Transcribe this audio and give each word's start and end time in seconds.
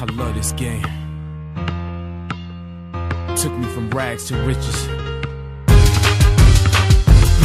I 0.00 0.04
love 0.20 0.34
this 0.40 0.52
game. 0.64 0.82
Took 3.40 3.54
me 3.60 3.66
from 3.74 3.86
rags 3.98 4.22
to 4.28 4.34
riches. 4.50 4.78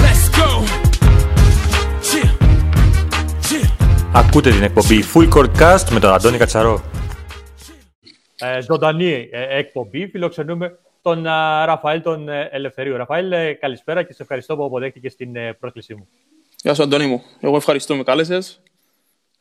Let's 0.04 0.26
go! 0.40 0.50
Cheer! 2.08 2.30
Cheer! 3.48 3.68
Ακούτε 4.14 4.50
την 4.52 4.64
εκπομπή 4.64 5.04
Full 5.14 5.30
Court 5.34 5.50
Cast 5.60 5.90
με 5.92 6.00
τον 6.00 6.14
Αντώνη 6.14 6.38
Κατσαρό. 6.38 6.82
ε, 8.40 8.62
ζωντανή 8.62 9.30
ε, 9.32 9.58
εκπομπή. 9.58 10.08
Φιλοξενούμε 10.08 10.80
τον 11.02 11.26
ε, 11.26 11.30
Ραφαήλ 11.66 12.02
τον 12.02 12.30
ε, 12.30 12.50
Ελευθερίου. 12.52 12.98
Ραφαήλ, 12.98 13.32
ε, 13.32 13.54
καλησπέρα 13.54 14.04
και 14.04 14.14
σε 14.14 14.22
ευχαριστώ 14.24 14.56
που 14.56 14.64
αποδέχτηκες 14.64 15.16
την 15.16 15.36
ε, 15.36 15.54
πρόσκλησή 15.54 15.96
μου. 15.96 16.08
Γεια 16.64 16.74
σου, 16.74 16.84
Αντώνη 16.84 17.06
μου. 17.08 17.22
Εγώ 17.40 17.56
ευχαριστώ 17.56 17.92
που 17.94 17.98
με 18.00 18.06
κάλεσες. 18.06 18.62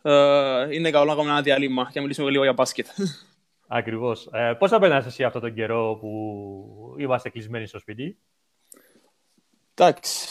Ε, 0.09 0.75
είναι 0.75 0.91
καλό 0.91 1.05
να 1.05 1.15
κάνουμε 1.15 1.31
ένα 1.31 1.43
διάλειμμα 1.43 1.85
και 1.85 1.93
να 1.95 2.01
μιλήσουμε 2.01 2.30
λίγο 2.30 2.43
για 2.43 2.53
μπάσκετ. 2.53 2.87
Ακριβώς. 3.66 4.29
Ε, 4.33 4.55
πώς 4.59 4.71
θα 4.71 4.79
περνάς 4.79 5.07
εσύ 5.07 5.25
αυτόν 5.25 5.41
τον 5.41 5.55
καιρό 5.55 5.99
που 6.01 6.95
είμαστε 6.99 7.29
κλεισμένοι 7.29 7.66
στο 7.66 7.79
σπίτι; 7.79 8.19
Εντάξει. 9.75 10.29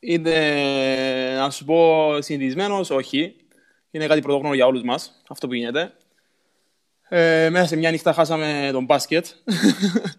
Είναι, 0.00 1.36
να 1.36 1.50
σου 1.50 1.64
πω, 1.64 2.12
συνηθισμένος, 2.22 2.90
όχι. 2.90 3.36
Είναι 3.90 4.06
κάτι 4.06 4.20
πρωτόγνωρο 4.20 4.54
για 4.54 4.66
όλους 4.66 4.82
μας, 4.82 5.22
αυτό 5.28 5.46
που 5.46 5.54
γίνεται. 5.54 5.92
Ε, 7.08 7.48
μέσα 7.50 7.66
σε 7.66 7.76
μια 7.76 7.90
νύχτα 7.90 8.12
χάσαμε 8.12 8.68
τον 8.72 8.84
μπάσκετ, 8.84 9.26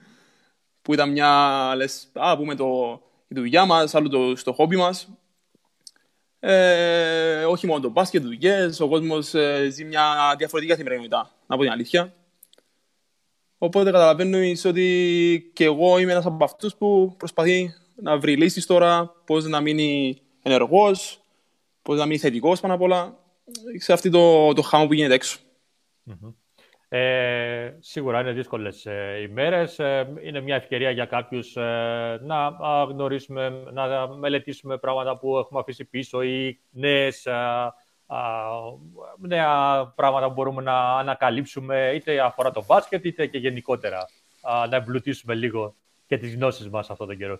που 0.82 0.94
ήταν 0.94 1.12
μια, 1.12 1.73
λες, 1.76 2.12
α, 2.14 2.38
πούμε 2.38 2.56
το, 2.56 3.02
η 3.28 3.36
δουλειά 3.36 3.66
μας, 3.66 3.96
άλλο 3.96 4.09
το, 4.09 4.36
στο 4.36 4.54
χόμπι 4.54 4.76
μας. 4.76 5.19
Ε, 6.40 7.44
όχι 7.44 7.68
μόνο 7.68 7.80
το 7.80 7.90
μπάσκετ, 7.90 8.24
δουλειές, 8.24 8.80
ο 8.80 8.88
κόσμος 8.88 9.34
ε, 9.34 9.70
ζει 9.70 9.84
μια 9.84 10.36
διαφορετική 10.38 10.72
καθημερινότητα, 10.72 11.32
να 11.48 11.56
πω 11.56 11.62
την 11.62 11.72
αλήθεια. 11.72 12.14
Οπότε 13.58 13.92
καταλαβαίνεις 13.92 14.66
ότι 14.66 15.52
και 15.54 15.64
εγώ 15.64 16.00
είμαι 16.00 16.12
ένας 16.12 16.26
από 16.26 16.44
αυτούς 16.44 16.76
που 16.76 17.16
προσπαθεί 17.18 17.73
να 17.96 18.18
βρει 18.18 18.36
λύσεις 18.36 18.66
τώρα, 18.66 19.16
πώς 19.26 19.46
να 19.46 19.62
μείνει 19.62 20.22
ενεργός, 20.44 21.22
πώς 21.81 21.98
να 21.98 22.06
μείνει 22.06 22.20
θετικός 22.20 22.59
πάνω 22.59 22.74
απ' 22.74 22.81
όλα, 22.81 23.18
σε 23.78 23.94
αυτό 23.94 24.09
το, 24.09 24.53
το 24.53 24.62
χάμο 24.62 24.88
που 24.88 24.94
γίνεται 24.94 25.14
έξω. 25.14 25.40
Ε, 26.92 27.76
σίγουρα 27.80 28.20
είναι 28.20 28.32
δύσκολες 28.32 28.86
ε, 28.86 29.28
ημέρες. 29.30 29.80
Ε, 29.80 30.14
είναι 30.23 30.42
μια 30.42 30.56
ευκαιρία 30.56 30.92
για 30.92 31.06
κάποιους 31.06 31.56
ε, 31.56 32.20
να 32.23 32.46
α, 32.46 32.84
γνωρίσουμε, 32.84 33.64
να 33.72 34.08
μελετήσουμε 34.08 34.78
πράγματα 34.78 35.18
που 35.18 35.38
έχουμε 35.38 35.59
αφήσει 35.59 35.86
πίσω 35.86 36.22
ή 36.22 36.59
νέες, 36.70 37.28
α, 37.28 37.66
α, 38.08 38.18
νέα 39.18 39.86
πράγματα 39.96 40.28
που 40.28 40.34
μπορούμε 40.34 40.62
να 40.62 40.98
ανακαλύψουμε 40.98 41.92
είτε 41.96 42.22
αφορά 42.22 42.52
το 42.52 42.64
μπάσκετ 42.68 43.06
είτε 43.06 43.26
και 43.26 43.38
γενικότερα 43.38 44.09
α, 44.42 44.68
να 44.68 44.76
εμπλουτίσουμε 44.76 45.36
λίγο 45.36 45.76
και 46.08 46.18
τις 46.18 46.36
γνώσεις 46.36 46.70
μας 46.70 46.90
αυτόν 46.90 47.08
τον 47.08 47.18
καιρό. 47.18 47.40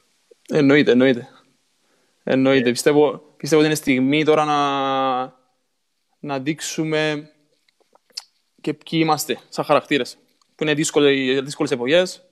Εννοείται, 0.50 0.92
εννοείται. 0.92 1.28
Εννοείται. 2.24 2.72
Πιστεύω, 2.72 3.22
πιστεύω 3.38 3.62
ότι 3.62 3.70
είναι 3.70 3.80
στιγμή 3.80 4.24
τώρα 4.24 4.46
να, 4.46 5.22
να 6.20 6.40
δείξουμε 6.40 7.30
και 8.62 8.74
ποιοι 8.74 9.00
είμαστε 9.04 9.38
σαν 9.50 9.66
χαρακτήρες. 9.66 10.18
Που 10.56 10.64
είναι 10.64 10.74
δύσκολες, 10.74 11.42
δύσκολες 11.42 11.72
εποχές. 11.72 12.24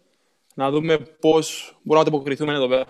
Να 0.55 0.71
δούμε 0.71 0.97
πώς 0.97 1.77
μπορούμε 1.83 2.05
να 2.05 2.09
ανταποκριθούμε 2.09 2.53
εδώ 2.53 2.67
πέρα. 2.67 2.85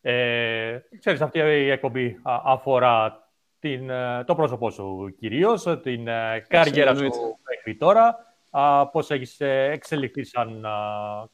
Ε, 0.00 0.78
ξέρεις, 0.98 1.20
αυτή 1.20 1.38
η 1.38 1.70
εκπομπή 1.70 2.18
α, 2.22 2.40
αφορά 2.44 3.28
την, 3.58 3.90
ε, 3.90 4.24
το 4.24 4.34
πρόσωπό 4.34 4.70
σου 4.70 5.14
κυρίως, 5.18 5.62
την 5.82 6.08
ε, 6.08 6.44
καριέρα 6.48 6.94
σου 6.94 7.04
εννοείται. 7.04 7.18
μέχρι 7.48 7.76
τώρα, 7.76 8.16
α, 8.50 8.88
πώς 8.88 9.10
έχεις 9.10 9.40
ε, 9.40 9.70
εξελιχθεί 9.72 10.24
σαν 10.24 10.66
α, 10.66 10.70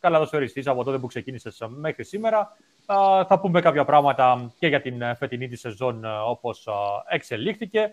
καλαδοσφαιριστής 0.01 0.67
από 0.67 0.85
τότε 0.85 0.99
που 0.99 1.07
ξεκίνησες 1.07 1.63
α, 1.63 1.69
μέχρι 1.69 2.05
σήμερα. 2.05 2.57
Α, 2.87 3.25
θα 3.27 3.41
πούμε 3.41 3.61
κάποια 3.61 3.85
πράγματα 3.85 4.53
και 4.59 4.67
για 4.67 4.81
την 4.81 5.03
ε, 5.03 5.15
φετινή 5.15 5.49
της 5.49 5.61
σεζόν 5.61 6.05
α, 6.05 6.23
όπως 6.25 6.67
α, 6.67 6.73
εξελίχθηκε 7.09 7.81
ε, 7.81 7.91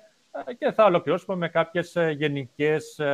και 0.57 0.71
θα 0.71 0.85
ολοκληρώσουμε 0.85 1.35
με 1.35 1.49
κάποιες 1.49 1.95
ε, 1.95 2.11
γενικές, 2.11 2.99
ε, 2.99 3.05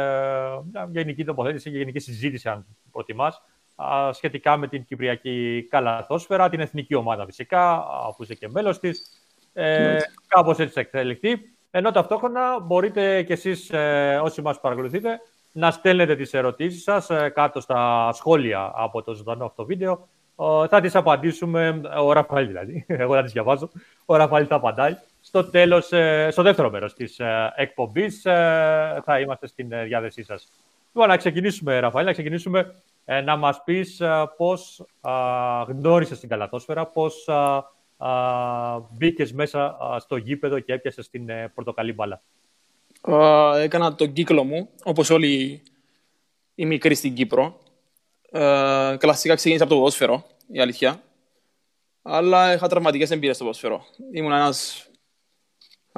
μια 0.71 0.87
γενική 0.91 1.25
τοποθέτηση 1.25 1.71
και 1.71 1.77
γενική 1.77 1.99
συζήτηση, 1.99 2.49
αν 2.49 2.65
προτιμάς, 2.91 3.41
α, 3.75 4.13
σχετικά 4.13 4.57
με 4.57 4.67
την 4.67 4.85
Κυπριακή 4.85 5.67
Καλαθόσφαιρα, 5.69 6.49
την 6.49 6.59
εθνική 6.59 6.95
ομάδα 6.95 7.25
φυσικά, 7.25 7.71
α, 7.71 8.13
που 8.17 8.23
είσαι 8.23 8.33
και 8.33 8.49
μέλος 8.49 8.79
της. 8.79 9.23
Ε, 9.53 9.97
κάπως 10.27 10.59
έτσι 10.59 10.73
θα 10.73 10.79
εξελιχθεί. 10.79 11.55
Ενώ 11.71 11.91
ταυτόχρονα 11.91 12.59
μπορείτε 12.59 13.23
κι 13.23 13.31
εσείς, 13.31 13.69
ε, 13.69 14.19
όσοι 14.23 14.41
μας 14.41 14.59
παρακολουθείτε, 14.59 15.19
να 15.51 15.71
στέλνετε 15.71 16.15
τις 16.15 16.33
ερωτήσεις 16.33 16.83
σας 16.83 17.09
ε, 17.09 17.29
κάτω 17.29 17.59
στα 17.59 18.11
σχόλια 18.13 18.71
από 18.75 19.03
το 19.03 19.13
ζωντανό 19.13 19.45
αυτό 19.45 19.65
βίντεο. 19.65 20.07
Ε, 20.39 20.67
θα 20.67 20.81
τις 20.81 20.95
απαντήσουμε, 20.95 21.81
ο 22.01 22.11
Ραφαήλ 22.11 22.47
δηλαδή, 22.47 22.85
εγώ 23.03 23.15
θα 23.15 23.23
τις 23.23 23.31
διαβάζω, 23.31 23.69
ο 24.05 24.15
Ραφαήλ 24.15 24.45
θα 24.49 24.55
απαντάει. 24.55 24.95
Στο 25.27 25.49
τέλος, 25.49 25.91
ε, 25.91 26.27
στο 26.31 26.41
δεύτερο 26.41 26.69
μέρος 26.69 26.93
της 26.93 27.19
ε, 27.19 27.53
εκπομπής 27.55 28.25
ε, 28.25 29.01
θα 29.05 29.19
είμαστε 29.19 29.47
στην 29.47 29.71
ε, 29.71 29.83
διάθεσή 29.83 30.23
σας. 30.23 30.51
Λοιπόν, 30.93 31.07
να 31.07 31.17
ξεκινήσουμε, 31.17 31.79
Ραφαήλ, 31.79 32.05
να 32.05 32.11
ξεκινήσουμε 32.11 32.75
ε, 33.05 33.21
να 33.21 33.35
μας 33.35 33.63
πεις 33.63 33.99
ε, 33.99 34.31
πώς 34.37 34.85
α, 35.01 35.11
γνώρισες 35.67 36.19
την 36.19 36.29
καλαθόσφαιρα, 36.29 36.85
πώς 36.85 37.27
α, 37.27 37.63
α, 37.97 38.79
μπήκες 38.91 39.33
μέσα 39.33 39.65
α, 39.65 39.99
στο 39.99 40.15
γήπεδο 40.15 40.59
και 40.59 40.73
έπιασες 40.73 41.09
την 41.09 41.29
ε, 41.29 41.51
πορτοκαλί 41.53 41.93
μπάλα. 41.93 42.21
Α, 43.01 43.59
έκανα 43.59 43.95
τον 43.95 44.13
κύκλο 44.13 44.43
μου, 44.43 44.69
όπως 44.83 45.09
όλοι 45.09 45.61
οι 46.55 46.65
μικροί 46.65 46.95
στην 46.95 47.13
Κύπρο. 47.13 47.59
Ε, 48.31 48.95
κλασικά 48.99 49.35
ξεκίνησα 49.35 49.63
από 49.63 49.73
το 49.73 49.79
ποδόσφαιρο, 49.79 50.23
η 50.51 50.59
αλήθεια. 50.59 51.01
Αλλά 52.01 52.53
είχα 52.53 52.67
τραυματικές 52.67 53.11
εμπειρίες 53.11 53.35
στο 53.35 53.45
ποδόσφαιρο. 53.45 53.85
Ήμουν 54.13 54.31
ένας 54.31 54.89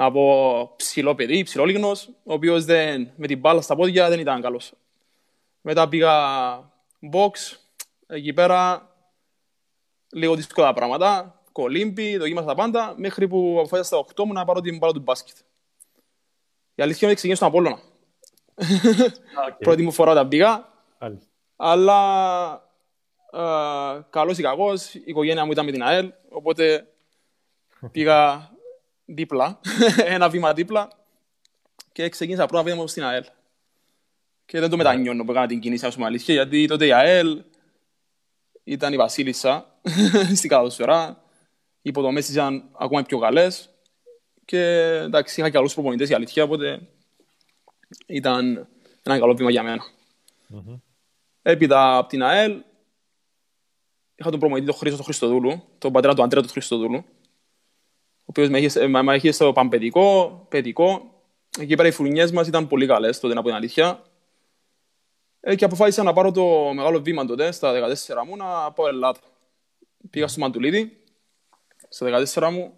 από 0.00 0.72
ψηλό 0.76 1.14
παιδί, 1.14 1.42
ψηλόλιγνος, 1.42 2.08
ο 2.24 2.32
οποίος 2.32 2.64
δεν, 2.64 3.10
με 3.16 3.26
την 3.26 3.38
μπάλα 3.38 3.60
στα 3.60 3.76
πόδια 3.76 4.08
δεν 4.08 4.20
ήταν 4.20 4.40
καλός. 4.40 4.72
Μετά 5.60 5.88
πήγα 5.88 6.14
box, 7.12 7.56
εκεί 8.06 8.32
πέρα 8.32 8.90
λίγο 10.12 10.34
δύσκολα 10.34 10.72
πράγματα, 10.72 11.40
κολύμπι, 11.52 12.16
δοκίμασα 12.16 12.46
τα 12.46 12.54
πάντα, 12.54 12.94
μέχρι 12.96 13.28
που 13.28 13.56
αποφάσισα 13.58 13.84
στα 13.84 14.22
8 14.22 14.24
μου 14.24 14.32
να 14.32 14.44
πάρω 14.44 14.60
την 14.60 14.78
μπάλα 14.78 14.92
του 14.92 15.00
μπάσκετ. 15.00 15.36
Η 16.74 16.82
αλήθεια 16.82 17.08
είναι 17.08 17.10
ότι 17.10 17.14
ξεκίνησα 17.14 17.44
στον 17.44 17.48
Απόλλωνα. 17.48 17.80
Πρώτη 19.64 19.82
μου 19.82 19.92
φορά 19.92 20.10
όταν 20.10 20.28
πήγα, 20.28 20.72
Μάλιστα. 20.98 21.26
αλλά 21.56 22.52
ε, 23.32 24.00
καλός 24.10 24.38
ή 24.38 24.42
κακός, 24.42 24.94
η 24.94 25.02
οικογένεια 25.04 25.44
μου 25.44 25.52
ήταν 25.52 25.64
με 25.64 25.72
την 25.72 25.82
ΑΕΛ, 25.82 26.12
οπότε 26.28 26.86
πήγα 27.92 28.50
δίπλα, 29.08 29.60
ένα 30.14 30.28
βήμα 30.28 30.52
δίπλα 30.52 30.88
και 31.92 32.08
ξεκίνησα 32.08 32.46
πρώτα 32.46 32.62
βήμα 32.62 32.76
μου 32.76 32.86
στην 32.86 33.04
ΑΕΛ. 33.04 33.24
Και 34.44 34.60
δεν 34.60 34.70
το 34.70 34.76
μετανιώνω 34.76 35.24
που 35.24 35.30
έκανα 35.30 35.46
την 35.46 35.60
κίνηση, 35.60 35.86
ας 35.86 35.94
πούμε 35.94 36.06
αλήθεια, 36.06 36.34
γιατί 36.34 36.66
τότε 36.66 36.86
η 36.86 36.92
ΑΕΛ 36.92 37.42
ήταν 38.64 38.92
η 38.92 38.96
βασίλισσα 38.96 39.80
στην 40.36 40.48
καταδοσφαιρά, 40.48 41.22
οι 41.82 41.88
υποδομές 41.88 42.24
της 42.24 42.34
ήταν 42.34 42.68
ακόμα 42.78 43.02
πιο 43.02 43.18
καλές 43.18 43.70
και 44.44 44.60
εντάξει, 45.04 45.40
είχα 45.40 45.48
και 45.48 45.56
καλούς 45.56 45.74
προπονητές 45.74 46.08
η 46.08 46.14
αλήθεια, 46.14 46.44
οπότε 46.44 46.88
ήταν 48.06 48.68
ένα 49.02 49.18
καλό 49.18 49.34
βήμα 49.34 49.50
για 49.50 49.62
μένα. 49.62 49.84
Έπειτα 51.42 51.96
από 51.96 52.08
την 52.08 52.22
ΑΕΛ 52.22 52.62
είχα 54.14 54.30
τον 54.30 54.38
προμονητή 54.38 54.66
τον 54.66 54.74
Χρήστο 54.74 54.96
τον 54.96 55.04
Χριστοδούλου, 55.04 55.62
τον 55.78 55.92
πατέρα 55.92 56.14
του 56.14 56.22
Αντρέα 56.22 56.42
του 56.42 56.48
Χριστοδούλου, 56.48 57.04
ο 58.28 58.30
οποίος 58.30 58.48
με 58.48 58.58
είχε, 58.58 58.86
με, 58.86 59.02
με 59.02 59.14
είχε 59.14 59.32
στο 59.32 59.52
παμπαιδικό, 59.52 60.46
παιδικό. 60.48 61.12
Εκεί 61.58 61.74
πέρα 61.74 61.88
οι 61.88 61.90
φουρνιές 61.90 62.32
μας 62.32 62.46
ήταν 62.46 62.66
πολύ 62.66 62.86
καλές 62.86 63.20
τότε, 63.20 63.34
να 63.34 63.40
πω 63.40 63.46
την 63.46 63.56
αλήθεια. 63.56 64.02
Ε, 65.40 65.54
και 65.54 65.64
αποφάσισα 65.64 66.02
να 66.02 66.12
πάρω 66.12 66.30
το 66.30 66.72
μεγάλο 66.74 67.00
βήμα 67.00 67.24
τότε, 67.24 67.52
στα 67.52 67.72
14 67.72 68.26
μου, 68.26 68.36
να 68.36 68.72
πάω 68.72 68.88
Ελλάδα. 68.88 69.18
Πήγα 70.10 70.28
στο 70.28 70.40
Μαντουλίδη, 70.40 70.98
στα 71.88 72.24
14 72.34 72.50
μου, 72.50 72.72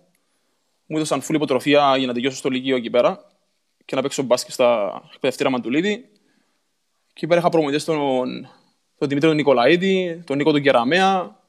μου 0.86 0.96
έδωσαν 0.96 1.20
φουλ 1.20 1.36
υποτροφία 1.36 1.96
για 1.96 2.06
να 2.06 2.12
τελειώσω 2.12 2.36
στο 2.36 2.48
Λυκείο 2.48 2.76
εκεί 2.76 2.90
πέρα 2.90 3.26
και 3.84 3.96
να 3.96 4.02
παίξω 4.02 4.22
μπάσκετ 4.22 4.52
στα 4.52 5.02
εκπαιδευτήρα 5.14 5.50
Μαντουλίδη. 5.50 6.10
Εκεί 7.10 7.26
πέρα 7.26 7.40
είχα 7.40 7.48
προμονητές 7.48 7.84
τον, 7.84 8.48
τον 8.98 9.08
Δημήτρη 9.08 9.28
τον 9.28 9.36
Νικολαίδη, 9.36 10.22
τον 10.26 10.36
Νίκο 10.36 10.52
τον 10.52 10.62
Κεραμέα, 10.62 11.39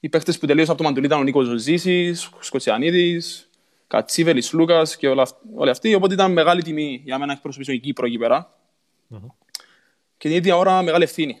οι 0.00 0.08
παίχτες 0.08 0.38
που 0.38 0.46
τελείωσαν 0.46 0.72
από 0.72 0.82
το 0.82 0.88
Μαντουλίδη 0.88 1.12
ήταν 1.12 1.20
ο 1.22 1.24
Νίκος 1.26 1.46
Ζωζήσης, 1.46 2.26
ο 2.26 2.42
Σκοτσιανίδης, 2.42 3.50
Κατσίβελης, 3.86 4.52
Λούκας 4.52 4.96
και 4.96 5.08
όλα, 5.08 5.22
αυ- 5.22 5.42
όλοι 5.54 5.70
αυτοί. 5.70 5.94
Οπότε 5.94 6.14
ήταν 6.14 6.32
μεγάλη 6.32 6.62
τιμή 6.62 7.00
για 7.04 7.14
μένα 7.14 7.26
να 7.26 7.32
εκπροσωπήσω 7.32 7.72
η 7.72 7.78
Κύπρο 7.78 8.06
εκεί 8.06 8.18
πέρα. 8.18 8.58
Και 10.16 10.28
την 10.28 10.36
ίδια 10.36 10.56
ώρα 10.56 10.82
μεγάλη 10.82 11.04
ευθύνη. 11.04 11.40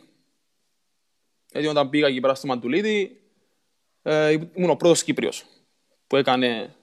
Γιατί 1.52 1.66
όταν 1.66 1.90
πήγα 1.90 2.06
εκεί 2.06 2.20
πέρα 2.20 2.34
στο 2.34 2.46
Μαντουλίδη, 2.46 3.20
ε, 4.02 4.30
ήμουν 4.54 4.70
ο 4.70 4.76
πρώτος 4.76 5.02
Κύπριος 5.02 5.44
που 6.06 6.16
έκανε 6.16 6.74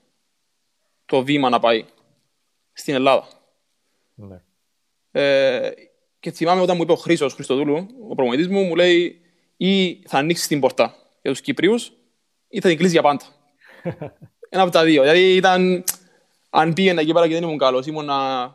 το 1.06 1.24
βήμα 1.24 1.50
να 1.50 1.60
πάει 1.60 1.86
στην 2.74 2.94
Ελλάδα. 2.94 3.27
Ναι. 4.13 4.42
Ε, 5.12 5.72
και 6.19 6.31
θυμάμαι 6.31 6.62
όταν 6.62 6.75
μου 6.75 6.83
είπε 6.83 6.92
ο 6.92 6.95
Χρήσος 6.95 7.33
Χριστοδούλου, 7.33 7.88
ο 8.10 8.16
προμονητής 8.16 8.48
μου, 8.48 8.63
μου 8.63 8.75
λέει 8.75 9.22
ή 9.57 10.01
θα 10.07 10.18
ανοίξεις 10.18 10.48
την 10.48 10.60
πόρτα 10.60 10.95
για 11.25 11.33
τους 11.33 11.42
Κύπριους 11.44 11.92
ή 12.48 12.60
θα 12.62 12.68
την 12.68 12.77
κλείσει 12.77 12.92
για 12.92 13.01
πάντα. 13.01 13.25
Ένα 14.50 14.63
από 14.63 14.72
τα 14.72 14.83
δύο. 14.83 15.01
Δηλαδή 15.01 15.36
ήταν, 15.36 15.83
αν 16.50 16.74
πήγαινα 16.74 17.01
εκεί 17.01 17.13
πέρα 17.13 17.27
και 17.27 17.33
δεν 17.33 17.44
ήμουν 17.44 17.57
καλός, 17.57 17.86
ήμουν 17.86 18.10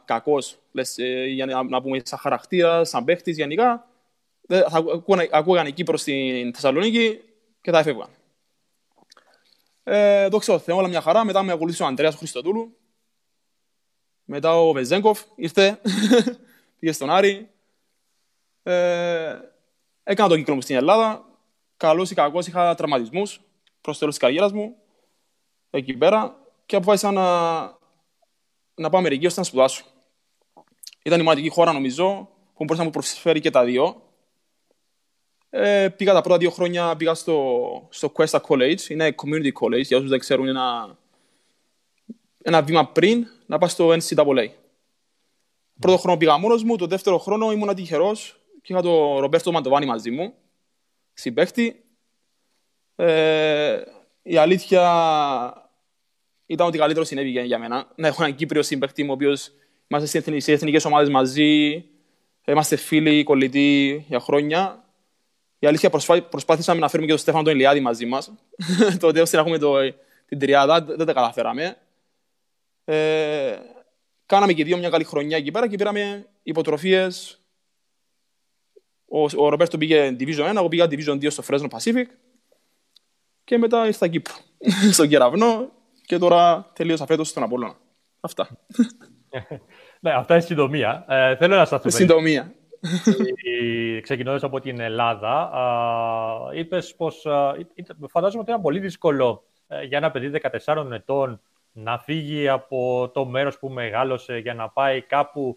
κακός, 0.05 0.59
λες, 0.73 0.99
ε, 0.99 1.25
για 1.25 1.47
να, 1.47 1.63
να 1.63 1.83
πούμε 1.83 2.01
σαν 2.05 2.19
χαρακτήρας, 2.19 2.89
σαν 2.89 3.05
παίχτης 3.05 3.37
γενικά, 3.37 3.89
δεν- 4.41 4.65
θα 4.69 4.79
ακούγαν, 4.79 5.29
ακούγαν 5.33 5.67
εκεί 5.67 5.85
προς 5.85 6.03
την 6.03 6.55
Θεσσαλονίκη 6.55 7.21
και 7.61 7.71
θα 7.71 7.79
έφευγαν. 7.79 8.09
Ε, 9.85 10.29
δόξα 10.29 10.53
τω 10.53 10.59
Θεώ, 10.59 10.77
όλα 10.77 10.89
μια 10.89 11.01
χαρά. 11.01 11.25
Μετά 11.25 11.43
με 11.43 11.53
ακολούθησε 11.53 11.83
ο 11.83 11.87
Αντρέας 11.87 12.15
Χριστοδούλου. 12.15 12.77
Μετά 14.25 14.61
ο 14.61 14.73
Βεζέγκοφ 14.73 15.23
ήρθε, 15.35 15.81
πήγε 16.79 16.93
στον 16.93 17.11
Άρη. 17.11 17.49
Ε, 18.63 19.39
έκανα 20.03 20.29
τον 20.29 20.39
κύκλο 20.39 20.55
μου 20.55 20.61
στην 20.61 20.77
Ελλάδα. 20.77 21.25
Καλός 21.81 22.11
ή 22.11 22.15
κακός 22.15 22.47
είχα 22.47 22.75
τραυματισμούς 22.75 23.41
προς 23.81 23.95
το 23.95 23.99
τέλος 23.99 24.15
της 24.15 24.25
καριέρας 24.25 24.53
μου. 24.53 24.77
Εκεί 25.71 25.97
πέρα. 25.97 26.37
Και 26.67 26.77
αποφάσισα 26.77 27.11
να, 27.11 27.23
να 28.75 28.91
πάω 28.91 29.01
Αμερική 29.01 29.27
ώστε 29.27 29.41
να 29.41 29.47
σπουδάσω. 29.47 29.85
Ήταν 31.05 31.21
η 31.21 31.23
μοναδική 31.23 31.49
χώρα, 31.49 31.73
νομίζω, 31.73 32.29
που 32.55 32.65
μπορούσε 32.65 32.79
να 32.79 32.85
μου 32.85 32.91
προσφέρει 32.91 33.41
και 33.41 33.51
τα 33.51 33.65
δύο. 33.65 34.03
Ε, 35.51 35.89
πήγα 35.89 36.13
τα 36.13 36.21
πρώτα 36.21 36.39
δύο 36.39 36.51
χρόνια 36.51 36.97
πήγα 36.97 37.15
στο, 37.15 37.89
στο 37.91 38.13
Questa 38.17 38.41
College. 38.49 38.89
Είναι 38.89 39.15
community 39.23 39.53
college, 39.61 39.83
για 39.83 39.97
όσους 39.97 40.11
δεν 40.11 40.19
ξέρουν, 40.19 40.47
είναι 40.47 40.59
ένα, 40.59 40.99
ένα 42.43 42.63
βήμα 42.63 42.87
πριν 42.87 43.27
να 43.47 43.59
πάω 43.59 43.69
στο 43.69 43.89
NCAA. 43.89 44.49
Πρώτο 45.81 45.99
χρόνο 45.99 46.17
πήγα 46.17 46.39
μόνος 46.39 46.63
μου, 46.63 46.77
το 46.77 46.87
δεύτερο 46.87 47.19
χρόνο 47.19 47.53
ήμουν 47.53 47.75
τυχερός 47.75 48.41
και 48.63 48.73
είχα 48.73 48.83
τον 48.83 49.19
Ρομπέρτο 49.19 49.53
Μαντοβάνη 49.53 49.87
μαζί 49.87 50.11
μου, 50.11 50.35
συμπαίχτη. 51.21 51.85
Ε, 52.97 53.81
η 54.23 54.37
αλήθεια 54.37 54.83
ήταν 56.47 56.67
ότι 56.67 56.79
καλύτερο 56.79 57.05
συνέβη 57.05 57.31
για 57.31 57.59
μένα. 57.59 57.93
Να 57.95 58.07
έχω 58.07 58.23
έναν 58.23 58.37
Κύπριο 58.37 58.63
συμπαίχτη 58.63 59.03
μου, 59.03 59.11
ο 59.11 59.15
οποίος 59.15 59.53
είμαστε 59.89 60.09
σε 60.09 60.19
εθνικές- 60.19 60.49
εθνικές 60.49 60.85
ομάδες 60.85 61.09
μαζί, 61.09 61.85
είμαστε 62.47 62.77
φίλοι, 62.77 63.23
κολλητοί 63.23 64.05
για 64.09 64.21
χρόνια. 64.21 64.85
Η 65.59 65.67
αλήθεια 65.67 65.91
προσπά... 65.91 66.23
προσπάθησαμε 66.23 66.81
να 66.81 66.89
φέρουμε 66.89 67.07
και 67.07 67.13
τον 67.13 67.23
Στέφανο 67.23 67.45
τον 67.45 67.53
Ηλιάδη 67.55 67.81
μαζί 67.81 68.07
μας. 68.07 68.33
Τότε 69.01 69.21
ώστε 69.21 69.37
να 69.37 69.43
έχουμε 69.43 69.59
το... 69.59 69.75
την 70.27 70.39
τριάδα, 70.39 70.83
δεν 70.83 71.07
τα 71.07 71.13
καταφέραμε. 71.13 71.77
Ε... 72.85 73.59
Κάναμε 74.27 74.53
και 74.53 74.65
δύο 74.65 74.77
μια 74.77 74.91
καλή 74.91 75.05
χρονιά 75.05 75.37
εκεί 75.37 75.51
πέρα 75.51 75.69
και 75.69 75.77
πήραμε 75.77 76.27
υποτροφίες. 76.43 77.40
Ο, 79.13 79.23
ο 79.45 79.49
Ρομπέρτο 79.49 79.79
πήγε 79.79 80.17
Division 80.19 80.51
1, 80.51 80.57
εγώ 80.57 80.69
πήγα 80.69 80.85
Division 80.85 81.15
2 81.15 81.31
στο 81.31 81.43
Fresno 81.49 81.69
Pacific 81.69 82.05
και 83.45 83.59
μετά 83.59 83.87
ήρθα 83.87 84.09
Κύπρο, 84.09 84.35
στον 84.93 85.09
Κεραυνό 85.09 85.71
και 86.07 86.19
τώρα 86.19 86.71
τελείωσα 86.75 87.07
φέτος 87.07 87.29
στον 87.29 87.43
Απόλλωνα. 87.43 87.75
Αυτά. 88.21 88.49
Ναι, 90.03 90.11
αυτά 90.13 90.35
είναι 90.35 90.43
συντομία. 90.43 91.05
Ε, 91.09 91.37
θέλω 91.37 91.57
να 91.57 91.65
σταθούμε 91.65 91.91
Συντομία. 91.93 92.55
ξεκινώντας 94.03 94.43
από 94.43 94.61
την 94.61 94.81
Ελλάδα, 94.81 95.51
α, 95.53 96.55
είπες 96.55 96.95
πως 96.95 97.27
α, 97.27 97.55
ήταν- 97.75 97.97
φαντάζομαι 98.11 98.41
ότι 98.43 98.51
ήταν 98.51 98.63
πολύ 98.63 98.79
δύσκολο 98.79 99.43
ε, 99.69 99.83
για 99.85 99.99
ένα 99.99 100.11
παιδί 100.11 100.41
14 100.65 100.91
ετών 100.93 101.41
να 101.73 101.99
φύγει 101.99 102.49
από 102.49 103.11
το 103.15 103.25
μέρος 103.25 103.59
που 103.59 103.69
μεγάλωσε 103.69 104.37
για 104.39 104.55
να 104.55 104.69
πάει 104.69 105.01
κάπου 105.03 105.57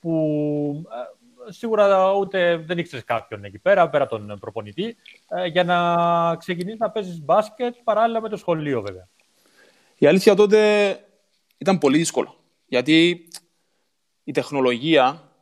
που 0.00 0.84
ε, 0.90 1.21
σίγουρα 1.48 2.12
ούτε 2.12 2.56
δεν 2.56 2.78
ήξερες 2.78 3.04
κάποιον 3.04 3.44
εκεί 3.44 3.58
πέρα, 3.58 3.90
πέρα 3.90 4.04
από 4.04 4.18
τον 4.18 4.38
προπονητή, 4.38 4.96
ε, 5.28 5.46
για 5.46 5.64
να 5.64 6.36
ξεκινήσεις 6.36 6.78
να 6.78 6.90
παίζεις 6.90 7.20
μπάσκετ 7.20 7.74
παράλληλα 7.84 8.20
με 8.20 8.28
το 8.28 8.36
σχολείο 8.36 8.80
βέβαια. 8.82 9.08
Η 9.98 10.06
αλήθεια 10.06 10.34
τότε 10.34 10.98
ήταν 11.58 11.78
πολύ 11.78 11.98
δύσκολο. 11.98 12.36
Γιατί 12.66 13.28
η 14.24 14.32
τεχνολογία 14.32 15.32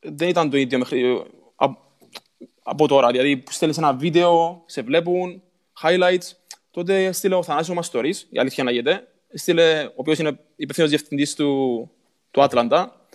δεν 0.00 0.28
ήταν 0.28 0.50
το 0.50 0.56
ίδιο 0.56 0.78
μέχρι, 0.78 1.22
α- 1.56 1.84
από 2.62 2.88
τώρα. 2.88 3.10
Δηλαδή, 3.10 3.44
στέλνεις 3.50 3.78
ένα 3.78 3.94
βίντεο, 3.94 4.62
σε 4.66 4.82
βλέπουν, 4.82 5.42
highlights. 5.82 6.32
Τότε 6.70 7.04
έστειλε 7.04 7.34
ο 7.34 7.42
Θανάσης 7.42 7.68
ο 7.70 7.74
Μαστορής, 7.74 8.26
η 8.30 8.38
αλήθεια 8.38 8.64
να 8.64 8.70
γίνεται. 8.70 9.08
Έστειλε, 9.28 9.84
ο 9.84 9.92
οποίος 9.94 10.18
είναι 10.18 10.38
υπευθύνος 10.56 10.90
διευθυντής 10.90 11.34
του, 11.34 11.90
του 12.30 12.42
Άτλαντα. 12.42 13.06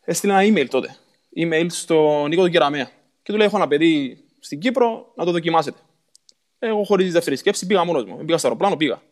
Έστειλε 0.00 0.32
ένα 0.32 0.42
email 0.42 0.68
τότε. 0.68 0.96
Email 1.36 1.66
στον 1.68 2.28
Νίκο 2.28 2.42
τον 2.42 2.50
Κεραμέα. 2.50 2.90
Και 3.22 3.32
του 3.32 3.36
λέει, 3.36 3.46
έχω 3.46 3.56
ένα 3.56 3.68
παιδί 3.68 4.24
στην 4.38 4.58
Κύπρο, 4.58 5.12
να 5.14 5.24
το 5.24 5.30
δοκιμάσετε. 5.30 5.78
Εγώ 6.58 6.84
χωρίς 6.84 7.12
δεύτερη 7.12 7.36
σκέψη 7.36 7.66
πήγα 7.66 7.84
μόνος 7.84 8.04
μου. 8.04 8.16
Πήγα 8.24 8.38
στο 8.38 8.46
αεροπλάνο, 8.46 8.76
πήγα. 8.76 9.02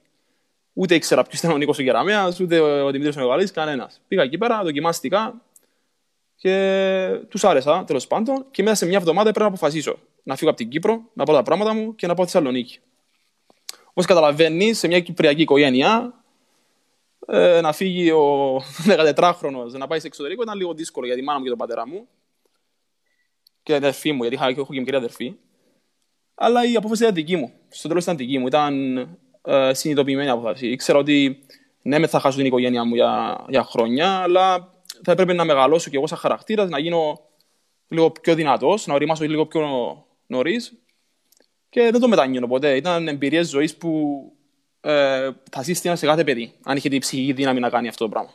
Ούτε 0.72 0.94
ήξερα 0.94 1.22
ποιος 1.22 1.40
ήταν 1.40 1.52
ο 1.52 1.56
Νίκος 1.56 1.78
ο 1.78 1.82
Κεραμέας, 1.82 2.40
ούτε 2.40 2.60
ο 2.60 2.90
Δημήτρης 2.90 3.16
ο 3.16 3.20
Μεγαλής, 3.20 3.50
κανένας. 3.50 4.00
Πήγα 4.08 4.22
εκεί 4.22 4.38
πέρα, 4.38 4.62
δοκιμάστηκα 4.62 5.40
και 6.36 7.20
τους 7.28 7.44
άρεσα 7.44 7.84
τέλος 7.84 8.06
πάντων. 8.06 8.46
Και 8.50 8.62
μέσα 8.62 8.74
σε 8.74 8.86
μια 8.86 8.98
εβδομάδα 8.98 9.28
έπρεπε 9.28 9.48
να 9.48 9.54
αποφασίσω 9.54 9.98
να 10.22 10.36
φύγω 10.36 10.50
από 10.50 10.58
την 10.58 10.68
Κύπρο, 10.68 11.00
να 11.12 11.24
πάω 11.24 11.36
τα 11.36 11.42
πράγματα 11.42 11.74
μου 11.74 11.94
και 11.94 12.06
να 12.06 12.14
πάω 12.14 12.24
στη 12.24 12.32
Θεσσαλονίκη. 12.32 12.78
Όπως 13.84 14.06
καταλαβαίνεις, 14.06 14.78
σε 14.78 14.86
μια 14.86 15.00
κυπριακή 15.00 15.42
οικογένεια, 15.42 16.19
ε, 17.32 17.60
να 17.60 17.72
φύγει 17.72 18.10
ο 18.10 18.56
14χρονο 19.16 19.70
να 19.70 19.86
πάει 19.86 20.00
σε 20.00 20.06
εξωτερικό 20.06 20.42
ήταν 20.42 20.56
λίγο 20.56 20.74
δύσκολο 20.74 21.06
για 21.06 21.14
τη 21.14 21.22
μάνα 21.22 21.38
μου 21.38 21.44
και 21.44 21.50
τον 21.50 21.58
πατέρα 21.58 21.86
μου 21.86 22.08
και 23.62 23.72
την 23.72 23.74
αδερφή 23.74 24.12
μου, 24.12 24.20
γιατί 24.22 24.34
είχα, 24.34 24.46
έχω 24.46 24.72
και 24.72 24.78
μικρή 24.78 24.96
αδερφή. 24.96 25.34
Αλλά 26.34 26.64
η 26.64 26.76
απόφαση 26.76 27.02
ήταν 27.02 27.14
δική 27.14 27.36
μου. 27.36 27.52
Στο 27.68 27.88
τέλος 27.88 28.02
ήταν 28.02 28.16
δική 28.16 28.38
μου. 28.38 28.46
Ήταν 28.46 28.96
ε, 29.42 29.74
συνειδητοποιημένη 29.74 30.28
απόφαση. 30.28 30.68
Ήξερα 30.68 30.98
ότι 30.98 31.44
ναι, 31.82 31.98
με 31.98 32.06
θα 32.06 32.20
χάσω 32.20 32.36
την 32.36 32.46
οικογένειά 32.46 32.84
μου 32.84 32.94
για, 32.94 33.44
για 33.48 33.62
χρόνια, 33.62 34.18
αλλά 34.18 34.74
θα 35.04 35.12
έπρεπε 35.12 35.32
να 35.32 35.44
μεγαλώσω 35.44 35.90
κι 35.90 35.96
εγώ 35.96 36.06
σαν 36.06 36.18
χαρακτήρας, 36.18 36.68
να 36.68 36.78
γίνω 36.78 37.20
λίγο 37.88 38.10
πιο 38.10 38.34
δυνατός, 38.34 38.86
να 38.86 38.94
οριμάσω 38.94 39.24
λίγο 39.24 39.46
πιο 39.46 39.66
νωρίς. 40.26 40.72
Και 41.68 41.90
δεν 41.90 42.00
το 42.00 42.08
μετανιώνω 42.08 42.46
ποτέ. 42.46 42.76
Ήταν 42.76 43.08
εμπειρίες 43.08 43.48
ζωής 43.48 43.76
που 43.76 44.22
ε, 44.80 45.30
θα 45.50 45.62
σύστηνα 45.62 45.96
σε 45.96 46.06
κάθε 46.06 46.24
παιδί, 46.24 46.52
αν 46.64 46.76
είχε 46.76 46.88
την 46.88 47.00
ψυχική 47.00 47.32
δύναμη 47.32 47.60
να 47.60 47.70
κάνει 47.70 47.88
αυτό 47.88 48.04
το 48.04 48.10
πράγμα. 48.10 48.30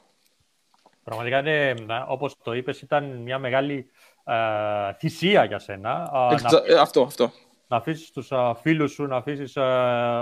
Πραγματικά, 1.04 1.42
ναι, 1.42 1.74
όπως 2.08 2.36
το 2.44 2.54
είπες, 2.54 2.82
ήταν 2.82 3.04
μια 3.06 3.38
μεγάλη 3.40 3.90
ε, 4.24 4.94
θυσία 4.94 5.44
για 5.44 5.60
σένα. 5.60 5.92
Α, 5.92 6.26
να 6.28 6.32
Εξα- 6.34 6.64
ε, 6.68 6.74
αυτό, 6.80 7.02
αυτό. 7.02 7.32
να 7.68 7.78
αφήσεις 7.78 8.12
τους 8.12 8.32
φίλους 8.62 8.92
σου, 8.92 9.06
να 9.06 9.16
αφήσεις 9.16 9.58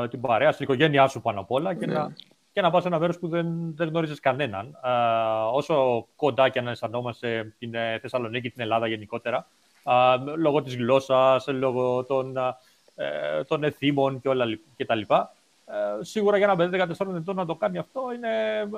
την 0.10 0.22
παρέα 0.22 0.52
σου, 0.52 0.58
την 0.58 0.66
οικογένειά 0.66 1.08
σου 1.08 1.22
πάνω 1.22 1.40
απ' 1.40 1.52
όλα 1.52 1.74
και, 1.74 1.86
Ναι. 1.86 1.94
να, 1.94 2.14
και 2.52 2.62
να 2.62 2.70
πας 2.70 2.82
σε 2.82 2.88
ένα 2.88 3.00
μέρος 3.00 3.20
που 3.20 3.28
δεν, 3.28 3.76
δεν 3.76 3.88
γνώριζες 3.88 4.20
κανέναν. 4.20 4.80
Α, 4.82 5.48
όσο 5.48 6.08
κοντά 6.16 6.50
και 6.50 6.60
αν 6.60 6.68
αισθανόμαστε 6.68 7.54
την 7.60 7.74
ε, 7.76 8.00
Θεσσαλονίκη, 8.02 8.50
την 8.50 8.62
Ελλάδα 8.62 8.88
γενικότερα, 8.88 9.48
α, 9.84 10.16
λόγω 10.38 10.62
της 10.62 10.76
γλώσσας, 10.76 11.48
λόγω 11.48 12.04
των, 12.04 12.38
α, 12.38 12.58
ε, 12.96 13.44
των 13.44 13.64
εθήμων 13.64 14.22
και, 14.22 14.30
όλα, 14.30 14.46
λι- 14.46 14.60
και 14.76 14.86
τα 14.86 14.96
λοιπά. 14.96 15.34
Ε, 15.66 16.04
σίγουρα 16.04 16.38
για 16.38 16.46
ένα 16.46 16.56
παιδί 16.56 16.78
14 17.00 17.16
ετών 17.16 17.36
να 17.36 17.46
το 17.46 17.56
κάνει 17.56 17.78
αυτό 17.78 18.12
είναι. 18.16 18.60
ε, 18.60 18.70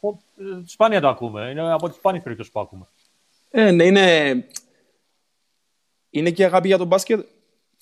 πο- 0.00 0.22
ε, 0.36 0.42
σπάνια 0.66 1.00
το 1.00 1.08
ακούμε. 1.08 1.50
Είναι 1.50 1.72
από 1.72 1.88
τις 1.88 1.96
σπάνιες 1.96 2.22
περιπτώσεις 2.22 2.52
που 2.52 2.60
ακούμε. 2.60 2.86
Ε, 3.50 3.70
ναι, 3.70 3.84
είναι, 3.84 4.46
είναι 6.10 6.30
και 6.30 6.42
η 6.42 6.44
αγάπη 6.44 6.66
για 6.68 6.78
τον 6.78 6.86
μπάσκετ, 6.86 7.26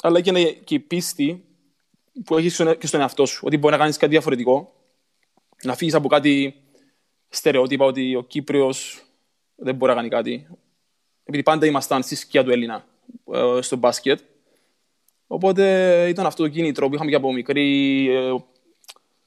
αλλά 0.03 0.21
και, 0.21 0.31
είναι 0.31 0.45
και 0.51 0.75
η 0.75 0.79
πίστη 0.79 1.45
που 2.25 2.37
έχεις 2.37 2.55
στον- 2.55 2.79
και 2.79 2.87
στον 2.87 3.01
εαυτό 3.01 3.27
σου. 3.27 3.41
Ότι 3.47 3.57
μπορεί 3.59 3.73
να 3.73 3.79
κάνεις 3.81 3.97
κάτι 3.97 4.13
διαφορετικό, 4.13 4.73
να 5.63 5.75
φύγεις 5.75 5.95
από 5.95 6.09
κάτι 6.09 6.55
στερεότυπα 7.29 7.85
ότι 7.85 8.15
ο 8.17 8.23
Κύπριος 8.23 9.05
δεν 9.55 9.75
μπορεί 9.75 9.91
να 9.91 9.97
κάνει 9.97 10.09
κάτι. 10.09 10.47
Επειδή 11.25 11.43
πάντα 11.43 11.67
ήμασταν 11.67 12.03
στη 12.03 12.15
σκιά 12.15 12.45
του 12.45 12.51
Έλληνα 12.51 12.85
ε, 13.33 13.59
στο 13.61 13.77
μπάσκετ. 13.77 14.21
Οπότε 15.33 16.07
ήταν 16.09 16.27
αυτό 16.27 16.43
το 16.43 16.49
κίνητρο 16.49 16.89
που 16.89 16.95
είχαμε 16.95 17.11
και 17.11 17.17
από 17.17 17.33
μικρή. 17.33 18.09
Ε, 18.11 18.35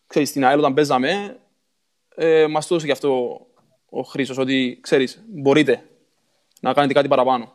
ξέρεις, 0.08 0.30
στην 0.30 0.46
ΑΕΛ 0.46 0.60
όταν 0.60 0.74
παίζαμε, 0.74 1.40
ε, 2.16 2.48
μας 2.48 2.68
το 2.68 2.74
έδωσε 2.74 2.86
και 2.86 2.92
αυτό 2.92 3.42
ο 3.90 4.02
Χρήστος, 4.02 4.38
ότι 4.38 4.80
ξέρεις, 4.82 5.24
μπορείτε 5.28 5.90
να 6.62 6.74
κάνετε 6.74 6.94
κάτι 6.94 7.08
παραπάνω. 7.08 7.54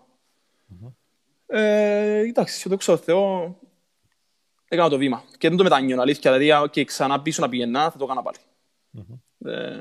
Ε, 1.46 2.18
εντάξει, 2.18 2.62
και 2.62 2.68
δόξα 2.68 2.96
τω 2.96 3.02
Θεώ, 3.02 3.58
έκανα 4.68 4.88
το 4.88 4.96
βήμα. 4.96 5.24
Και 5.38 5.48
δεν 5.48 5.56
το 5.56 5.62
μετανιώνω, 5.62 6.02
αλήθεια. 6.02 6.38
Δηλαδή, 6.38 6.68
και 6.70 6.84
ξανά 6.84 7.22
πίσω 7.22 7.42
να 7.42 7.48
πηγαινά, 7.48 7.90
θα 7.90 7.98
το 7.98 8.04
έκανα 8.04 8.22
πάλι. 8.22 8.38
Ε, 9.44 9.78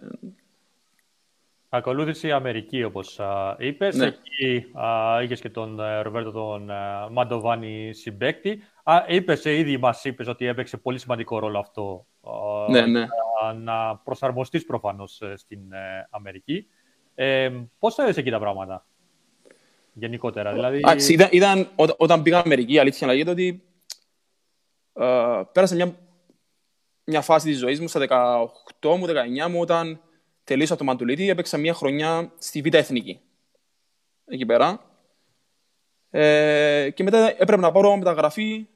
Ακολούθησε 1.70 2.28
η 2.28 2.32
Αμερική, 2.32 2.84
όπως 2.84 3.20
α, 3.20 3.56
είπες. 3.60 3.96
Ναι. 3.96 4.06
Εκεί 4.06 4.66
α, 4.74 5.22
είχες 5.24 5.42
και 5.42 5.50
τον 5.50 5.80
ε, 5.80 6.02
Ρομπέρτο 6.02 6.32
τον 6.32 6.70
ε, 6.70 6.74
Μαντοβάνη 7.12 7.94
συμπέκτη. 7.94 8.64
Α, 8.84 9.04
είπες, 9.08 9.46
ε, 9.46 9.58
ήδη 9.58 9.78
μας 9.78 10.04
είπες 10.04 10.28
ότι 10.28 10.46
έπαιξε 10.46 10.78
πολύ 10.78 11.00
σημαντικό 11.00 11.40
ρόλο 11.40 11.60
αυτό 11.60 12.06
α, 12.22 12.72
ναι, 12.72 12.86
ναι. 12.86 13.00
για 13.00 13.54
να 13.54 13.98
προσαρμοστείς 13.98 14.66
προφανώς 14.66 15.22
ε, 15.22 15.34
στην 15.36 15.72
ε, 15.72 16.08
Αμερική. 16.10 16.68
Ε, 17.16 17.52
πώς 17.80 17.96
θα 17.96 18.14
εκεί 18.16 18.30
τα 18.30 18.40
πράγματα; 18.40 18.86
γενικότερα. 19.94 20.54
Δηλαδή, 20.54 20.78
Εντάξει, 20.78 21.14
ήταν, 21.14 21.30
ήταν, 21.32 21.68
ό, 21.76 21.86
όταν 21.98 22.22
πήγα 22.22 22.40
Αμερική, 22.40 22.74
η 22.74 22.80
αλήθεια 22.80 23.08
λέγεται 23.08 23.30
ότι 23.30 23.64
ε, 24.94 25.42
πέρασα 25.52 25.76
μια, 25.76 25.96
μια 27.04 27.22
φάση 27.22 27.48
της 27.48 27.58
ζωής 27.58 27.80
μου 27.80 27.88
στα 27.88 28.06
18 28.82 28.98
μου, 28.98 29.06
19 29.06 29.50
μου, 29.50 29.60
όταν 29.60 30.02
τελείωσα 30.48 30.76
το 30.76 30.84
Μαντουλίτη, 30.84 31.30
έπαιξα 31.30 31.58
μια 31.58 31.74
χρονιά 31.74 32.32
στη 32.38 32.62
Β' 32.62 32.74
Εθνική. 32.74 33.20
Εκεί 34.26 34.46
πέρα. 34.46 34.82
Ε, 36.10 36.90
και 36.94 37.04
μετά 37.04 37.30
έπρεπε 37.30 37.58
να 37.58 37.72
πάρω 37.72 37.98
μεταγραφή 37.98 38.68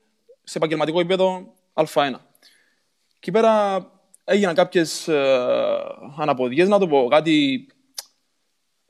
σε 0.44 0.58
επαγγελματικό 0.58 1.00
επίπεδο 1.00 1.54
Α1. 1.74 2.13
Εκεί 3.16 3.32
πέρα 3.32 3.86
έγιναν 4.24 4.56
κάποιες 4.56 5.08
ε, 5.08 5.78
αναποδιές, 6.18 6.68
να 6.68 6.80
το 6.80 6.88
πω 6.88 7.08
κάτι... 7.10 7.68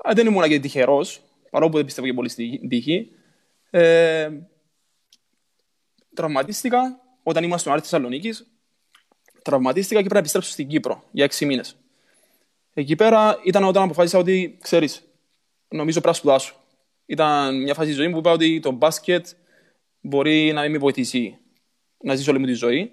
Ε, 0.03 0.13
δεν 0.13 0.27
ήμουν 0.27 0.47
και 0.47 0.59
τυχερός, 0.59 1.21
παρόλο 1.50 1.71
που 1.71 1.77
δεν 1.77 1.85
πιστεύω 1.85 2.07
και 2.07 2.13
πολύ 2.13 2.29
στην 2.29 2.69
τύχη. 2.69 3.11
Ε, 3.69 4.29
τραυματίστηκα 6.13 7.00
όταν 7.23 7.43
ήμουν 7.43 7.57
στον 7.57 7.71
Άρη 7.71 7.81
Θεσσαλονίκης. 7.81 8.45
Τραυματίστηκα 9.41 10.01
και 10.01 10.07
πρέπει 10.07 10.13
να 10.13 10.19
επιστρέψω 10.19 10.51
στην 10.51 10.67
Κύπρο 10.67 11.03
για 11.11 11.23
έξι 11.23 11.45
μήνες. 11.45 11.80
Εκεί 12.73 12.95
πέρα 12.95 13.39
ήταν 13.43 13.63
όταν 13.63 13.83
αποφάσισα 13.83 14.17
ότι, 14.17 14.57
ξέρεις, 14.61 15.03
νομίζω 15.67 15.99
πρέπει 16.01 16.07
να 16.07 16.13
σπουδάσω. 16.13 16.55
Ήταν 17.05 17.61
μια 17.61 17.73
φάση 17.73 17.87
της 17.87 17.95
ζωής 17.95 18.07
μου 18.07 18.13
που 18.13 18.19
είπα 18.19 18.31
ότι 18.31 18.59
το 18.59 18.71
μπάσκετ 18.71 19.27
μπορεί 20.01 20.51
να 20.53 20.61
μην 20.61 20.71
με 20.71 20.77
βοηθήσει 20.77 21.37
να 22.03 22.15
ζήσω 22.15 22.31
όλη 22.31 22.39
μου 22.39 22.45
τη 22.45 22.53
ζωή. 22.53 22.91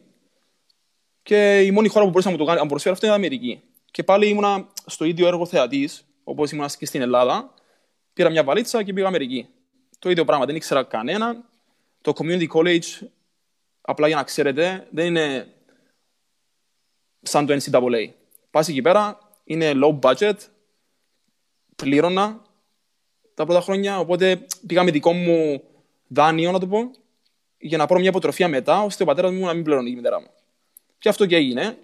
Και 1.23 1.63
η 1.63 1.71
μόνη 1.71 1.89
χώρα 1.89 2.05
που 2.05 2.11
μπορούσα 2.11 2.31
να 2.31 2.33
μου 2.33 2.39
το 2.39 2.45
κάνει, 2.45 2.57
να 2.57 2.63
μου 2.65 2.71
προσφέρει 2.71 2.95
αυτό 2.95 3.07
είναι 3.07 3.15
η 3.15 3.19
Αμερική. 3.19 3.63
Και 3.91 4.03
πάλι 4.03 4.29
ήμουνα 4.29 4.69
στο 4.87 5.05
ίδιο 5.05 5.27
έργο 5.27 5.47
θεατής, 5.47 6.05
όπως 6.25 6.51
ήμουνα 6.51 6.71
και 6.79 6.87
στην 6.87 7.01
Ελλάδα. 7.01 7.55
Πήρα 8.13 8.31
μια 8.31 8.45
βαλίτσα 8.45 8.83
και 8.83 8.93
πήγα 8.93 9.07
Αμερική. 9.07 9.49
Το 9.99 10.11
ίδιο 10.11 10.25
πράγμα, 10.25 10.45
δεν 10.45 10.57
ήξερα 10.57 10.83
κανέναν. 10.83 11.45
Το 12.01 12.13
community 12.17 12.47
college, 12.49 13.07
απλά 13.81 14.07
για 14.07 14.17
να 14.17 14.23
ξέρετε, 14.23 14.87
δεν 14.91 15.07
είναι 15.07 15.55
σαν 17.23 17.47
το 17.47 17.55
NCAA. 17.55 18.11
Πας 18.51 18.69
εκεί 18.69 18.83
πέρα, 18.83 19.19
είναι 19.49 19.73
low 19.75 19.99
budget, 20.01 20.35
πλήρωνα 21.77 22.43
τα 23.35 23.45
πρώτα 23.45 23.61
χρόνια, 23.61 23.99
οπότε 23.99 24.47
πήγα 24.67 24.83
με 24.83 24.91
δικό 24.91 25.13
μου 25.13 25.63
δάνειο, 26.09 26.53
να 26.53 26.59
το 26.59 26.67
πω, 26.67 26.91
για 27.59 27.79
να 27.79 27.87
πάρω 27.87 28.01
μια 28.01 28.09
υποτροφία 28.09 28.49
μετά, 28.49 28.83
ώστε 28.83 29.03
ο 29.03 29.07
πατέρας 29.07 29.33
μου 29.33 29.45
να 29.45 29.55
μην 29.55 29.65
πληρώνει 29.65 29.91
η 29.91 29.95
μητέρα 29.95 30.21
μου. 30.21 30.27
Και 30.99 31.09
αυτό 31.09 31.27
και 31.27 31.37
έγινε. 31.37 31.79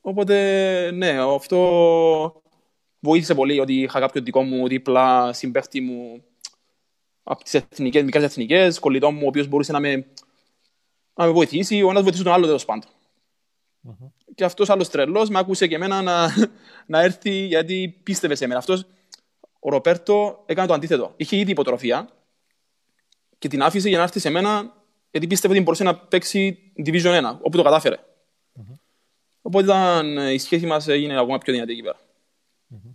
Οπότε, 0.00 0.90
ναι, 0.90 1.18
αυτό 1.20 2.42
βοήθησε 3.00 3.34
πολύ 3.34 3.60
ότι 3.60 3.80
είχα 3.80 4.00
κάποιο 4.00 4.20
δικό 4.22 4.42
μου 4.42 4.68
δίπλα 4.68 5.32
συμπέχτη 5.32 5.80
μου 5.80 6.24
από 7.22 7.44
τις 7.44 7.54
εθνικές, 7.54 8.02
μικρές 8.02 8.24
εθνικές, 8.24 8.78
κολλητό 8.78 9.10
μου, 9.10 9.20
ο 9.24 9.28
οποίος 9.28 9.46
μπορούσε 9.46 9.72
να 9.72 9.80
με, 9.80 10.06
να 11.14 11.24
με 11.26 11.30
βοηθήσει, 11.30 11.82
ο 11.82 11.90
ένας 11.90 12.02
βοηθήσει 12.02 12.24
τον 12.24 12.32
άλλο 12.32 12.46
τέλος 12.46 12.64
πάντων. 12.64 12.90
Mm-hmm. 13.88 14.10
Και 14.40 14.46
αυτός 14.46 14.70
άλλος 14.70 14.88
τρελός 14.88 15.28
με 15.28 15.38
άκουσε 15.38 15.66
και 15.66 15.74
εμένα 15.74 16.02
να, 16.02 16.28
να 16.86 17.00
έρθει 17.00 17.30
γιατί 17.30 18.00
πίστευε 18.02 18.34
σε 18.34 18.46
μένα. 18.46 18.58
Αυτός 18.58 18.86
ο 19.60 19.70
Ροπέρτο 19.70 20.42
έκανε 20.46 20.68
το 20.68 20.74
αντίθετο. 20.74 21.12
Είχε 21.16 21.36
ήδη 21.36 21.50
υποτροφία 21.50 22.08
και 23.38 23.48
την 23.48 23.62
άφησε 23.62 23.88
για 23.88 23.98
να 23.98 24.02
έρθει 24.02 24.18
σε 24.18 24.30
μένα 24.30 24.74
γιατί 25.10 25.26
πίστευε 25.26 25.54
ότι 25.54 25.62
μπορούσε 25.62 25.84
να 25.84 25.96
παίξει 25.96 26.72
Division 26.86 27.32
1, 27.32 27.36
όπου 27.40 27.56
το 27.56 27.62
κατάφερε. 27.62 27.96
Mm-hmm. 27.96 28.78
Οπότε 29.42 29.64
ήταν, 29.64 30.16
η 30.16 30.38
σχέση 30.38 30.66
μας 30.66 30.88
έγινε 30.88 31.18
ακόμα 31.18 31.38
πιο 31.38 31.52
δυνατή 31.52 31.72
εκεί 31.72 31.82
πέρα. 31.82 31.98
Mm-hmm. 32.74 32.94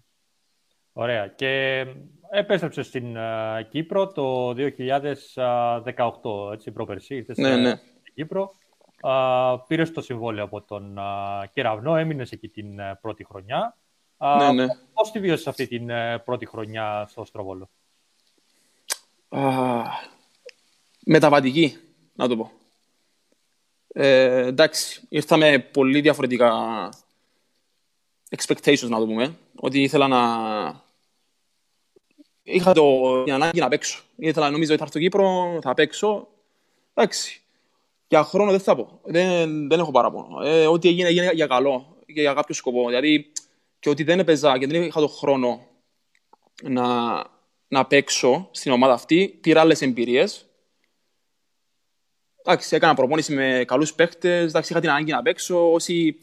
Ωραία. 0.94 1.28
Και 1.28 1.86
επέστρεψε 2.32 2.82
στην 2.82 3.16
uh, 3.18 3.62
Κύπρο 3.70 4.08
το 4.08 4.50
2018, 4.50 6.54
έτσι, 6.54 6.72
πρόπερσι. 6.72 7.16
Ήρθες 7.16 7.38
ναι, 7.38 7.56
ναι. 7.56 7.70
στην 7.70 8.14
Κύπρο. 8.14 8.54
Uh, 9.08 9.58
πήρες 9.68 9.92
το 9.92 10.02
συμβόλαιο 10.02 10.44
από 10.44 10.62
τον 10.62 10.96
uh, 11.00 11.44
Κεραυνό, 11.54 11.96
έμεινες 11.96 12.32
εκεί 12.32 12.48
την 12.48 12.78
uh, 12.80 12.94
πρώτη 13.02 13.24
χρονιά. 13.24 13.78
Uh, 14.18 14.38
ναι, 14.40 14.52
ναι. 14.52 14.66
Πώς 14.94 15.12
τη 15.12 15.20
βίωσες 15.20 15.48
αυτή 15.48 15.68
την 15.68 15.88
uh, 15.92 16.18
πρώτη 16.26 16.46
χρονιά 16.46 17.06
στο 17.10 17.26
Στροβόλο; 17.26 17.70
Uh, 19.30 19.84
μεταβατική, 21.06 21.78
να 22.14 22.28
το 22.28 22.38
πω. 22.38 22.52
Ε, 23.88 24.46
εντάξει, 24.46 25.02
ήρθα 25.10 25.38
με 25.38 25.60
πολύ 25.60 26.02
διαφορετικά 26.02 26.90
expectations, 28.38 28.90
να 28.90 29.00
το 29.00 29.06
πούμε. 29.06 29.38
Ότι 29.56 29.82
ήθελα 29.82 30.08
να... 30.08 30.84
Είχα 32.44 32.74
το... 32.74 33.24
την 33.24 33.34
ανάγκη 33.34 33.60
να 33.60 33.68
παίξω. 33.68 34.04
Ήθελα, 34.16 34.50
νομίζω 34.50 34.70
ότι 34.70 34.80
θα 34.80 34.86
έρθω 34.86 35.00
Κύπρο, 35.00 35.60
θα 35.62 35.74
παίξω. 35.74 36.28
Εντάξει. 36.94 37.42
Για 38.16 38.24
χρόνο 38.24 38.52
δεν 38.52 38.60
θα 38.60 38.76
πω. 38.76 39.00
Δεν, 39.04 39.68
δεν 39.68 39.80
έχω 39.80 39.92
παράπονο. 39.92 40.42
Ε, 40.44 40.68
ό,τι 40.68 40.88
έγινε, 40.88 41.08
έγινε 41.08 41.32
για 41.34 41.48
καλό 41.48 41.98
και 42.06 42.22
για 42.22 42.34
κάποιο 42.34 42.56
σκοπό. 42.56 42.88
Δηλαδή, 42.88 43.32
και 43.80 43.90
ότι 43.90 44.04
δεν 44.04 44.20
έπαιζα 44.20 44.58
και 44.58 44.68
δεν 44.68 44.84
είχα 44.84 45.00
τον 45.00 45.10
χρόνο 45.10 45.68
να, 46.64 46.86
να 47.68 47.86
παίξω 47.86 48.50
στην 48.52 48.72
ομάδα 48.72 48.94
αυτή, 48.94 49.38
πήρα 49.42 49.62
άλλες 49.62 49.82
εμπειρίες 49.82 50.46
εντάξει, 52.46 52.76
έκανα 52.76 52.94
προπόνηση 52.94 53.34
με 53.34 53.64
καλούς 53.68 53.94
παίχτες, 53.94 54.54
είχα 54.70 54.80
την 54.80 54.90
ανάγκη 54.90 55.12
να 55.12 55.22
παίξω. 55.22 55.72
Όσοι, 55.72 56.18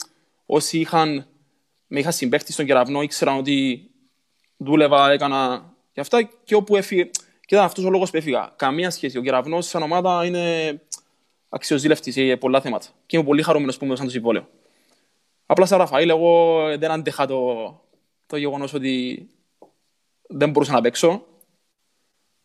όσοι 0.47 0.79
είχαν, 0.79 1.27
με 1.87 1.99
είχα 1.99 2.11
συμπαίχτη 2.11 2.53
στον 2.53 2.67
κεραυνό 2.67 3.03
ήξεραν 3.03 3.37
ότι 3.37 3.91
δούλευα, 4.57 5.11
έκανα 5.11 5.73
και 5.93 6.01
αυτά. 6.01 6.23
Και 6.45 6.55
όπου 6.55 6.77
έφυγε, 6.77 7.05
και 7.47 7.55
ήταν 7.55 7.65
αυτός 7.65 7.85
ο 7.85 7.91
λόγος 7.91 8.11
που 8.11 8.17
έφυγα. 8.17 8.53
Καμία 8.57 8.91
σχέση. 8.91 9.19
Ο 9.19 9.23
κεραυνός 9.23 9.67
σαν 9.67 9.83
ομάδα 9.83 10.25
είναι 10.25 10.81
αξιοζήλευτης 11.55 12.15
σε 12.15 12.37
πολλά 12.37 12.61
θέματα. 12.61 12.87
Και 13.07 13.17
είμαι 13.17 13.27
πολύ 13.27 13.43
χαρούμενος 13.43 13.77
που 13.77 13.85
μου 13.85 13.91
έδωσαν 13.91 14.07
το 14.07 14.13
συμβόλαιο. 14.13 14.49
Απλά 15.47 15.67
σαν 15.67 15.79
Ραφαήλ, 15.79 16.09
εγώ 16.09 16.63
δεν 16.79 16.91
αντέχα 16.91 17.27
το, 17.27 17.81
το 18.27 18.37
γεγονός 18.37 18.73
ότι 18.75 19.27
δεν 20.29 20.51
μπορούσα 20.51 20.73
να 20.73 20.81
παίξω. 20.81 21.25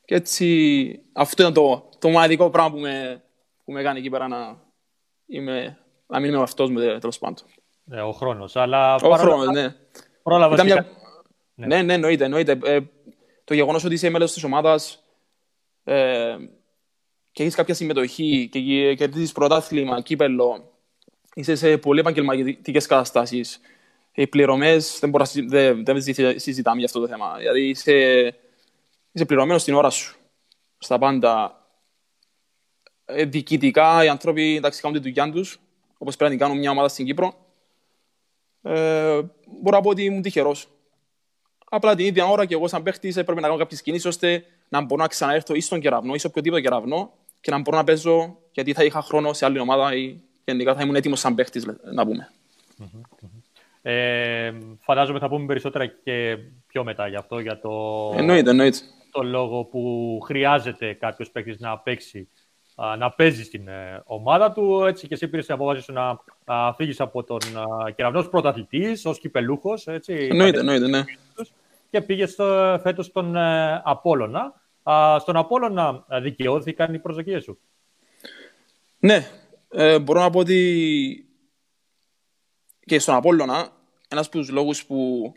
Και 0.06 0.16
έτσι 0.16 1.00
αυτό 1.14 1.42
ήταν 1.42 1.54
το, 1.54 1.90
το 2.00 2.10
μοναδικό 2.10 2.50
πράγμα 2.50 2.72
που 2.72 2.80
με, 2.80 3.24
που 3.66 3.72
με 3.72 3.82
κάνει 3.84 4.00
εκεί 4.00 4.10
πέρα 4.10 4.28
να, 4.28 4.62
είμαι, 5.26 5.78
να 6.08 6.20
μην 6.20 6.34
είμαι 6.34 6.42
αυτός 6.42 6.70
μου 6.70 6.80
τέλος 6.80 7.20
πάντων. 7.20 7.46
Ναι, 7.84 8.02
ο 8.02 8.12
χρόνος. 8.12 8.56
Αλλά 8.56 8.96
ο 8.96 9.16
χρόνος, 9.16 9.48
ναι. 9.48 9.76
Πρόλαβα 10.24 10.64
μια... 10.64 10.88
ναι. 11.56 11.66
ναι, 11.66 11.82
ναι, 11.82 11.94
εννοείται. 11.94 12.24
εννοείται. 12.24 12.60
Ε, 12.64 12.80
το 13.44 13.54
γεγονός 13.54 13.84
ότι 13.84 13.94
είσαι 13.94 14.10
μέλος 14.10 14.34
της 14.34 14.44
ομάδας 14.44 15.04
ε, 15.84 16.36
και 17.38 17.44
έχεις 17.44 17.56
κάποια 17.56 17.74
συμμετοχή 17.74 18.50
και 18.52 18.60
κερδίζεις 18.96 19.32
πρωτάθλημα, 19.32 20.02
κύπελο, 20.02 20.72
είσαι 21.34 21.56
σε 21.56 21.78
πολύ 21.78 22.00
επαγγελματικές 22.00 22.86
καταστάσεις. 22.86 23.60
Οι 24.12 24.28
πληρωμές 24.28 25.00
δεν, 25.00 25.50
δεν, 25.50 25.86
δεν 25.86 26.02
συζητάμε 26.36 26.78
για 26.78 26.86
αυτό 26.86 27.00
το 27.00 27.08
θέμα. 27.08 27.36
Δηλαδή 27.38 27.70
είσαι, 27.70 27.94
είσαι 29.12 29.26
πληρωμένος 29.26 29.62
στην 29.62 29.74
ώρα 29.74 29.90
σου. 29.90 30.18
Στα 30.78 30.98
πάντα 30.98 31.62
ε, 33.06 33.26
διοικητικά 33.26 34.04
οι 34.04 34.08
άνθρωποι 34.08 34.56
εντάξει, 34.56 34.82
κάνουν 34.82 35.02
τη 35.02 35.04
δουλειά 35.10 35.32
τους, 35.32 35.60
όπως 35.98 36.16
πρέπει 36.16 36.34
να 36.34 36.40
κάνουν 36.40 36.58
μια 36.58 36.72
ομάδα 36.72 36.88
στην 36.88 37.06
Κύπρο. 37.06 37.34
Ε, 38.62 39.22
μπορώ 39.62 39.78
να 39.78 39.82
πω 39.82 39.90
ότι 39.90 40.04
ήμουν 40.04 40.22
τυχερός. 40.22 40.68
Απλά 41.70 41.96
την 41.96 42.06
ίδια 42.06 42.26
ώρα 42.26 42.46
και 42.46 42.54
εγώ, 42.54 42.68
σαν 42.68 42.84
παίχτης, 42.84 43.18
έπρεπε 43.18 43.42
να 43.42 43.48
κάνω 43.48 43.60
κάποιες 43.60 43.82
κινήσεις 43.82 44.06
ώστε 44.06 44.46
να 44.70 44.82
μπορώ 44.82 45.02
να 45.02 45.08
ξαναέρθω 45.08 45.54
ή 45.54 45.62
στον 45.62 45.80
κεραυνό 45.80 46.14
ή 46.14 46.18
σε 46.18 46.28
οποιοδήποτε 46.28 46.62
κεραυνό 46.62 47.12
και 47.48 47.54
να 47.54 47.62
μπορώ 47.62 47.78
να 47.78 47.84
παίζω 47.84 48.38
γιατί 48.52 48.74
θα 48.74 48.84
είχα 48.84 49.02
χρόνο 49.02 49.34
σε 49.34 49.46
άλλη 49.46 49.60
ομάδα 49.60 49.96
ή 49.96 50.20
γενικά 50.46 50.76
θα 50.76 50.82
ήμουν 50.82 50.96
έτοιμος 50.96 51.20
σαν 51.20 51.36
παίχτης, 51.36 51.66
να 51.94 52.06
πούμε. 52.06 52.30
Ε, 53.82 54.54
φαντάζομαι 54.80 55.20
θα 55.20 55.28
πούμε 55.28 55.46
περισσότερα 55.46 55.86
και 55.86 56.38
πιο 56.68 56.84
μετά 56.84 57.08
γι' 57.08 57.16
αυτό, 57.16 57.40
για 57.40 57.60
το, 57.60 57.70
εννοείται, 58.16 58.50
εννοείται. 58.50 58.78
το 59.12 59.24
λόγο 59.24 59.64
που 59.64 60.20
χρειάζεται 60.26 60.94
κάποιος 60.94 61.32
παίχτης 61.32 61.60
να 61.60 61.78
παίξει 61.78 62.30
να 62.98 63.12
παίζει 63.12 63.44
στην 63.44 63.68
ε, 63.68 64.02
ομάδα 64.06 64.52
του. 64.52 64.84
Έτσι 64.84 65.08
και 65.08 65.14
εσύ 65.14 65.28
πήρες 65.28 65.46
την 65.46 65.54
απόφαση 65.54 65.82
σου 65.82 65.94
να 65.94 66.74
φύγεις 66.74 67.00
από 67.00 67.24
τον 67.24 67.40
κεραυνός 67.96 68.30
πρωταθλητής, 68.30 69.06
ως 69.06 69.20
κυπελούχος. 69.20 69.88
Εννοείται, 69.88 70.60
εννοείται, 70.60 70.88
ναι. 70.88 71.04
Και 71.90 72.02
πήγες 72.02 72.36
φέτος 72.82 73.06
στον 73.06 73.36
ε, 73.36 73.82
Απόλωνα. 73.86 74.66
Στον 75.20 75.36
Απόλωνα 75.36 76.06
δικαιώθηκαν 76.22 76.94
οι 76.94 77.00
προσδοκίες 77.00 77.44
σου; 77.44 77.60
Ναι, 79.00 79.28
ε, 79.70 80.00
μπορώ 80.00 80.20
να 80.20 80.30
πω 80.30 80.40
ότι 80.40 81.30
και 82.86 83.00
στον 83.00 83.16
Απόλωνα, 83.16 83.70
ένας 84.08 84.26
από 84.28 84.38
τους 84.38 84.50
λόγους 84.50 84.86
που 84.86 85.32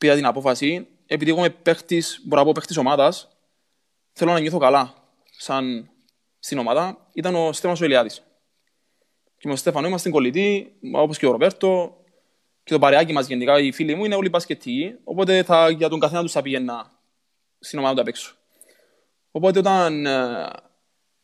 πήρα 0.00 0.14
την 0.14 0.26
απόφαση, 0.26 0.86
επειδή 1.06 1.30
εγώ 1.30 1.38
είμαι 1.38 1.50
παίχτης, 1.50 2.20
μπορώ 2.24 2.40
να 2.40 2.46
πω 2.46 2.52
παίχτης 2.52 2.76
ομάδας, 2.76 3.28
θέλω 4.12 4.32
να 4.32 4.40
νιώθω 4.40 4.58
καλά 4.58 4.94
σαν 5.30 5.90
στην 6.38 6.58
ομάδα 6.58 7.08
ήταν 7.12 7.34
ο 7.34 7.52
Στέφανος 7.52 7.82
Ελιάδης. 7.82 8.22
Και 9.24 9.44
με 9.44 9.50
τον 9.50 9.56
Στέφανο 9.56 9.86
είμαστε 9.86 10.10
κολλητοί, 10.10 10.72
όπως 10.92 11.18
και 11.18 11.26
ο 11.26 11.30
Ροπέρτο 11.30 11.96
και 12.62 12.72
το 12.72 12.78
παρεάκι 12.78 13.12
μας 13.12 13.26
γενικά, 13.26 13.58
οι 13.58 13.72
φίλοι 13.72 13.94
μου 13.94 14.04
είναι 14.04 14.14
όλοι 14.14 14.28
μπασκετικοί. 14.28 14.94
Οπότε 15.04 15.42
θα, 15.42 15.70
για 15.70 15.88
τον 15.88 16.00
καθένα 16.00 16.22
τους 16.22 16.32
θα 16.32 16.42
πήγαινα 16.42 16.92
στην 17.58 17.78
ομάδα 17.78 17.94
του 17.94 18.00
απ' 18.00 18.08
έξω. 18.08 18.37
Οπότε 19.38 19.58
όταν 19.58 20.06
ε, 20.06 20.50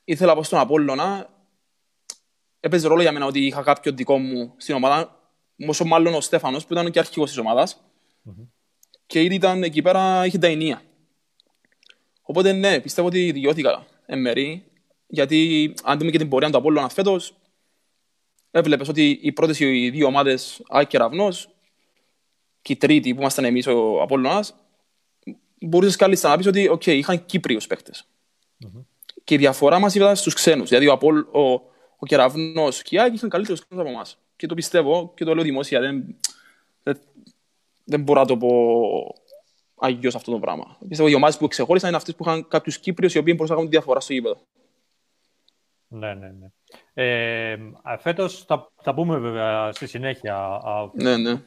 ήθελα 0.04 0.28
να 0.28 0.35
πάω 0.35 0.42
στον 0.42 0.59
Απόλλωνα, 0.59 1.30
έπαιζε 2.61 2.88
ρόλο 2.88 3.02
για 3.02 3.12
μένα 3.12 3.26
ότι 3.26 3.47
είχα 3.47 3.62
κάποιο 3.62 3.92
δικό 3.92 4.18
μου 4.18 4.54
στην 4.56 4.75
ομάδα, 4.75 5.21
όσο 5.68 5.85
μάλλον 5.85 6.14
ο 6.14 6.21
Στέφανος 6.21 6.66
που 6.66 6.73
ήταν 6.73 6.90
και 6.90 6.99
αρχηγός 6.99 7.28
της 7.28 7.38
ομάδας. 7.38 7.85
Και 9.06 9.23
ήδη 9.23 9.35
ήταν 9.35 9.62
εκεί 9.62 9.83
πέρα, 9.83 10.26
είχε 10.26 10.38
τα 10.38 10.47
ενία. 10.47 10.83
Οπότε 12.23 12.52
ναι, 12.52 12.80
πιστεύω 12.80 13.06
ότι 13.06 13.33
δικαιώθηκα 13.33 13.87
εν 14.06 14.21
μέρη, 14.21 14.64
γιατί 15.06 15.73
αν 15.85 15.99
δούμε 15.99 16.11
και 16.11 16.18
την 16.18 16.28
πορεία 16.28 16.50
του 16.50 16.59
Απόλλωνα 16.59 16.88
φέτος, 16.88 17.37
έβλεπες 18.50 18.88
ότι 18.88 19.18
οι 19.23 19.33
πρώτες 19.33 19.61
οι 19.61 19.90
δύο 19.90 20.06
ομάδες, 20.06 20.62
ΑΕΚ 20.68 20.88
και 20.88 20.99
Ραυνός, 20.99 21.49
και 22.62 22.73
η 22.73 22.76
τρίτη 22.76 23.14
που 23.14 23.21
ήμασταν 23.21 23.44
εμείς 23.44 23.66
ο 23.66 24.02
Απόλλωνας, 24.02 24.54
μπορούσες 25.66 25.97
κάλλιστα 25.97 26.28
να 26.28 26.37
πεις 26.37 26.47
ότι 26.47 26.71
okay, 26.73 26.87
είχαν 26.87 27.26
Κύπριους 27.26 27.66
παίχτες. 27.66 28.06
Και 29.25 29.35
η 29.35 29.37
διαφορά 29.37 29.78
μας 29.78 29.94
ήταν 29.94 30.16
στους 30.16 30.35
ξένους. 30.35 30.68
Δηλαδή 30.68 30.87
ο, 30.87 30.92
Απόλ, 30.92 31.18
ο, 31.18 31.52
ο 31.97 32.06
Κεραυνός 32.06 32.83
και 32.83 32.97
η 32.97 32.99
ΑΕΚ 33.00 33.14
είχαν 33.14 33.28
καλύτερους 33.28 33.64
ξένους 33.64 33.85
από 33.85 33.94
εμάς. 33.94 34.18
Και 34.37 34.47
το 34.47 34.54
πιστεύω 34.54 35.12
και 35.16 35.25
το 35.25 35.35
λέω 35.35 35.44
δημόσια. 35.44 35.80
Δεν, 35.80 36.16
δεν, 36.83 36.99
δεν 37.85 38.02
μπορώ 38.02 38.21
να 38.21 38.26
το 38.26 38.37
πω 38.37 38.49
αγιώς 39.75 40.14
αυτό 40.14 40.30
το 40.30 40.38
πράγμα. 40.38 40.78
Πιστεύω 40.88 41.09
οι 41.09 41.14
ομάδες 41.14 41.37
που 41.37 41.49
ξεχώρισαν 41.49 41.88
είναι 41.88 41.97
αυτές 41.97 42.14
που 42.14 42.25
είχαν 42.26 42.49
κάποιους 42.49 42.78
Κύπριους 42.78 43.14
οι 43.14 43.18
οποίοι 43.18 43.33
μπορούσαν 43.37 43.56
να 43.56 43.62
κάνουν 43.62 43.71
τη 43.71 43.76
διαφορά 43.76 44.00
στο 44.00 44.12
γήπεδο. 44.12 44.40
Ναι, 45.88 46.14
ναι, 46.14 46.26
ναι. 46.26 46.47
Ε, 46.94 47.56
φέτος 47.99 48.44
θα, 48.44 48.73
θα 48.83 48.94
πούμε 48.94 49.18
βέβαια 49.18 49.73
στη 49.73 49.87
συνέχεια 49.87 50.37
α, 50.37 50.90
Ναι, 50.94 51.16
ναι. 51.16 51.42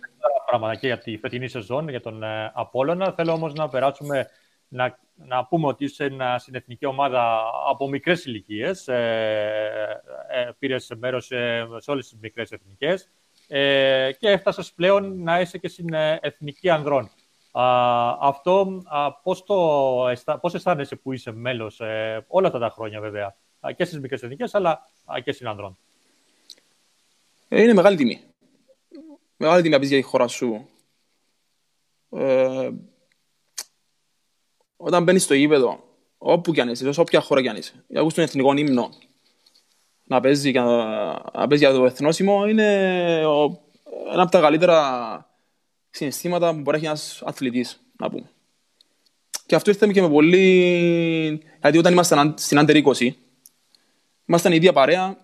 Πράγματα 0.47 0.75
και 0.75 0.87
για 0.87 0.97
τη 0.97 1.17
φετινή 1.17 1.47
σεζόν, 1.47 1.89
για 1.89 2.01
τον 2.01 2.23
ε, 2.23 2.51
Απόλλωνα. 2.53 3.11
Θέλω 3.11 3.31
όμως 3.31 3.53
να 3.53 3.69
περάσουμε 3.69 4.27
να, 4.67 4.99
να 5.15 5.45
πούμε 5.45 5.67
ότι 5.67 5.83
είσαι 5.83 6.03
ένα, 6.03 6.37
στην 6.37 6.55
εθνική 6.55 6.85
ομάδα 6.85 7.41
από 7.69 7.87
μικρές 7.89 8.25
ηλικίες. 8.25 8.87
Ε, 8.87 10.01
ε, 10.29 10.49
πήρες 10.59 10.91
μέρος 10.97 11.25
σε, 11.25 11.59
σε 11.77 11.91
όλες 11.91 12.09
τις 12.09 12.19
μικρές 12.21 12.51
εθνικές 12.51 13.09
ε, 13.47 14.11
και 14.19 14.29
έφτασες 14.29 14.73
πλέον 14.73 15.23
να 15.23 15.39
είσαι 15.39 15.57
και 15.57 15.67
στην 15.67 15.93
ε, 15.93 16.19
εθνική 16.21 16.69
ανδρών. 16.69 17.09
Α, 17.51 17.63
αυτό 18.19 18.81
α, 18.85 19.13
πώς, 19.13 19.43
το, 19.43 20.07
αισθα- 20.07 20.39
πώς 20.39 20.53
αισθάνεσαι 20.53 20.95
που 20.95 21.13
είσαι 21.13 21.31
μέλος 21.31 21.79
ε, 21.79 22.25
όλα 22.27 22.47
αυτά 22.47 22.59
τα 22.59 22.69
χρόνια 22.69 22.99
βέβαια 22.99 23.35
α, 23.59 23.71
και 23.71 23.85
στις 23.85 23.99
μικρές 23.99 24.23
εθνικές 24.23 24.55
αλλά 24.55 24.89
α, 25.05 25.19
και 25.19 25.31
στην 25.31 25.47
ανδρών; 25.47 25.77
Ε, 27.47 27.61
είναι 27.61 27.73
μεγάλη 27.73 27.97
τιμή. 27.97 28.21
Μεγάλη 29.37 29.61
τιμή 29.61 29.73
να 29.73 29.79
πεις 29.79 29.89
για 29.89 29.97
τη 29.97 30.03
χώρα 30.03 30.27
σου. 30.27 30.67
Ε, 32.09 32.69
όταν 34.77 35.03
μπαίνεις 35.03 35.23
στο 35.23 35.33
γήπεδο, 35.33 35.83
όπου 36.17 36.53
κι 36.53 36.61
αν 36.61 36.69
είσαι, 36.69 36.91
σε 36.91 36.99
όποια 36.99 37.21
χώρα 37.21 37.41
κι 37.41 37.47
αν 37.47 37.55
είσαι, 37.55 37.83
για 37.87 37.99
ακούς 37.99 38.13
τον 38.13 38.23
εθνικό 38.23 38.53
ύμνο, 38.53 38.89
να 40.03 40.19
παίζεις, 40.19 40.51
για, 40.51 40.63
να 41.33 41.47
παίζεις 41.47 41.67
για 41.67 41.71
το 41.77 41.85
εθνόσημο, 41.85 42.47
είναι 42.47 43.25
ο, 43.25 43.61
ένα 44.11 44.21
από 44.21 44.31
τα 44.31 44.39
καλύτερα 44.39 45.29
συναισθήματα 45.89 46.53
που 46.53 46.61
μπορεί 46.61 46.69
να 46.69 46.75
έχει 46.77 46.85
ένας 46.85 47.21
αθλητής, 47.25 47.81
να 47.97 48.09
πούμε. 48.09 48.29
Και 49.45 49.55
αυτό 49.55 49.69
ήρθε 49.69 49.91
και 49.91 50.01
με 50.01 50.09
πολύ... 50.09 51.43
Γιατί 51.61 51.77
όταν 51.77 51.93
ήμασταν 51.93 52.33
στην 52.37 52.59
Άντερ 52.59 52.75
20, 52.83 53.09
ήμασταν 54.25 54.51
η 54.51 54.55
ίδια 54.55 54.73
παρέα 54.73 55.17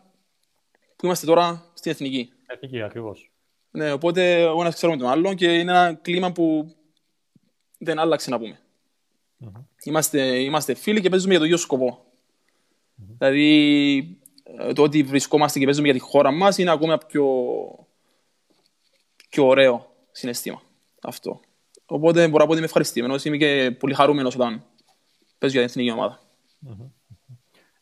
που 0.95 1.05
είμαστε 1.05 1.25
τώρα 1.25 1.71
στην 1.73 1.91
εθνική. 1.91 2.31
Εθνική 2.45 2.81
ακριβώς. 2.81 3.32
Ναι, 3.75 3.91
οπότε 3.91 4.45
ο 4.45 4.61
ένας 4.61 4.75
ξέρουμε 4.75 4.97
τον 4.97 5.07
άλλον 5.07 5.35
και 5.35 5.53
είναι 5.53 5.71
ένα 5.71 5.93
κλίμα 5.93 6.31
που 6.31 6.75
δεν 7.77 7.99
άλλαξε 7.99 8.29
να 8.29 8.39
πούμε. 8.39 8.59
Είμαστε, 9.83 10.39
είμαστε 10.39 10.73
φίλοι 10.73 11.01
και 11.01 11.09
παίζουμε 11.09 11.31
για 11.31 11.39
το 11.39 11.45
ίδιο 11.45 11.57
σκοπό. 11.57 12.05
Δηλαδή, 13.17 14.17
ε, 14.43 14.73
το 14.73 14.83
ότι 14.83 15.03
βρισκόμαστε 15.03 15.59
και 15.59 15.65
παίζουμε 15.65 15.85
για 15.87 15.95
τη 15.95 15.99
χώρα 15.99 16.31
μας 16.31 16.57
είναι 16.57 16.71
ακόμα 16.71 16.97
πιο, 16.97 17.25
πιο 19.29 19.47
ωραίο 19.47 19.95
συναισθήμα 20.11 20.61
αυτό. 21.01 21.39
Οπότε 21.85 22.27
μπορώ 22.27 22.37
να 22.37 22.45
πω 22.45 22.49
ότι 22.49 22.57
είμαι 22.57 22.65
ευχαριστημένος, 22.65 23.25
είμαι 23.25 23.37
και 23.37 23.75
πολύ 23.79 23.93
χαρούμενος 23.93 24.35
όταν 24.35 24.65
παίζω 25.37 25.59
για 25.59 25.61
την 25.61 25.69
εθνική 25.69 25.91
ομάδα. 25.91 26.21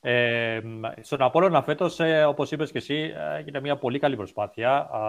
Ε, 0.02 0.60
στον 1.02 1.22
Απόλλωνα 1.22 1.64
φέτος, 1.64 2.00
ε, 2.00 2.24
όπως 2.24 2.52
είπες 2.52 2.72
και 2.72 2.78
εσύ, 2.78 3.14
ε, 3.16 3.38
έγινε 3.38 3.60
μια 3.60 3.78
πολύ 3.78 4.00
καλή 4.00 4.16
προσπάθεια. 4.16 4.72
Α, 4.72 5.00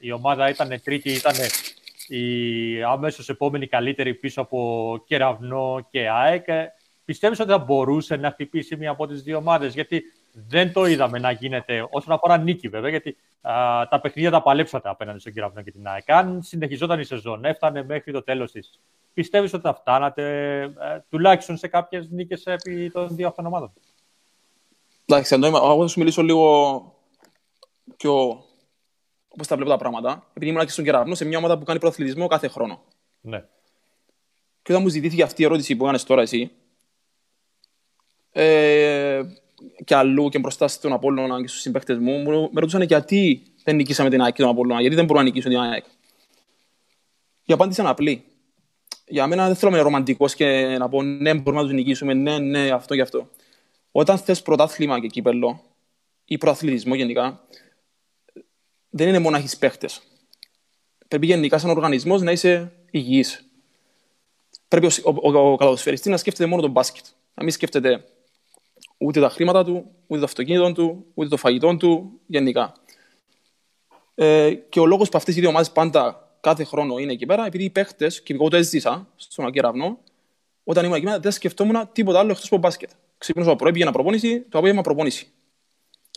η 0.00 0.12
ομάδα 0.12 0.48
ήταν 0.48 0.80
τρίτη, 0.84 1.12
ήταν 1.12 1.34
η 2.08 2.82
αμέσως 2.82 3.28
επόμενη 3.28 3.66
καλύτερη 3.66 4.14
πίσω 4.14 4.40
από 4.40 5.02
Κεραυνό 5.06 5.86
και 5.90 6.08
ΑΕΚ. 6.08 6.48
Ε, 6.48 6.72
Πιστεύεις 7.04 7.40
ότι 7.40 7.50
θα 7.50 7.58
μπορούσε 7.58 8.16
να 8.16 8.30
χτυπήσει 8.30 8.76
μια 8.76 8.90
από 8.90 9.06
τις 9.06 9.22
δύο 9.22 9.36
ομάδες, 9.36 9.74
γιατί 9.74 10.02
δεν 10.34 10.72
το 10.72 10.84
είδαμε 10.84 11.18
να 11.18 11.30
γίνεται 11.30 11.86
όσον 11.90 12.12
αφορά 12.12 12.38
νίκη 12.38 12.68
βέβαια, 12.68 12.90
γιατί 12.90 13.16
α, 13.40 13.52
τα 13.88 14.00
παιχνίδια 14.00 14.30
τα 14.30 14.42
παλέψατε 14.42 14.88
απέναντι 14.88 15.18
στον 15.18 15.32
Κεραυνό 15.32 15.62
και 15.62 15.70
την 15.70 15.86
ΑΕΚ. 15.88 16.10
Αν 16.10 16.42
συνεχιζόταν 16.42 17.00
η 17.00 17.04
σεζόν, 17.04 17.44
έφτανε 17.44 17.84
μέχρι 17.84 18.12
το 18.12 18.22
τέλος 18.22 18.52
της, 18.52 18.80
πιστεύεις 19.14 19.52
ότι 19.52 19.62
θα 19.62 19.74
φτάνατε 19.74 20.22
ε, 20.62 20.70
τουλάχιστον 21.08 21.56
σε 21.56 21.68
κάποιες 21.68 22.08
νίκες 22.10 22.46
επί 22.46 22.90
των 22.90 23.08
δύο 23.16 23.28
αυτών 23.28 23.46
ομάδων; 23.46 23.72
Εντάξει, 25.06 25.34
Αντώνη, 25.34 25.56
εγώ 25.56 25.80
θα 25.82 25.86
σου 25.86 25.98
μιλήσω 25.98 26.22
λίγο 26.22 26.82
πιο 27.96 28.44
όπως 29.28 29.46
τα 29.46 29.56
βλέπω 29.56 29.70
τα 29.70 29.76
πράγματα. 29.76 30.26
Επειδή 30.30 30.50
ήμουν 30.50 30.64
και 30.64 30.70
στον 30.70 30.84
Κεραυνό 30.84 31.14
σε 31.14 31.24
μια 31.24 31.38
ομάδα 31.38 31.58
που 31.58 31.64
κάνει 31.64 31.78
προαθλητισμό 31.78 32.26
κάθε 32.26 32.48
χρόνο. 32.48 32.82
Ναι. 33.20 33.44
Και 34.62 34.72
όταν 34.72 34.82
μου 34.82 34.88
ζητήθηκε 34.88 35.22
αυτή 35.22 35.42
η 35.42 35.44
ερώτηση 35.44 35.76
που 35.76 35.82
έκανες 35.82 36.04
τώρα 36.04 36.22
εσύ, 36.22 36.50
ε, 38.32 39.22
και 39.84 39.94
αλλού 39.94 40.28
και 40.28 40.38
μπροστά 40.38 40.68
στον 40.68 40.92
Απόλλωνα 40.92 41.40
και 41.40 41.48
στους 41.48 41.60
συμπαίκτες 41.60 41.98
μου, 41.98 42.12
μου 42.12 42.30
με 42.52 42.60
ρωτούσαν 42.60 42.82
γιατί 42.82 43.42
δεν 43.64 43.76
νικήσαμε 43.76 44.10
την 44.10 44.22
ΑΕΚ 44.22 44.34
και 44.34 44.42
τον 44.42 44.50
Απόλλωνα, 44.50 44.80
γιατί 44.80 44.96
δεν 44.96 45.04
μπορούμε 45.04 45.24
να 45.24 45.30
νικήσουμε 45.32 45.54
την 45.54 45.62
ΑΕΚ. 45.62 45.84
Η 47.44 47.52
απάντηση 47.52 47.80
είναι 47.80 47.90
απλή. 47.90 48.24
Για 49.06 49.26
μένα 49.26 49.46
δεν 49.46 49.56
θέλω 49.56 49.70
να 49.70 49.76
είμαι 49.76 49.86
ρομαντικός 49.86 50.34
και 50.34 50.76
να 50.78 50.88
πω 50.88 51.02
ναι, 51.02 51.34
μπορούμε 51.34 51.62
να 51.62 51.68
τους 51.68 51.76
νικήσουμε, 51.76 52.14
ναι, 52.14 52.38
ναι, 52.38 52.70
αυτό 52.70 52.94
και 52.94 53.00
αυτό. 53.00 53.28
Όταν 53.92 54.18
θες 54.18 54.42
πρωτάθλημα 54.42 55.00
και 55.00 55.06
κύπελο, 55.06 55.60
ή 56.24 56.38
προαθλητισμό 56.38 56.94
γενικά, 56.94 57.44
δεν 58.90 59.08
είναι 59.08 59.18
μόνο 59.18 59.30
να 59.30 59.38
έχεις 59.38 59.56
παίχτες. 59.56 60.02
Πρέπει 61.08 61.26
γενικά 61.26 61.58
σαν 61.58 61.70
οργανισμός 61.70 62.22
να 62.22 62.32
είσαι 62.32 62.72
υγιής. 62.90 63.44
Πρέπει 64.68 64.86
ο, 64.86 64.90
ο, 65.04 65.38
ο, 65.38 65.52
ο 65.52 65.56
καλαδοσφαιριστής 65.56 66.10
να 66.10 66.16
σκέφτεται 66.16 66.48
μόνο 66.48 66.62
τον 66.62 66.70
μπάσκετ. 66.70 67.04
Να 67.34 67.42
μην 67.42 67.52
σκέφτεται 67.52 68.04
ούτε 68.98 69.20
τα 69.20 69.28
χρήματα 69.28 69.64
του, 69.64 69.90
ούτε 70.06 70.18
το 70.18 70.24
αυτοκίνητο 70.24 70.72
του, 70.72 71.04
ούτε 71.14 71.28
το 71.28 71.36
φαγητό 71.36 71.76
του, 71.76 72.20
γενικά. 72.26 72.72
Ε, 74.14 74.54
και 74.54 74.80
ο 74.80 74.86
λόγος 74.86 75.08
που 75.08 75.18
αυτές 75.18 75.36
οι 75.36 75.40
δύο 75.40 75.48
ομάδες 75.48 75.70
πάντα 75.70 76.28
κάθε 76.40 76.64
χρόνο 76.64 76.98
είναι 76.98 77.12
εκεί 77.12 77.26
πέρα, 77.26 77.46
επειδή 77.46 77.64
οι 77.64 77.70
παίχτες, 77.70 78.22
και 78.22 78.32
εγώ 78.32 78.48
το 78.48 78.56
έζησα 78.56 79.08
στον 79.16 79.46
Ακεραυνό, 79.46 79.98
όταν 80.64 80.84
ήμουν 80.84 80.96
εκεί 80.96 81.04
πέρα 81.04 81.18
δεν 81.18 81.32
σκεφτόμουν 81.32 81.88
τίποτα 81.92 82.18
άλλο 82.18 82.30
εκτός 82.30 82.46
από 82.46 82.56
μπάσκετ. 82.56 82.90
Ξύπνησα 83.18 83.50
το 83.50 83.56
πρωί, 83.56 83.72
πήγαινα 83.72 83.92
προπόνηση, 83.92 84.40
το 84.40 84.58
απόγευμα 84.58 84.82
προπόνηση. 84.82 85.26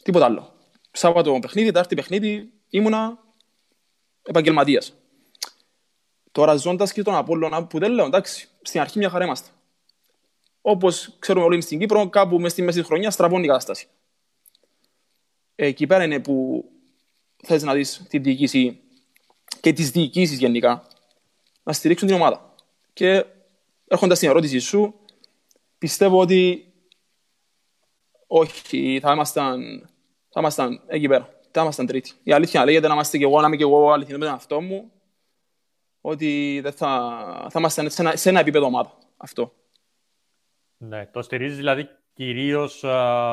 Τίποτα 0.04 0.26
άλλο. 0.26 0.54
Σάββατο 0.92 1.40
παιχνίδι, 1.40 1.68
Τετάρτη 1.68 1.96
παιχνίδι, 1.96 2.52
ήμουνα 2.70 3.24
επαγγελματίας. 4.24 4.94
Τώρα 6.32 6.56
ζώντας 6.56 6.94
και 6.94 7.02
τον 7.02 7.16
Απόλλωνα, 7.16 7.66
που 7.66 7.80
δεν 7.80 7.92
λέω 7.92 8.06
εντάξει, 8.06 8.48
στην 8.62 8.82
αρχή 8.82 8.98
μια 8.98 9.10
χαρά 9.10 9.26
είμαστε. 9.26 9.50
Όπως 10.62 11.16
ξέρουμε 11.20 11.46
όλοι 11.46 11.62
στην 11.62 11.80
Κύπρο, 11.80 12.10
κάπου 12.10 12.36
μέσα 12.36 12.50
στη 12.50 12.62
μέση 12.62 12.78
της 12.78 12.88
χρονιάς 12.88 13.14
στραβώνει 13.14 13.44
η 13.44 13.48
κατάσταση. 13.48 13.88
Εκεί 15.56 15.88
πέρα 15.88 16.04
είναι 16.04 16.20
που 16.20 16.66
θες 17.44 17.64
να 17.64 17.74
δεις 17.74 18.06
την 18.10 18.24
διοίκηση 18.24 18.80
και 19.60 19.74
τις 19.74 19.92
διοικήσεις 19.92 20.38
γενικά 20.38 20.88
να 21.64 21.74
στηρίξουν 21.74 22.08
την 22.08 22.18
ομάδα. 22.18 22.54
Και 22.94 23.26
έρχοντα 23.88 24.16
στην 24.16 24.30
ερώτηση 24.30 24.60
σου, 24.60 24.94
πιστεύω 25.78 26.20
ότι 26.20 26.72
όχι, 28.28 29.00
θα 29.02 29.12
ήμασταν, 29.12 29.90
θα 30.30 30.40
ήμασταν 30.40 30.82
εκεί 30.88 31.08
πέρα. 31.08 31.36
Θα 31.52 31.62
ήμασταν 31.62 31.86
τρίτη. 31.86 32.12
Η 32.24 32.32
αλήθεια 32.32 32.66
λέγεται 32.66 32.88
να 32.88 32.94
είμαστε 32.94 33.18
και 33.18 33.24
εγώ, 33.24 33.42
να 33.42 33.48
είμαι 33.48 33.56
και 33.56 33.64
εγώ 33.64 33.92
αληθινός 33.92 34.20
με 34.20 34.26
τον 34.26 34.34
εαυτό 34.34 34.62
μου, 34.62 34.92
ότι 36.02 36.60
δεν 36.64 36.72
θα, 36.72 37.48
θα 37.50 37.60
είμαστε 37.60 37.90
σε 37.90 38.02
ένα, 38.02 38.16
σε 38.16 38.30
ένα 38.30 38.40
επίπεδο 38.40 38.66
ομάδα. 38.66 38.98
Αυτό. 39.18 39.54
Ναι, 40.78 41.06
το 41.06 41.22
στηρίζεις 41.22 41.58
δηλαδή 41.58 41.90
κυρίως 42.14 42.78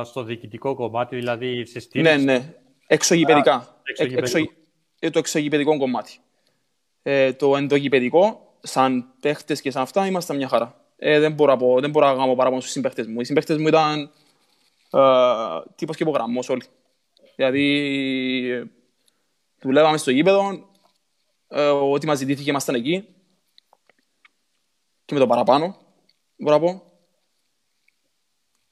στο 0.03 0.23
διοικητικό 0.23 0.75
κομμάτι, 0.75 1.17
δηλαδή 1.17 1.65
σε 1.65 1.81
στήριξη. 1.81 2.17
Ναι, 2.17 2.33
ναι. 2.33 2.55
Εξωγηπαιδικά. 2.87 3.55
Α, 3.55 3.67
εξωγηπαιδικό. 3.83 4.39
Εξω, 4.39 4.53
ε, 4.99 5.11
το 5.11 5.19
εξωγηπαιδικό 5.19 5.79
κομμάτι. 5.79 6.19
Ε, 7.03 7.33
το 7.33 7.57
ενδογηπαιδικό, 7.57 8.55
σαν 8.61 9.15
παίχτες 9.21 9.61
και 9.61 9.71
σαν 9.71 9.83
αυτά, 9.83 10.07
ήμασταν 10.07 10.37
μια 10.37 10.49
χαρά. 10.49 10.85
Ε, 10.97 11.19
δεν, 11.19 11.33
μπορώ 11.33 11.53
να 11.53 11.59
πω, 11.59 11.81
δεν 11.81 11.91
μπορώ 11.91 12.07
να 12.07 12.15
κάνω 12.15 12.35
παράπονο 12.35 12.61
στους 12.61 12.73
συμπαίχτες 12.73 13.07
μου. 13.07 13.21
Οι 13.21 13.25
συμπαίχτες 13.25 13.59
μου 13.59 13.69
ήταν 13.69 14.11
ε, 14.91 15.01
τύπος 15.75 15.97
και 15.97 16.03
υπογραμμός 16.03 16.49
όλοι. 16.49 16.63
Δηλαδή, 17.37 17.67
ε, 18.51 18.65
δουλεύαμε 19.61 19.97
στο 19.97 20.11
γήπεδο, 20.11 20.69
ε, 21.49 21.67
ό,τι 21.69 22.07
μας 22.07 22.19
ζητήθηκε 22.19 22.51
ήμασταν 22.51 22.75
εκεί. 22.75 23.09
Και 25.05 25.15
με 25.15 25.21
το 25.21 25.27
παραπάνω, 25.27 25.77
μπορώ 26.37 26.59
να 26.59 26.61
πω. 26.61 26.83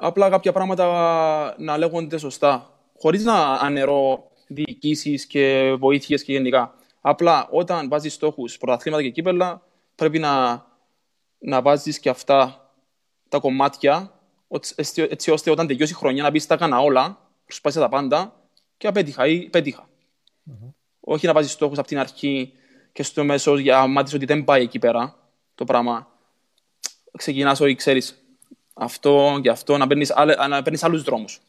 Απλά 0.04 0.30
κάποια 0.30 0.52
πράγματα 0.52 1.54
να 1.58 1.78
λέγονται 1.78 2.18
σωστά. 2.18 2.70
Χωρίς 2.98 3.24
να 3.24 3.52
ανερώ 3.52 4.30
διοικήσεις 4.46 5.26
και 5.26 5.74
βοήθειες 5.78 6.24
και 6.24 6.32
γενικά. 6.32 6.74
Απλά 7.00 7.48
όταν 7.50 7.88
βάζεις 7.88 8.12
στόχους, 8.12 8.58
πρωταθλήματα 8.58 9.02
και 9.02 9.10
κύπελα, 9.10 9.62
πρέπει 9.94 10.18
να, 10.18 10.64
να 11.38 11.62
βάζεις 11.62 11.98
και 11.98 12.08
αυτά 12.08 12.70
τα 13.28 13.38
κομμάτια, 13.38 14.12
έτσι, 14.74 15.06
έτσι 15.10 15.30
ώστε 15.30 15.50
όταν 15.50 15.66
τελειώσει 15.66 15.92
η 15.92 15.96
χρονιά 15.96 16.22
να 16.22 16.30
πεις 16.30 16.46
τα 16.46 16.54
έκανα 16.54 16.78
όλα, 16.78 17.18
προσπάθησα 17.44 17.80
τα 17.80 17.88
πάντα 17.88 18.34
και 18.76 18.86
απέτυχα 18.86 19.26
ή 19.26 19.48
πετυχα 19.48 19.88
Όχι 21.00 21.26
να 21.26 21.32
βάζεις 21.32 21.52
στόχους 21.52 21.78
από 21.78 21.86
την 21.86 21.98
αρχή 21.98 22.52
και 22.92 23.02
στο 23.02 23.24
μέσος 23.24 23.60
για 23.60 23.86
μάθει 23.86 24.16
ότι 24.16 24.24
δεν 24.24 24.44
πάει 24.44 24.62
εκεί 24.62 24.78
πέρα 24.78 25.16
το 25.54 25.64
πράγμα. 25.64 26.08
Ξεκινάς 27.16 27.60
όχι, 27.60 27.74
ξέρεις 27.74 28.21
αυτό 28.82 29.38
και 29.42 29.50
αυτό, 29.50 29.76
να 29.76 30.62
παίρνεις 30.62 30.82
άλλους 30.82 31.02
δρόμους. 31.02 31.40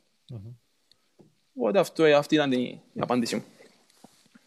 Οπότε 1.56 1.80
αυτό, 1.80 2.04
αυτή 2.04 2.36
ήταν 2.36 2.52
η, 2.52 2.82
η 2.94 3.00
απάντησή 3.02 3.36
μου. 3.36 3.44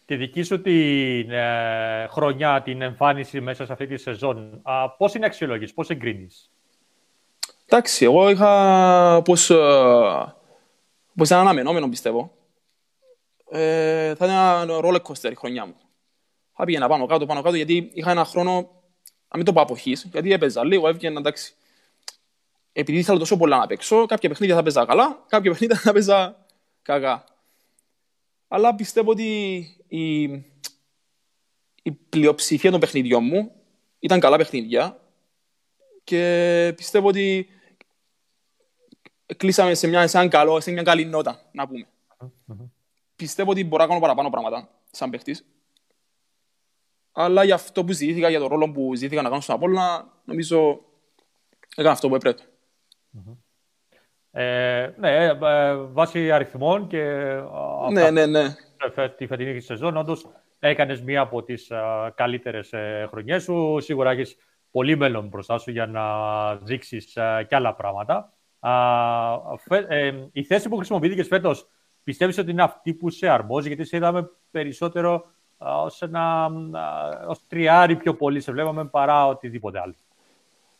Τη 0.05 0.15
δική 0.15 0.43
σου 0.43 0.61
την 0.61 1.31
ε, 1.31 2.07
χρονιά, 2.09 2.61
την 2.61 2.81
εμφάνιση 2.81 3.41
μέσα 3.41 3.65
σε 3.65 3.71
αυτή 3.71 3.87
τη 3.87 3.97
σεζόν, 3.97 4.59
α, 4.63 4.89
πώς 4.89 5.13
είναι 5.13 5.25
αξιολόγηση, 5.25 5.73
πώς 5.73 5.89
εγκρίνεις; 5.89 6.51
Εντάξει, 7.65 8.05
εγώ 8.05 8.29
είχα 8.29 9.21
πώς, 9.25 9.49
ε, 9.49 10.35
πώς 11.15 11.27
ήταν 11.27 11.39
αναμενόμενο 11.39 11.89
πιστεύω. 11.89 12.31
Ε, 13.49 14.15
θα 14.15 14.25
ήταν 14.25 14.69
ένα 14.69 14.79
roller 14.83 15.01
coaster 15.01 15.31
η 15.31 15.35
χρονιά 15.35 15.65
μου. 15.65 15.75
Θα 16.53 16.65
πήγαινα 16.65 16.87
πάνω 16.87 17.05
κάτω, 17.05 17.25
πάνω 17.25 17.41
κάτω, 17.41 17.55
γιατί 17.55 17.89
είχα 17.93 18.11
ένα 18.11 18.25
χρόνο, 18.25 18.53
να 19.27 19.35
μην 19.35 19.45
το 19.45 19.53
πω 19.53 19.61
αποχής, 19.61 20.07
γιατί 20.11 20.31
έπαιζα 20.33 20.65
λίγο, 20.65 20.87
έβγαινα 20.87 21.19
εντάξει. 21.19 21.53
Επειδή 22.79 22.97
ήθελα 22.97 23.17
τόσο 23.17 23.37
πολλά 23.37 23.57
να 23.57 23.67
παίξω, 23.67 24.05
κάποια 24.05 24.29
παιχνίδια 24.29 24.55
θα 24.55 24.63
παίζα 24.63 24.85
καλά, 24.85 25.23
κάποια 25.27 25.51
παιχνίδια 25.51 25.77
θα 25.77 25.91
παίζα 25.91 26.45
κακά. 26.81 27.23
Αλλά 28.47 28.75
πιστεύω 28.75 29.11
ότι 29.11 29.59
η, 29.87 30.21
η 31.83 31.91
πλειοψηφία 32.09 32.71
των 32.71 32.79
παιχνιδιών 32.79 33.23
μου 33.23 33.51
ήταν 33.99 34.19
καλά 34.19 34.37
παιχνίδια 34.37 34.99
και 36.03 36.73
πιστεύω 36.75 37.07
ότι 37.07 37.49
κλείσαμε 39.37 39.73
σε 39.73 39.87
μια, 39.87 40.07
σε, 40.07 40.27
καλό, 40.27 40.59
σε 40.59 40.71
μια 40.71 40.83
καλή 40.83 41.05
νότα, 41.05 41.49
να 41.51 41.67
πούμε. 41.67 41.87
Πιστεύω 43.15 43.51
ότι 43.51 43.63
μπορώ 43.63 43.83
να 43.83 43.89
κάνω 43.89 44.01
παραπάνω 44.01 44.29
πράγματα 44.29 44.69
σαν 44.91 45.09
παίχτης. 45.09 45.45
Αλλά 47.11 47.43
για 47.43 47.55
αυτό 47.55 47.83
που 47.83 47.91
ζητήθηκα, 47.91 48.29
για 48.29 48.39
τον 48.39 48.47
ρόλο 48.47 48.71
που 48.71 48.95
ζητήθηκα 48.95 49.21
να 49.21 49.29
κάνω 49.29 49.41
στον 49.41 49.55
Απόλλωνα, 49.55 50.13
νομίζω 50.25 50.81
έκανα 51.75 51.91
αυτό 51.91 52.07
που 52.09 52.15
έπρεπε. 52.15 52.43
Ε, 54.31 54.93
ναι, 54.97 55.23
ε, 55.25 55.33
βάσει 55.75 56.31
αριθμών 56.31 56.87
και 56.87 57.03
ναι, 57.91 58.11
ναι, 58.11 58.25
ναι. 58.25 58.55
τη 59.17 59.27
φετινή 59.27 59.59
σεζόν, 59.59 59.97
όντως 59.97 60.25
έκανες 60.59 61.01
μία 61.01 61.21
από 61.21 61.43
τις 61.43 61.71
καλύτερες 62.15 62.73
χρονιές 63.09 63.43
σου. 63.43 63.77
Σίγουρα 63.79 64.11
έχεις 64.11 64.35
πολύ 64.71 64.97
μέλλον 64.97 65.27
μπροστά 65.27 65.57
σου 65.57 65.71
για 65.71 65.85
να 65.85 66.05
δείξεις 66.55 67.17
και 67.47 67.55
άλλα 67.55 67.75
πράγματα. 67.75 68.33
Ε, 69.87 70.13
η 70.31 70.43
θέση 70.43 70.69
που 70.69 70.75
χρησιμοποιήθηκες 70.75 71.27
φέτος, 71.27 71.67
πιστεύεις 72.03 72.37
ότι 72.37 72.51
είναι 72.51 72.63
αυτή 72.63 72.93
που 72.93 73.09
σε 73.09 73.27
αρμόζει, 73.27 73.67
γιατί 73.67 73.85
σε 73.85 73.97
είδαμε 73.97 74.29
περισσότερο 74.51 75.25
ως 75.57 76.01
ένα 76.01 76.51
ως 77.27 77.47
τριάρι 77.47 77.95
πιο 77.95 78.15
πολύ, 78.15 78.39
σε 78.39 78.51
βλέπαμε 78.51 78.85
παρά 78.85 79.27
οτιδήποτε 79.27 79.79
άλλο. 79.79 79.93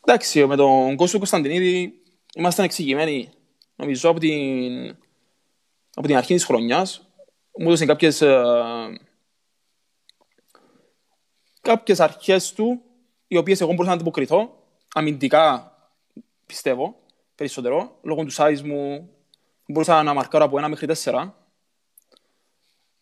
Εντάξει, 0.06 0.46
με 0.46 0.56
τον 0.56 0.96
Κώσο 0.96 1.18
Κωνσταντινίδη 1.18 2.02
ήμασταν 2.38 2.66
εξηγημένοι 2.66 3.30
νομίζω 3.76 4.10
από 4.10 4.20
την, 4.20 4.90
από 5.94 6.08
την 6.08 6.16
αρχή 6.16 6.34
της 6.34 6.46
χρονιάς 6.46 7.10
μου 7.60 7.68
έδωσε 7.68 7.86
κάποιες, 7.86 8.22
ε, 8.22 8.44
κάποιες 11.62 12.00
αρχές 12.00 12.54
του 12.54 12.82
οι 13.28 13.38
οποίες 13.38 13.62
εγώ 13.62 13.70
μπορούσα 13.70 13.90
να 13.90 13.96
αντιποκριθώ 13.96 14.64
αμυντικά 14.94 15.72
πιστεύω 16.46 16.96
περισσότερο 17.36 17.98
λόγω 18.02 18.24
του 18.26 18.34
size 18.34 18.62
μου 18.62 19.10
μπορούσα 19.68 20.04
να 20.04 20.14
μαρκάρω 20.14 20.46
από 20.46 20.58
ένα 20.58 20.68
μέχρι 20.68 20.88
τέσσερα 20.88 21.48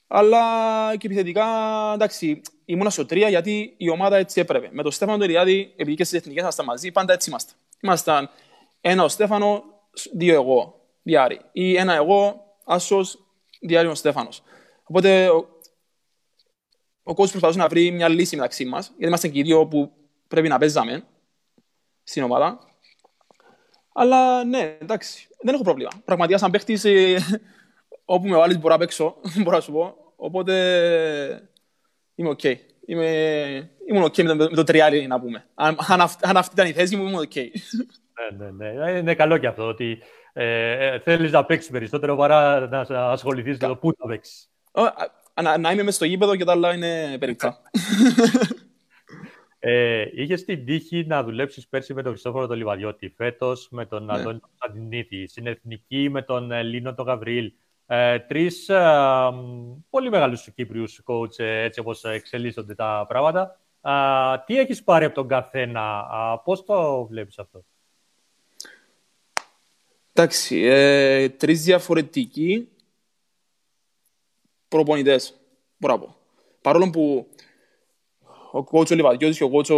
αλλά 0.08 0.95
και 0.98 1.08
επιθετικά, 1.08 1.45
εντάξει, 1.93 2.41
ήμουν 2.65 2.91
στο 2.91 3.06
τρία 3.06 3.30
γιατί 3.30 3.74
η 3.78 3.89
ομάδα 3.89 4.17
έτσι 4.17 4.39
έπρεπε. 4.39 4.69
Με 4.71 4.84
τον 4.84 4.91
Στέφανο 4.91 5.17
Τεριάδη, 5.17 5.74
επειδή 5.76 5.95
και 5.95 6.04
στις 6.04 6.19
εθνικές 6.19 6.41
ήμασταν 6.41 6.65
μαζί, 6.65 6.91
πάντα 6.91 7.13
έτσι 7.13 7.30
είμαστε. 7.30 7.54
Ήμασταν 7.80 8.30
ένα 8.88 9.04
ο 9.04 9.08
Στέφανο, 9.08 9.63
δύο 10.13 10.34
εγώ, 10.34 10.82
διάρρη. 11.04 11.39
Ή 11.52 11.76
ένα 11.76 11.93
εγώ, 11.93 12.45
άσος, 12.65 13.26
Ηλιάδης 13.62 13.88
ο 13.88 13.95
Στέφανος. 13.95 14.43
Οπότε 14.84 15.30
ο, 15.30 15.36
ο 17.04 17.13
κόσμος 17.13 17.32
προσπαθούσε 17.32 17.60
να 17.60 17.67
βρει 17.67 17.91
μια 17.91 18.08
λύση 18.08 18.36
μεταξύ 18.36 18.65
μας, 18.65 18.88
γιατί 18.88 19.06
είμαστε 19.06 19.28
και 19.28 19.39
οι 19.39 19.41
δύο 19.41 19.67
που 19.67 19.91
πρέπει 20.28 20.48
να 20.48 20.58
παίζαμε 20.58 21.04
στην 22.04 22.24
ομάδα. 22.24 22.60
Αλλά 23.93 24.43
ναι, 24.43 24.78
εντάξει, 24.82 25.28
δεν 25.41 25.54
έχω 25.54 25.63
πρόβλημα. 25.63 25.91
Πραγματικά, 26.06 26.38
σαν 26.38 26.52
παίχτης, 26.52 26.86
ε, 26.86 27.17
όπου 28.06 28.28
με 28.28 28.38
βάλεις 28.38 28.60
μπορώ 28.60 28.74
να 28.74 28.80
παίξω, 28.80 29.15
μπορώ 29.43 29.56
να 29.56 29.62
σου 29.62 29.71
πω. 29.71 29.95
Οπότε 30.15 31.50
είμαι 32.15 32.30
okay. 32.29 32.55
Είμαι, 32.86 33.69
ήμουν 33.89 34.13
okay 34.13 34.24
με, 34.24 34.36
το, 34.36 34.50
με 34.50 34.56
το 34.56 34.63
τριάρι, 34.63 35.08
να 35.08 35.19
πούμε. 35.19 35.45
Αν, 35.54 35.78
αν, 35.88 36.02
αν, 36.21 36.38
αυτή 36.38 36.54
ήταν 36.54 36.67
η 36.67 36.74
θέση 36.74 36.95
μου, 36.95 37.08
ήμουν 37.08 37.19
okay. 37.19 37.47
ναι, 38.38 38.49
ναι, 38.49 38.71
ναι. 38.71 38.91
Είναι 38.91 39.15
καλό 39.15 39.38
και 39.38 39.47
αυτό 39.47 39.67
ότι 39.67 39.99
ε, 40.34 40.88
ε 40.88 40.99
θέλεις 40.99 41.32
να 41.32 41.45
παίξεις 41.45 41.71
περισσότερο 41.71 42.15
παρά 42.15 42.67
να 42.67 43.10
ασχοληθείς 43.12 43.58
με 43.58 43.67
το 43.67 43.75
πού 43.75 43.93
θα 43.97 44.08
παίξεις. 44.08 44.49
Να, 45.41 45.58
να 45.58 45.71
είμαι 45.71 45.84
μέσα 45.84 45.95
στο 45.95 46.06
γήπεδο 46.06 46.36
και 46.36 46.43
τα 46.43 46.51
άλλα 46.51 46.73
είναι 46.73 47.17
περίπτωση. 47.19 47.58
Ε, 49.67 50.10
Είχες 50.13 50.45
την 50.45 50.65
τύχη 50.65 51.06
να 51.08 51.23
δουλέψεις 51.23 51.67
πέρσι 51.67 51.93
με 51.93 52.01
τον 52.01 52.12
Χριστόφορο 52.12 52.47
τον 52.47 52.58
Λιβαδιώτη, 52.58 53.13
φέτος 53.17 53.67
με 53.71 53.86
τον 53.86 54.06
ναι. 54.06 54.13
Αντώνη 54.13 54.39
Κωνσταντινίδη, 54.39 55.28
στην 55.28 55.47
Εθνική 55.47 56.10
με 56.10 56.21
τον 56.21 56.51
Λίνο 56.51 56.93
τον 56.93 57.06
Γαβρίλ. 57.06 57.54
Ε, 57.86 58.19
Τρεις 58.19 58.69
ε, 58.69 59.30
πολύ 59.89 60.10
μεγάλους 60.10 60.49
Κύπριους 60.56 61.01
coach, 61.06 61.39
ε, 61.39 61.63
έτσι 61.63 61.80
όπως 61.80 62.04
εξελίσσονται 62.04 62.75
τα 62.75 63.06
πράγματα. 63.08 63.60
Ε, 63.82 63.91
τι 64.45 64.60
έχεις 64.60 64.84
πάρει 64.84 65.06
από 65.06 65.15
τον 65.15 65.28
καθένα, 65.28 66.06
ε, 66.13 66.41
πώς 66.43 66.63
το 66.65 67.06
βλέπεις 67.06 67.39
αυτό; 67.39 67.65
Εντάξει, 70.17 70.62
ε, 70.63 71.30
τρεις 71.30 71.63
διαφορετικοί 71.63 72.69
προπονητές, 74.67 75.34
μπορώ 75.78 75.93
να 75.93 75.99
πω. 75.99 76.15
Παρόλο 76.62 76.89
που 76.89 77.28
ο 78.51 78.63
κότσο 78.63 78.95
Λιβαδιώτης 78.95 79.38
και 79.38 79.43
ο 79.43 79.49
κότσο 79.49 79.75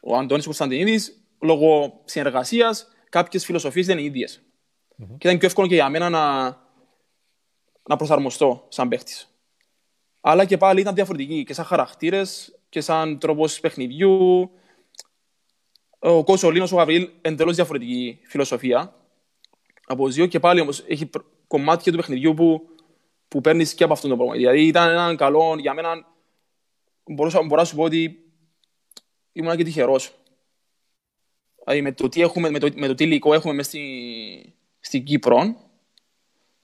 ο 0.00 0.16
Αντώνης 0.16 0.44
Κωνσταντινίδης, 0.44 1.22
λόγω 1.40 2.00
συνεργασίας, 2.04 2.88
κάποιες 3.08 3.44
φιλοσοφίες 3.44 3.86
δεν 3.86 3.98
είναι 3.98 4.06
ίδιες. 4.06 4.42
Mm-hmm. 4.42 5.16
Και 5.18 5.26
ήταν 5.26 5.38
πιο 5.38 5.46
εύκολο 5.46 5.66
και 5.66 5.74
για 5.74 5.88
μένα 5.88 6.08
να, 6.08 6.44
να 7.88 7.96
προσαρμοστώ 7.96 8.66
σαν 8.68 8.88
παίχτης. 8.88 9.34
Αλλά 10.20 10.44
και 10.44 10.56
πάλι 10.56 10.80
ήταν 10.80 10.94
διαφορετικοί 10.94 11.44
και 11.44 11.54
σαν 11.54 11.64
χαρακτήρες 11.64 12.58
και 12.68 12.80
σαν 12.80 13.18
τρόπος 13.18 13.60
παιχνιδιού 13.60 14.50
ο 16.04 16.24
Κώσο 16.24 16.50
Λίνος, 16.50 16.72
ο 16.72 16.76
Γαβρίλ, 16.76 17.10
εντελώς 17.20 17.54
διαφορετική 17.54 18.18
φιλοσοφία 18.22 18.94
από 19.86 20.08
δύο 20.08 20.26
και 20.26 20.40
πάλι 20.40 20.60
όμως 20.60 20.84
έχει 20.86 21.10
κομμάτια 21.46 21.92
του 21.92 21.98
παιχνιδιού 21.98 22.34
που, 22.34 22.68
που 23.28 23.40
παίρνεις 23.40 23.74
και 23.74 23.84
από 23.84 23.92
αυτόν 23.92 24.08
τον 24.08 24.18
πρόγραμμα. 24.18 24.40
Δηλαδή 24.40 24.66
ήταν 24.66 24.90
ένα 24.90 25.14
καλό 25.14 25.56
για 25.58 25.74
μένα. 25.74 26.06
Μπορούσα, 27.04 27.42
μπορώ 27.42 27.60
να 27.60 27.66
σου 27.66 27.76
πω 27.76 27.82
ότι 27.82 28.24
ήμουν 29.32 29.56
και 29.56 29.64
τυχερό. 29.64 29.96
Δηλαδή 31.64 31.82
με 31.82 31.92
το 31.92 32.08
τι, 32.08 32.20
έχουμε, 32.20 32.50
με 32.50 32.58
το, 32.58 32.68
με 32.74 32.86
το 32.86 32.94
τι 32.94 33.04
υλικό 33.04 33.34
έχουμε 33.34 33.54
μέσα 33.54 33.68
στη, 33.68 34.54
στην 34.80 35.04
Κύπρο, 35.04 35.36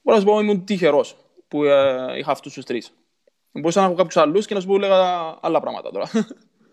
μπορώ 0.01 0.17
να 0.17 0.19
σου 0.19 0.25
πω 0.25 0.33
ότι 0.33 0.43
ήμουν 0.43 0.65
τυχερό 0.65 1.05
που 1.47 1.63
ε, 1.63 2.17
είχα 2.17 2.31
αυτούς 2.31 2.53
τους 2.53 2.65
τρεις. 2.65 2.93
Μπορούσα 3.51 3.79
να 3.79 3.85
έχω 3.85 3.95
κάποιους 3.95 4.17
άλλους 4.17 4.45
και 4.45 4.53
να 4.53 4.59
σου 4.59 4.67
πω 4.67 4.77
λέγα 4.77 5.37
άλλα 5.41 5.59
πράγματα 5.59 5.91
τώρα. 5.91 6.09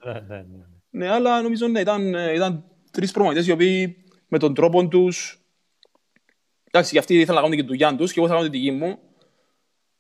Ναι, 0.05 0.13
ναι, 0.13 0.37
ναι. 0.37 0.76
Ναι, 0.97 1.11
αλλά 1.11 1.43
νομίζω 1.43 1.67
ναι, 1.67 1.81
ήταν, 1.81 2.15
ε, 2.15 2.33
ήταν 2.33 2.65
τρεις 2.91 3.13
προμονητές 3.13 3.47
οι 3.47 3.51
οποίοι 3.51 4.05
με 4.29 4.39
τον 4.39 4.55
τρόπο 4.55 4.89
του. 4.89 5.13
Εντάξει, 6.65 6.93
και 6.93 6.99
αυτοί 6.99 7.15
ήθελαν 7.15 7.35
να 7.35 7.41
κάνουν 7.41 7.57
και 7.57 7.63
τη 7.63 7.69
δουλειά 7.69 7.97
τους 7.97 8.13
και 8.13 8.19
εγώ 8.19 8.29
θα 8.29 8.35
κάνω 8.35 8.49
την 8.49 8.61
δική 8.61 8.71
μου. 8.71 8.99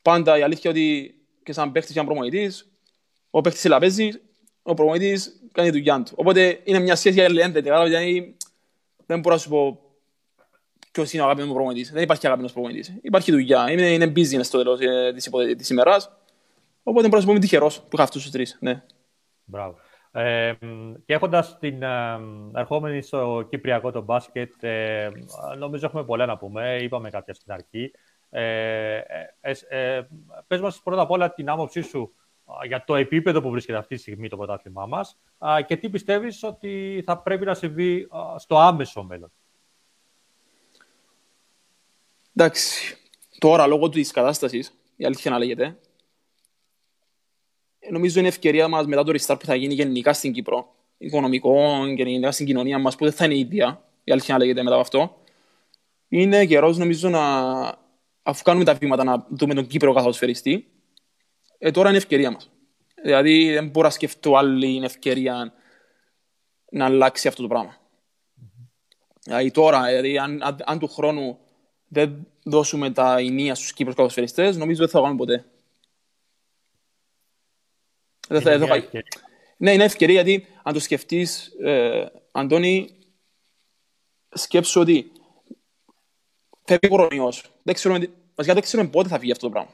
Πάντα 0.02 0.38
η 0.38 0.42
αλήθεια 0.42 0.70
ότι 0.70 1.14
και 1.42 1.52
σαν 1.52 1.72
παίχτη 1.72 1.92
και 1.92 1.98
σαν 1.98 2.06
προμονητής, 2.06 2.72
ο 3.30 3.40
παίχτη 3.40 3.59
σε 3.59 3.68
παίζει, 3.68 4.11
ο 4.62 4.74
προμονητής 4.74 5.40
κάνει 5.52 5.70
τη 5.70 5.76
δουλειά 5.76 6.02
του. 6.02 6.12
Οπότε 6.16 6.61
είναι 6.64 6.78
μια 6.78 6.96
σχέση 6.96 7.20
ελεύθερη. 7.20 7.61
Δηλαδή 7.61 8.37
δεν 9.06 9.20
μπορώ 9.20 9.35
να 9.35 9.40
σου 9.40 9.48
πω 9.48 9.80
ποιος 10.92 11.12
είναι 11.12 11.22
ο 11.22 11.24
αγαπημένος 11.24 11.54
προμονητής. 11.54 11.90
Δεν 11.92 12.02
υπάρχει 12.02 12.26
αγαπημένος 12.26 12.52
προμονητής. 12.52 12.98
Υπάρχει 13.02 13.30
δουλειά. 13.30 13.70
Είναι, 13.70 13.92
είναι 13.92 14.12
business 14.16 14.44
στο 14.44 14.59
τέλος 14.59 14.80
ε, 14.80 15.54
της 15.56 15.70
ημέρας. 15.70 16.11
Οπότε 16.82 17.09
μπορώ 17.09 17.16
να 17.16 17.20
σου 17.20 17.26
πω 17.26 17.30
είμαι 17.30 17.40
τυχερός 17.40 17.80
που 17.80 17.90
είχα 17.92 18.02
αυτούς 18.02 18.22
τους 18.22 18.30
τρεις. 18.30 18.56
Ναι. 18.61 18.82
Μπράβο. 19.44 19.85
Ε, 20.18 20.52
και 21.05 21.14
έχοντας 21.14 21.59
την 21.59 21.83
ε, 21.83 22.20
ερχόμενη 22.55 23.02
στο 23.02 23.46
Κυπριακό 23.48 23.90
το 23.90 24.02
μπάσκετ, 24.02 24.64
ε, 24.64 25.11
νομίζω 25.59 25.87
έχουμε 25.87 26.05
πολλά 26.05 26.26
να 26.26 26.37
πούμε. 26.37 26.79
Είπαμε 26.81 27.11
κάποια 27.11 27.35
στην 27.35 27.52
αρχή. 27.52 27.92
Ε, 28.31 29.00
ε, 29.40 29.52
ε, 29.68 30.07
πες 30.46 30.61
μας 30.61 30.81
πρώτα 30.83 31.02
απ' 31.02 31.11
όλα 31.11 31.33
την 31.33 31.48
άποψή 31.48 31.81
σου 31.81 32.14
για 32.66 32.85
το 32.85 32.94
επίπεδο 32.94 33.40
που 33.40 33.50
βρίσκεται 33.50 33.79
αυτή 33.79 33.94
τη 33.94 34.00
στιγμή 34.00 34.29
το 34.29 34.37
πρωτάθλημά 34.37 34.87
μας 34.87 35.18
και 35.66 35.76
τι 35.76 35.90
πιστεύεις 35.90 36.42
ότι 36.42 37.02
θα 37.07 37.18
πρέπει 37.18 37.44
να 37.44 37.55
συμβεί 37.55 38.09
στο 38.37 38.59
άμεσο 38.59 39.02
μέλλον. 39.02 39.33
Εντάξει, 42.35 42.96
τώρα 43.38 43.66
λόγω 43.66 43.88
της 43.88 44.11
κατάστασης, 44.11 44.79
η 44.96 45.05
αλήθεια 45.05 45.31
να 45.31 45.38
λέγεται, 45.38 45.79
νομίζω 47.90 48.18
είναι 48.18 48.29
ευκαιρία 48.29 48.68
μας 48.68 48.87
μετά 48.87 49.05
το 49.05 49.12
restart 49.12 49.38
που 49.38 49.46
θα 49.46 49.55
γίνει 49.55 49.75
γενικά 49.75 50.12
στην 50.12 50.33
Κύπρο, 50.33 50.75
οικονομικό 50.99 51.55
και 51.96 52.03
γενικά 52.03 52.33
στην 52.33 52.46
κοινωνία 52.46 52.79
μας, 52.79 52.96
που 52.96 53.05
δεν 53.05 53.12
θα 53.12 53.25
είναι 53.25 53.35
η 53.35 53.38
ίδια, 53.38 53.83
η 54.05 54.12
αλήθεια 54.12 54.35
να 54.35 54.40
λέγεται 54.40 54.62
μετά 54.62 54.75
από 54.75 54.83
αυτό, 54.83 55.16
είναι 56.09 56.46
καιρός 56.46 56.79
νομίζω 56.79 57.09
να, 57.09 57.22
αφού 58.22 58.42
κάνουμε 58.42 58.64
τα 58.64 58.75
βήματα 58.75 59.05
να 59.05 59.27
δούμε 59.29 59.55
τον 59.55 59.66
Κύπρο 59.66 59.92
καθοσφαιριστή, 59.92 60.66
ε, 61.59 61.70
τώρα 61.70 61.88
είναι 61.88 61.99
ευκαιρία 61.99 62.31
μας. 62.31 62.51
Δηλαδή 63.03 63.53
δεν 63.53 63.68
μπορώ 63.68 63.87
να 63.87 63.92
σκεφτώ 63.92 64.37
άλλη 64.37 64.85
ευκαιρία 64.85 65.53
να 66.70 66.85
αλλάξει 66.85 67.29
αυτό 67.29 67.42
το 67.42 67.49
πράγμα. 67.49 67.77
Δηλαδή 69.22 69.51
τώρα, 69.51 69.87
δηλαδή, 69.87 70.18
αν, 70.18 70.42
αν, 70.42 70.57
αν 70.64 70.79
του 70.79 70.88
χρόνου 70.88 71.38
δεν 71.88 72.27
δώσουμε 72.42 72.90
τα 72.90 73.18
ενία 73.18 73.55
στους 73.55 73.72
Κύπρους 73.72 73.96
καθοσφαιριστές, 73.96 74.57
νομίζω 74.57 74.79
δεν 74.79 74.88
θα 74.88 74.99
το 74.99 75.05
κάνουμε 75.05 75.25
ποτέ. 75.25 75.44
Δεν 78.29 78.41
θα, 78.41 78.59
δεν 78.59 78.69
θα... 78.69 78.83
Ναι, 79.57 79.73
είναι 79.73 79.85
ευκαιρία 79.85 80.23
γιατί 80.23 80.47
αν 80.62 80.73
το 80.73 80.81
σκεφτείς, 80.81 81.47
ε, 81.47 82.07
Αντώνη, 82.33 82.89
σκέψου 84.29 84.81
ότι 84.81 85.12
φεύγει 86.65 86.87
ο 86.87 86.89
κορονοϊός. 86.89 87.51
Δεν 87.62 87.75
ξέρουμε, 87.75 88.11
βασικά 88.35 88.55
δεν 88.55 88.62
ξέρουμε 88.62 88.89
πότε 88.89 89.09
θα 89.09 89.19
βγει 89.19 89.31
αυτό 89.31 89.47
το 89.47 89.53
πράγμα. 89.53 89.71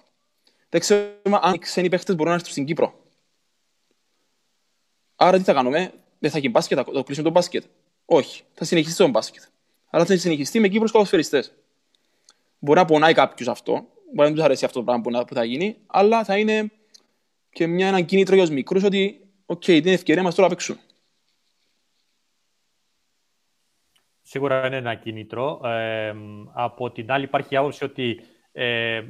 Δεν 0.68 0.80
ξέρουμε 0.80 1.38
αν 1.40 1.54
οι 1.54 1.58
ξένοι 1.58 1.88
παίχτες 1.88 2.14
μπορούν 2.14 2.30
να 2.30 2.34
έρθουν 2.34 2.52
στην 2.52 2.64
Κύπρο. 2.64 3.00
Άρα 5.16 5.38
τι 5.38 5.44
θα 5.44 5.52
κάνουμε, 5.52 5.92
δεν 6.18 6.30
θα 6.30 6.38
γίνει 6.38 6.52
μπάσκετ, 6.52 6.78
θα 6.84 6.92
το 6.92 7.02
κλείσουμε 7.02 7.26
το 7.26 7.32
μπάσκετ. 7.32 7.64
Όχι, 8.04 8.42
θα 8.54 8.64
συνεχιστεί 8.64 9.02
το 9.02 9.08
μπάσκετ. 9.08 9.42
Αλλά 9.90 10.04
θα 10.04 10.16
συνεχιστεί 10.16 10.60
με 10.60 10.68
Κύπριους 10.68 10.90
ποδοσφαιριστές. 10.90 11.52
Μπορεί 12.58 12.78
να 12.78 12.84
πονάει 12.84 13.14
κάποιου 13.14 13.50
αυτό, 13.50 13.72
μπορεί 13.72 14.14
να 14.14 14.24
μην 14.24 14.34
τους 14.34 14.44
αρέσει 14.44 14.64
αυτό 14.64 14.78
το 14.78 14.84
πράγμα 14.84 15.24
που 15.24 15.34
θα 15.34 15.44
γίνει, 15.44 15.76
αλλά 15.86 16.24
θα 16.24 16.38
είναι 16.38 16.70
και 17.52 17.66
μια, 17.66 17.88
ένα 17.88 18.00
κίνητρο 18.00 18.34
για 18.34 18.44
τους 18.44 18.54
μικρούς 18.54 18.84
ότι, 18.84 19.20
okay, 19.46 19.80
την 19.82 19.92
ευκαιρία 19.92 20.22
μας 20.22 20.34
τώρα 20.34 20.48
να 20.48 20.54
παίξουν. 20.54 20.78
Σίγουρα 24.22 24.66
είναι 24.66 24.76
ένα 24.76 24.94
κίνητρο. 24.94 25.60
Ε, 25.64 26.14
από 26.52 26.90
την 26.90 27.12
άλλη 27.12 27.24
υπάρχει 27.24 27.56
άποψη 27.56 27.84
ότι 27.84 28.20
ε, 28.52 28.96
ε, 28.96 29.04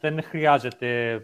δεν 0.00 0.22
χρειάζεται 0.22 1.12
ε, 1.12 1.20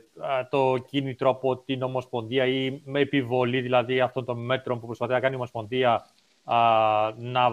το 0.51 0.77
κίνητρο 0.89 1.31
από 1.31 1.57
την 1.57 1.83
Ομοσπονδία 1.83 2.47
ή 2.47 2.81
με 2.85 3.01
επιβολή 3.01 3.61
δηλαδή 3.61 4.01
αυτών 4.01 4.25
των 4.25 4.45
μέτρων 4.45 4.81
που 4.81 4.87
προσπαθεί 4.87 5.13
να 5.13 5.21
κάνει 5.21 5.33
η 5.33 5.37
Ομοσπονδία 5.37 6.07
να 7.17 7.51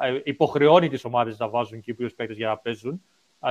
ε, 0.00 0.20
υποχρεώνει 0.24 0.88
τις 0.88 1.04
ομάδες 1.04 1.38
να 1.38 1.48
βάζουν 1.48 1.80
Κύπριους 1.80 2.14
παίκτες 2.14 2.36
για 2.36 2.48
να 2.48 2.56
παίζουν. 2.56 3.02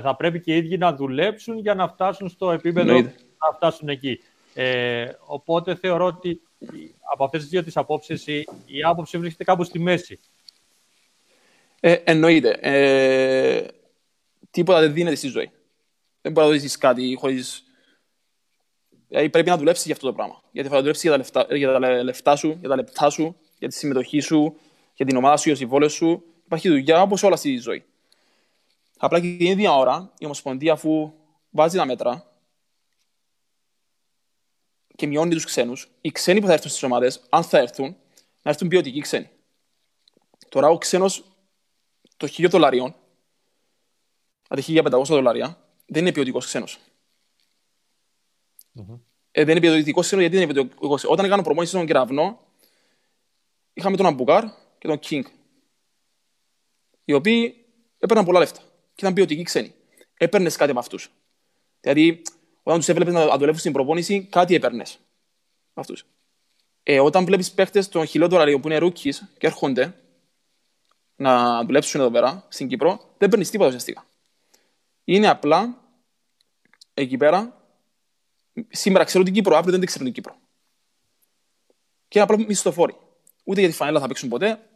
Θα 0.02 0.15
πρέπει 0.15 0.39
και 0.39 0.54
οι 0.54 0.58
ίδιοι 0.58 0.78
να 0.78 0.96
δουλέψουν 0.96 1.58
για 1.58 1.76
να 1.76 1.88
φτάσουν 1.88 2.30
στο 2.30 2.52
επίπεδο 2.52 3.02
ναι. 3.02 3.13
Να 3.49 3.56
φτάσουν 3.56 3.89
εκεί. 3.89 4.19
Ε, 4.54 5.12
οπότε 5.25 5.75
θεωρώ 5.75 6.06
ότι 6.06 6.41
από 7.12 7.23
αυτές 7.23 7.41
τις 7.41 7.49
δύο 7.49 7.63
τις 7.63 7.77
απόψεις 7.77 8.27
η, 8.27 8.47
η 8.65 8.84
άποψη 8.84 9.17
βρίσκεται 9.17 9.43
κάπου 9.43 9.63
στη 9.63 9.80
μέση. 9.80 10.19
Ε, 11.80 11.93
εννοείται. 11.93 12.58
Ε, 12.62 13.67
τίποτα 14.51 14.80
δεν 14.80 14.93
δίνεται 14.93 15.15
στη 15.15 15.27
ζωή. 15.27 15.51
Δεν 16.21 16.32
μπορεί 16.32 16.47
να 16.47 16.54
δώσει 16.54 16.77
κάτι 16.77 17.17
χωρίς... 17.19 17.63
Δηλαδή 19.08 19.30
πρέπει 19.30 19.49
να 19.49 19.58
δουλέψεις 19.58 19.86
για 19.86 19.93
αυτό 19.93 20.08
το 20.08 20.13
πράγμα. 20.13 20.41
Γιατί 20.51 20.69
θα 20.69 20.77
δουλέψεις 20.77 21.04
για 21.04 21.12
τα, 21.12 21.17
λεφτά, 21.17 21.47
για 21.56 21.71
τα 21.71 22.04
λεφτά 22.04 22.36
σου, 22.36 22.58
για 22.60 22.69
τα 22.69 22.75
λεπτά 22.75 23.10
σου, 23.10 23.36
για 23.60 23.67
τη 23.67 23.75
συμμετοχή 23.75 24.19
σου, 24.19 24.56
για 24.93 25.06
την 25.06 25.17
ομάδα 25.17 25.38
σου, 25.38 25.43
για 25.43 25.51
τις 25.51 25.62
συμβόλες 25.62 25.93
σου. 25.93 26.23
Υπάρχει 26.45 26.69
δουλειά 26.69 27.01
όπως 27.01 27.23
όλα 27.23 27.36
στη 27.36 27.58
ζωή. 27.58 27.84
Απλά 28.97 29.19
και 29.19 29.36
την 29.38 29.45
ίδια 29.45 29.75
ώρα 29.75 30.12
η 30.17 30.25
Ομοσπονδία, 30.25 30.73
αφού 30.73 31.13
βάζει 31.49 31.77
τα 31.77 31.86
μέτρα 31.86 32.31
και 35.01 35.07
μειώνει 35.07 35.33
τους 35.33 35.45
ξένους, 35.45 35.91
οι 36.01 36.11
ξένοι 36.11 36.41
που 36.41 36.47
θα 36.47 36.53
έρθουν 36.53 36.69
στις 36.69 36.83
ομάδες, 36.83 37.21
αν 37.29 37.43
θα 37.43 37.57
έρθουν, 37.57 37.95
να 38.41 38.51
έρθουν 38.51 38.67
ποιοτικοί 38.67 38.99
ξένοι. 38.99 39.29
Τώρα 40.49 40.67
ο 40.67 40.77
ξένος 40.77 41.23
των 42.17 42.27
1000 42.27 42.49
δολαρίων, 42.49 42.95
αντί 44.47 44.61
1500 44.61 45.03
δολάρια, 45.03 45.67
δεν 45.85 46.01
είναι 46.01 46.11
ποιοτικός 46.11 46.45
ξένος. 46.45 46.79
Mm-hmm. 48.75 48.99
Ε, 49.31 49.43
δεν 49.43 49.57
είναι 49.57 49.59
ποιοτικός 49.59 50.05
ξένος 50.05 50.23
γιατί 50.23 50.37
δεν 50.37 50.49
είναι 50.49 50.53
ποιοτικός. 50.53 51.03
Όταν 51.03 51.25
έκανα 51.25 51.43
προπόνηση 51.43 51.73
στον 51.73 51.85
Κεραυνό, 51.86 52.39
είχαμε 53.73 53.97
τον 53.97 54.05
Αμπουκάρ 54.05 54.43
και 54.77 54.87
τον 54.87 54.99
Κίνγκ. 54.99 55.25
Οι 57.05 57.13
οποίοι 57.13 57.65
έπαιρναν 57.99 58.25
πολλά 58.25 58.39
λεφτά 58.39 58.61
και 58.93 59.01
ήταν 59.01 59.13
ποιοτικοί 59.13 59.43
ξένοι. 59.43 59.73
Έπαιρνες 60.13 60.55
κάτι 60.55 60.71
από 60.71 60.79
αυτούς. 60.79 61.11
Δηλαδή, 61.79 62.21
όταν 62.63 62.80
τους 62.80 62.89
έβλεπες 62.89 63.13
να 63.13 63.38
δουλεύουν 63.38 63.60
στην 63.60 63.71
προπόνηση, 63.71 64.24
κάτι 64.24 64.56
έπαιρνες. 64.56 65.00
Αυτούς. 65.74 66.06
Ε, 66.84 67.00
όταν 67.00 67.26
βλέπεις 67.26 67.52
παίχτες 67.52 67.89
των 67.89 68.06
χιλίων 68.06 68.32
δολαρίων 68.32 68.62
που 68.62 68.67
είναι 68.67 68.78
rookie 68.77 69.13
και 69.38 69.47
έρχονται 69.47 69.95
να 71.15 71.63
δουλέψουν 71.63 72.00
εδώ 72.00 72.12
πέρα, 72.12 72.45
στην 72.50 72.67
Κύπρο, 72.67 73.13
δεν 73.17 73.30
παίρνεις 73.30 73.50
τίποτα 73.50 73.67
ουσιαστικά. 73.67 74.06
Είναι 75.04 75.28
απλά 75.28 75.78
εκεί 76.93 77.17
πέρα. 77.17 77.65
Σήμερα 78.69 79.04
ξέρω 79.04 79.24
την 79.24 79.34
Κύπρο, 79.34 79.56
αύριο 79.56 79.78
δεν 79.78 79.86
ξέρω 79.86 80.04
την 80.04 80.13
Κύπρο. 80.13 80.36
Και 82.08 82.19
είναι 82.19 82.28
απλά 82.32 82.45
μισθοφόροι 82.47 82.95
ούτε 83.43 83.60
για 83.60 83.69
τη 83.69 83.76
φανέλα 83.76 84.00
θα 84.00 84.08
παίξουν 84.08 84.30
ποτέ. 84.30 84.69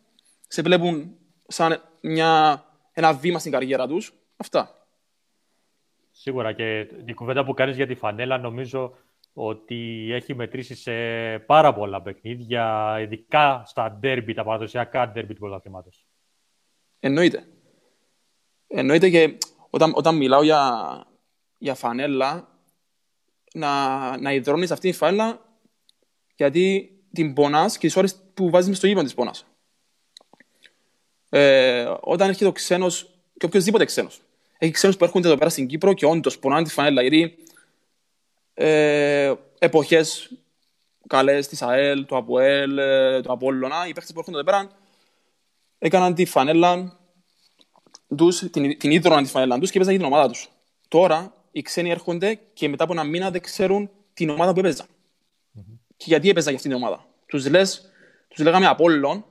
Σε 0.47 0.61
βλέπουν 0.61 1.17
σαν 1.47 1.81
μια, 2.01 2.63
ένα 2.91 3.13
βήμα 3.13 3.39
στην 3.39 3.51
καριέρα 3.51 3.87
τους. 3.87 4.13
Αυτά. 4.37 4.84
Σίγουρα 6.25 6.53
και 6.53 6.87
την 7.05 7.15
κουβέντα 7.15 7.45
που 7.45 7.53
κάνεις 7.53 7.75
για 7.75 7.87
τη 7.87 7.95
φανέλα 7.95 8.37
νομίζω 8.37 8.97
ότι 9.33 10.09
έχει 10.11 10.35
μετρήσει 10.35 10.75
σε 10.75 10.93
πάρα 11.39 11.73
πολλά 11.73 12.01
παιχνίδια, 12.01 12.97
ειδικά 13.01 13.63
στα 13.65 13.91
ντέρμπι, 13.91 14.33
τα 14.33 14.43
παραδοσιακά 14.43 15.07
ντέρμπι 15.07 15.33
του 15.33 15.39
πρωταθλήματος. 15.39 16.07
Εννοείται. 16.99 17.47
Εννοείται 18.67 19.09
και 19.09 19.37
όταν, 19.69 19.91
όταν 19.95 20.15
μιλάω 20.15 20.43
για, 20.43 20.83
για 21.57 21.75
φανέλα, 21.75 22.59
να, 23.53 24.17
να 24.17 24.33
υδρώνεις 24.33 24.71
αυτή 24.71 24.89
τη 24.89 24.97
φανέλα 24.97 25.39
γιατί 26.35 26.89
την 27.13 27.33
πονάς 27.33 27.77
και 27.77 27.87
τις 27.87 27.95
ώρες 27.95 28.21
που 28.33 28.49
βάζεις 28.49 28.77
στο 28.77 28.87
γήπεδο 28.87 29.07
τη 29.07 29.13
πόνα. 29.13 29.35
Ε, 31.29 31.93
όταν 31.99 32.29
έρχεται 32.29 32.49
ο 32.49 32.51
ξένος, 32.51 33.19
και 33.37 33.45
οποιοδήποτε 33.45 33.85
ξένος, 33.85 34.24
έχει 34.65 34.73
ξένους 34.73 34.97
που 34.97 35.03
έρχονται 35.03 35.27
εδώ 35.27 35.37
πέρα 35.37 35.49
στην 35.49 35.67
Κύπρο 35.67 35.93
και 35.93 36.05
όντως 36.05 36.39
πονάνε 36.39 36.63
τη 36.63 36.69
φανέλα. 36.69 37.01
Γιατί 37.01 37.37
ε, 38.53 39.33
εποχές 39.59 40.31
καλές 41.07 41.47
της 41.47 41.61
ΑΕΛ, 41.61 42.05
του 42.05 42.17
ΑΠΟΕΛ, 42.17 42.77
ε, 42.77 43.21
του 43.21 43.31
Απόλλωνα, 43.31 43.87
οι 43.87 43.93
παίχτες 43.93 44.13
που 44.13 44.19
έρχονται 44.19 44.37
εδώ 44.37 44.45
πέρα 44.45 44.71
έκαναν 45.77 46.13
τη 46.13 46.25
φανέλα 46.25 46.99
τους, 48.15 48.39
την, 48.39 48.77
την 48.77 48.91
ίδρωναν 48.91 49.23
τη 49.23 49.29
φανέλα 49.29 49.59
τους 49.59 49.71
και 49.71 49.77
έπαιζαν 49.77 49.95
για 49.95 50.03
την 50.03 50.13
ομάδα 50.13 50.31
τους. 50.31 50.49
Τώρα 50.87 51.33
οι 51.51 51.61
ξένοι 51.61 51.89
έρχονται 51.89 52.39
και 52.53 52.69
μετά 52.69 52.83
από 52.83 52.93
ένα 52.93 53.03
μήνα 53.03 53.31
δεν 53.31 53.41
ξέρουν 53.41 53.89
την 54.13 54.29
ομάδα 54.29 54.53
που 54.53 54.59
έπαιζαν. 54.59 54.85
Mm-hmm. 54.85 55.77
Και 55.97 56.05
γιατί 56.07 56.29
έπαιζαν 56.29 56.49
για 56.49 56.57
αυτήν 56.57 56.71
την 56.71 56.83
ομάδα. 56.83 57.05
Τους 57.25 57.49
λες, 57.49 57.91
τους 58.27 58.43
λέγαμε 58.43 58.67
Απόλλων 58.67 59.25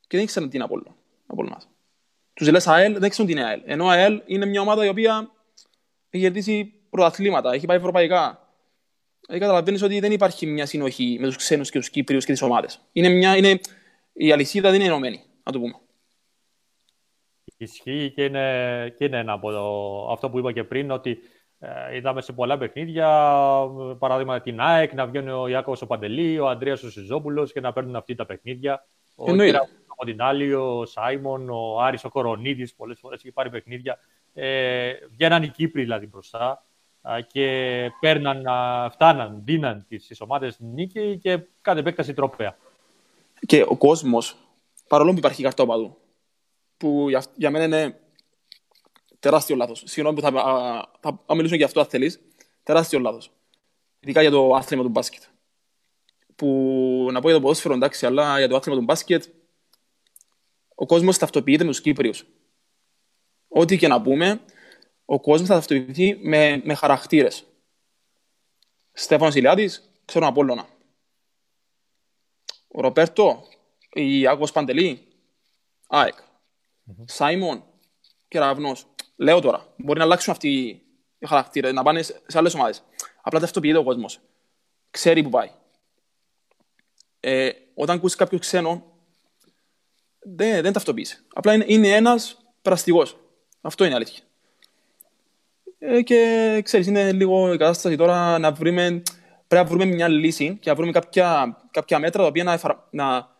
και 0.00 0.16
δεν 0.16 0.20
ήξεραν 0.20 0.48
τι 0.48 0.56
είναι 0.56 0.64
Απόλλων. 0.64 0.94
Απόλλωνας. 1.26 1.68
Τους 2.36 2.50
λες 2.50 2.66
ΑΕΛ, 2.66 2.98
δεν 2.98 3.10
ξέρουν 3.10 3.32
τι 3.32 3.38
είναι 3.38 3.48
ΑΕΛ. 3.48 3.62
Ενώ 3.64 3.86
ΑΕΛ 3.86 4.22
είναι 4.26 4.46
μια 4.46 4.60
ομάδα 4.60 4.84
η 4.84 4.88
οποία 4.88 5.30
έχει 6.10 6.24
κερδίσει 6.24 6.72
πρωταθλήματα, 6.90 7.52
έχει 7.52 7.66
πάει 7.66 7.76
ευρωπαϊκά. 7.76 8.50
Ε, 9.28 9.38
καταλαβαίνεις 9.38 9.82
ότι 9.82 10.00
δεν 10.00 10.12
υπάρχει 10.12 10.46
μια 10.46 10.66
συνοχή 10.66 11.16
με 11.20 11.26
τους 11.26 11.36
ξένους 11.36 11.70
και 11.70 11.78
τους 11.78 11.90
Κύπριους 11.90 12.24
και 12.24 12.32
τις 12.32 12.42
ομάδες. 12.42 12.80
Είναι 12.92 13.08
μια, 13.08 13.36
είναι, 13.36 13.60
η 14.12 14.32
αλυσίδα 14.32 14.70
δεν 14.70 14.80
είναι 14.80 14.88
ενωμένη, 14.88 15.22
να 15.42 15.52
το 15.52 15.58
πούμε. 15.58 15.74
Ισχύει 17.56 18.12
και 18.14 18.24
είναι, 18.24 18.94
και 18.96 19.04
είναι 19.04 19.18
ένα 19.18 19.32
από 19.32 19.50
το, 19.50 20.12
αυτό 20.12 20.30
που 20.30 20.38
είπα 20.38 20.52
και 20.52 20.64
πριν, 20.64 20.90
ότι 20.90 21.18
ε, 21.58 21.96
είδαμε 21.96 22.20
σε 22.20 22.32
πολλά 22.32 22.58
παιχνίδια, 22.58 23.08
παράδειγμα 23.98 24.40
την 24.40 24.60
ΑΕΚ, 24.60 24.92
να 24.92 25.06
βγαίνει 25.06 25.30
ο 25.30 25.48
Ιάκωβος 25.48 25.82
ο 25.82 25.86
Παντελή, 25.86 26.38
ο 26.38 26.48
Αντρέας 26.48 26.82
ο 26.82 26.90
Σιζόπουλος 26.90 27.52
και 27.52 27.60
να 27.60 27.72
παίρνουν 27.72 27.96
αυτή 27.96 28.14
τα 28.14 28.26
παιχνίδια. 28.26 28.86
Ο 29.14 29.24
από 29.30 29.85
την 30.04 30.22
άλλη, 30.22 30.54
ο 30.54 30.86
Σάιμον, 30.86 31.50
ο 31.50 31.80
Άρης, 31.80 32.04
ο 32.04 32.08
Κορονίδης, 32.08 32.74
πολλές 32.74 32.98
φορές 32.98 33.20
έχει 33.20 33.32
πάρει 33.32 33.50
παιχνίδια. 33.50 33.98
Ε, 34.34 34.92
βγαίναν 35.10 35.42
οι 35.42 35.48
Κύπροι 35.48 35.82
δηλαδή 35.82 36.06
μπροστά. 36.06 36.64
α, 37.02 37.20
και 37.20 37.90
παίρναν, 38.00 38.46
α, 38.46 38.90
φτάναν, 38.90 39.40
δίναν 39.44 39.84
τις, 39.88 40.06
τις 40.06 40.20
ομάδες 40.20 40.54
στην 40.54 40.66
νίκη 40.66 41.18
και 41.22 41.40
κάθε 41.60 41.80
επέκταση 41.80 42.14
τρόπαια. 42.14 42.56
Και 43.46 43.64
ο 43.68 43.76
κόσμος, 43.76 44.36
παρόλο 44.88 45.12
που 45.12 45.18
υπάρχει 45.18 45.42
καρτόπαδου, 45.42 45.96
που 46.76 47.08
για, 47.08 47.24
για 47.34 47.50
μένα 47.50 47.64
είναι 47.64 48.00
τεράστιο 49.18 49.56
λάθος. 49.56 49.82
Συγγνώμη 49.86 50.20
που 50.20 50.22
θα, 50.22 50.40
α, 50.40 50.84
θα, 51.00 51.20
θα 51.26 51.34
μιλήσω 51.34 51.54
για 51.54 51.66
αυτό, 51.66 51.80
αν 51.80 51.86
θέλεις. 51.86 52.20
Τεράστιο 52.62 52.98
λάθος. 52.98 53.30
Ειδικά 54.00 54.20
για 54.20 54.30
το 54.30 54.54
άθλημα 54.54 54.82
του 54.82 54.88
μπάσκετ. 54.88 55.22
Που 56.36 57.08
να 57.12 57.20
πω 57.20 57.26
για 57.28 57.36
το 57.36 57.42
ποδόσφαιρο, 57.42 57.74
εντάξει, 57.74 58.06
αλλά 58.06 58.38
για 58.38 58.48
το 58.48 58.56
άθλημα 58.56 58.78
του 58.78 58.84
μπάσκετ, 58.84 59.24
ο 60.78 60.86
κόσμος 60.86 61.18
ταυτοποιείται 61.18 61.64
με 61.64 61.70
τους 61.70 61.80
Κύπριους. 61.80 62.24
Ό,τι 63.48 63.78
και 63.78 63.88
να 63.88 64.02
πούμε, 64.02 64.40
ο 65.04 65.20
κόσμος 65.20 65.48
θα 65.48 65.54
ταυτοποιηθεί 65.54 66.18
με, 66.22 66.62
με 66.64 66.74
χαρακτήρες. 66.74 67.44
Στέφανος 68.92 69.34
Ηλιάδης, 69.34 69.92
ξέρω 70.04 70.26
Απόλλωνα. 70.26 70.68
Ο 72.68 72.80
Ροπέρτο, 72.80 73.44
η 73.92 74.26
Άγγος 74.26 74.52
Παντελή, 74.52 75.06
ΑΕΚ. 75.86 76.14
Σάιμον, 77.04 77.64
Κεραυνός. 78.28 78.86
Λέω 79.16 79.40
τώρα, 79.40 79.74
μπορεί 79.76 79.98
να 79.98 80.04
αλλάξουν 80.04 80.32
αυτοί 80.32 80.48
οι 81.18 81.26
χαρακτήρες, 81.26 81.72
να 81.72 81.82
πάνε 81.82 82.02
σε 82.02 82.20
σε 82.26 82.38
άλλες 82.38 82.54
ομάδες. 82.54 82.82
Απλά 83.22 83.40
ταυτοποιείται 83.40 83.78
ο 83.78 83.84
κόσμος. 83.84 84.20
Ξέρει 84.90 85.22
που 85.22 85.28
πάει. 85.30 85.50
Ε, 87.20 87.50
όταν 87.74 87.96
ακούσεις 87.96 88.16
κάποιος 88.16 88.40
ξένο, 88.40 88.95
δεν, 90.34 90.62
δεν 90.62 90.72
ταυτοποιήσει. 90.72 91.18
Απλά 91.34 91.52
είναι, 91.52 91.64
είναι 91.68 91.88
ένας 91.88 92.36
περαστικός. 92.62 93.16
Αυτό 93.60 93.84
είναι 93.84 93.92
η 93.92 93.96
αλήθεια. 93.96 94.24
Ε, 95.78 96.02
και 96.02 96.60
ξέρεις, 96.64 96.86
είναι 96.86 97.12
λίγο 97.12 97.52
η 97.52 97.56
κατάσταση 97.56 97.96
τώρα 97.96 98.38
να 98.38 98.52
βρούμε, 98.52 99.02
πρέπει 99.48 99.64
να 99.64 99.64
βρούμε 99.64 99.84
μια 99.84 100.08
λύση 100.08 100.56
και 100.60 100.70
να 100.70 100.76
βρούμε 100.76 100.92
κάποια, 100.92 101.56
κάποια 101.70 101.98
μέτρα 101.98 102.22
τα 102.22 102.28
οποία 102.28 102.44
να, 102.44 102.52
εφαρα- 102.52 102.88
να, 102.90 103.34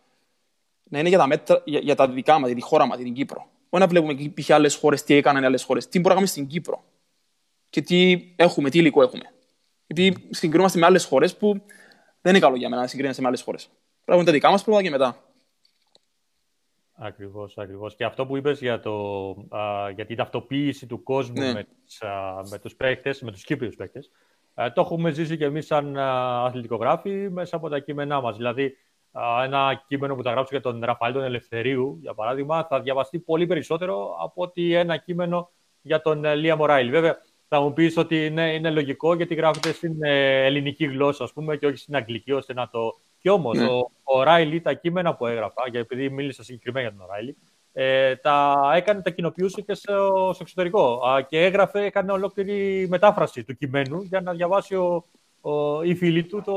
να 0.83 0.99
είναι 0.99 1.09
για 1.09 1.17
τα, 1.17 1.27
μέτρα, 1.27 1.61
για, 1.65 1.79
για 1.79 1.95
τα 1.95 2.09
δικά 2.09 2.39
μας, 2.39 2.47
για 2.47 2.55
τη 2.55 2.61
χώρα 2.61 2.85
μας, 2.85 2.95
για 2.95 3.05
την 3.05 3.13
Κύπρο. 3.13 3.47
Όχι 3.69 3.83
να 3.83 3.89
βλέπουμε 3.89 4.31
π.χ. 4.33 4.51
άλλες 4.51 4.75
χώρες, 4.75 5.03
τι 5.03 5.13
έκαναν 5.13 5.43
οι 5.43 5.45
άλλες 5.45 5.63
χώρες. 5.63 5.87
Τι 5.87 5.99
μπορούμε 5.99 6.21
να 6.21 6.27
κάνουμε 6.27 6.31
στην 6.31 6.47
Κύπρο. 6.47 6.83
Και 7.69 7.81
τι 7.81 8.23
έχουμε, 8.35 8.69
τι 8.69 8.77
υλικό 8.77 9.01
έχουμε. 9.01 9.23
Γιατί 9.87 10.27
συγκρινόμαστε 10.29 10.79
με 10.79 10.85
άλλες 10.85 11.05
χώρες 11.05 11.35
που 11.35 11.61
δεν 12.21 12.31
είναι 12.33 12.39
καλό 12.39 12.55
για 12.55 12.69
μένα 12.69 12.81
να 12.81 12.87
συγκρίνεσαι 12.87 13.21
με 13.21 13.27
άλλες 13.27 13.41
χώρες. 13.41 13.63
Πρέπει 13.63 13.79
να 14.05 14.05
κάνουμε 14.05 14.25
τα 14.25 14.31
δικά 14.31 14.49
μας 14.49 14.63
πρώτα 14.63 14.81
και 14.81 14.89
μετά. 14.89 15.26
Ακριβώς, 16.99 17.57
ακριβώς. 17.57 17.95
Και 17.95 18.05
αυτό 18.05 18.25
που 18.25 18.37
είπες 18.37 18.59
για, 18.59 18.79
το, 18.79 19.29
α, 19.49 19.89
για 19.95 20.05
την 20.05 20.15
ταυτοποίηση 20.15 20.87
του 20.87 21.03
κόσμου 21.03 21.41
Ναι. 21.41 21.53
με, 21.53 21.67
τις, 21.85 22.01
α, 22.01 22.43
με 22.49 22.59
τους 22.59 22.75
παίκτες, 22.75 23.21
με 23.21 23.31
τους 23.31 23.43
Κύπριους 23.43 23.75
παίκτες, 23.75 24.11
ε, 24.55 24.69
το 24.69 24.81
έχουμε 24.81 25.11
ζήσει 25.11 25.37
και 25.37 25.45
εμείς 25.45 25.65
σαν 25.65 25.97
α, 25.97 26.43
αθλητικογράφοι 26.45 27.29
μέσα 27.31 27.55
από 27.55 27.69
τα 27.69 27.79
κείμενά 27.79 28.21
μας. 28.21 28.37
Δηλαδή, 28.37 28.77
α, 29.11 29.43
ένα 29.43 29.83
κείμενο 29.87 30.15
που 30.15 30.23
θα 30.23 30.31
γράψω 30.31 30.49
για 30.51 30.61
τον 30.71 30.81
Ραφαήλ 30.83 31.13
τον 31.13 31.23
Ελευθερίου, 31.23 31.97
για 32.01 32.13
παράδειγμα, 32.13 32.63
θα 32.63 32.81
διαβαστεί 32.81 33.19
πολύ 33.19 33.47
περισσότερο 33.47 34.15
από 34.19 34.41
ότι 34.41 34.73
ένα 34.73 34.97
κείμενο 34.97 35.49
για 35.81 36.01
τον 36.01 36.25
ε, 36.25 36.35
Λία 36.35 36.55
Μωράιλ. 36.55 36.89
Βέβαια, 36.89 37.17
θα 37.47 37.61
μου 37.61 37.73
πεις 37.73 37.97
ότι 37.97 38.25
είναι, 38.25 38.53
είναι 38.53 38.69
λογικό 38.69 39.13
γιατί 39.15 39.35
γράφεται 39.35 39.71
στην 39.71 40.03
ε, 40.03 40.45
ελληνική 40.45 40.85
γλώσσα, 40.85 41.23
ας 41.23 41.33
πούμε, 41.33 41.57
και 41.57 41.65
όχι 41.65 41.77
στην 41.77 41.95
αγγλική, 41.95 42.31
ώστε 42.31 42.53
να 42.53 42.69
το... 42.69 42.99
Κι 43.27 43.33
όμως, 43.33 43.57
Ναι. 43.57 43.65
ο, 43.65 43.91
ο 44.03 44.23
Ράιλι, 44.23 44.61
τα 44.61 44.73
κείμενα 44.73 45.15
που 45.15 45.25
έγραφα, 45.25 45.69
και 45.71 45.77
επειδή 45.77 46.09
μίλησα 46.09 46.43
συγκεκριμένα 46.43 46.87
για 46.87 46.97
τον 46.97 47.07
Ράιλι, 47.09 47.35
ε, 47.73 48.15
τα 48.15 48.61
έκανε, 48.75 49.01
τα 49.01 49.09
κοινοποιούσε 49.09 49.61
και 49.61 49.73
στο, 49.73 50.31
στο 50.33 50.37
εξωτερικό. 50.41 51.01
Α, 51.07 51.21
και 51.21 51.43
έγραφε, 51.43 51.85
έκανε 51.85 52.11
ολόκληρη 52.11 52.87
μετάφραση 52.89 53.43
του 53.43 53.57
κειμένου 53.57 54.01
για 54.01 54.21
να 54.21 54.33
διαβάσει 54.33 54.75
ο, 54.75 55.05
ο, 55.41 55.81
η 55.83 55.95
φίλη 55.95 56.23
του 56.23 56.41
το, 56.45 56.55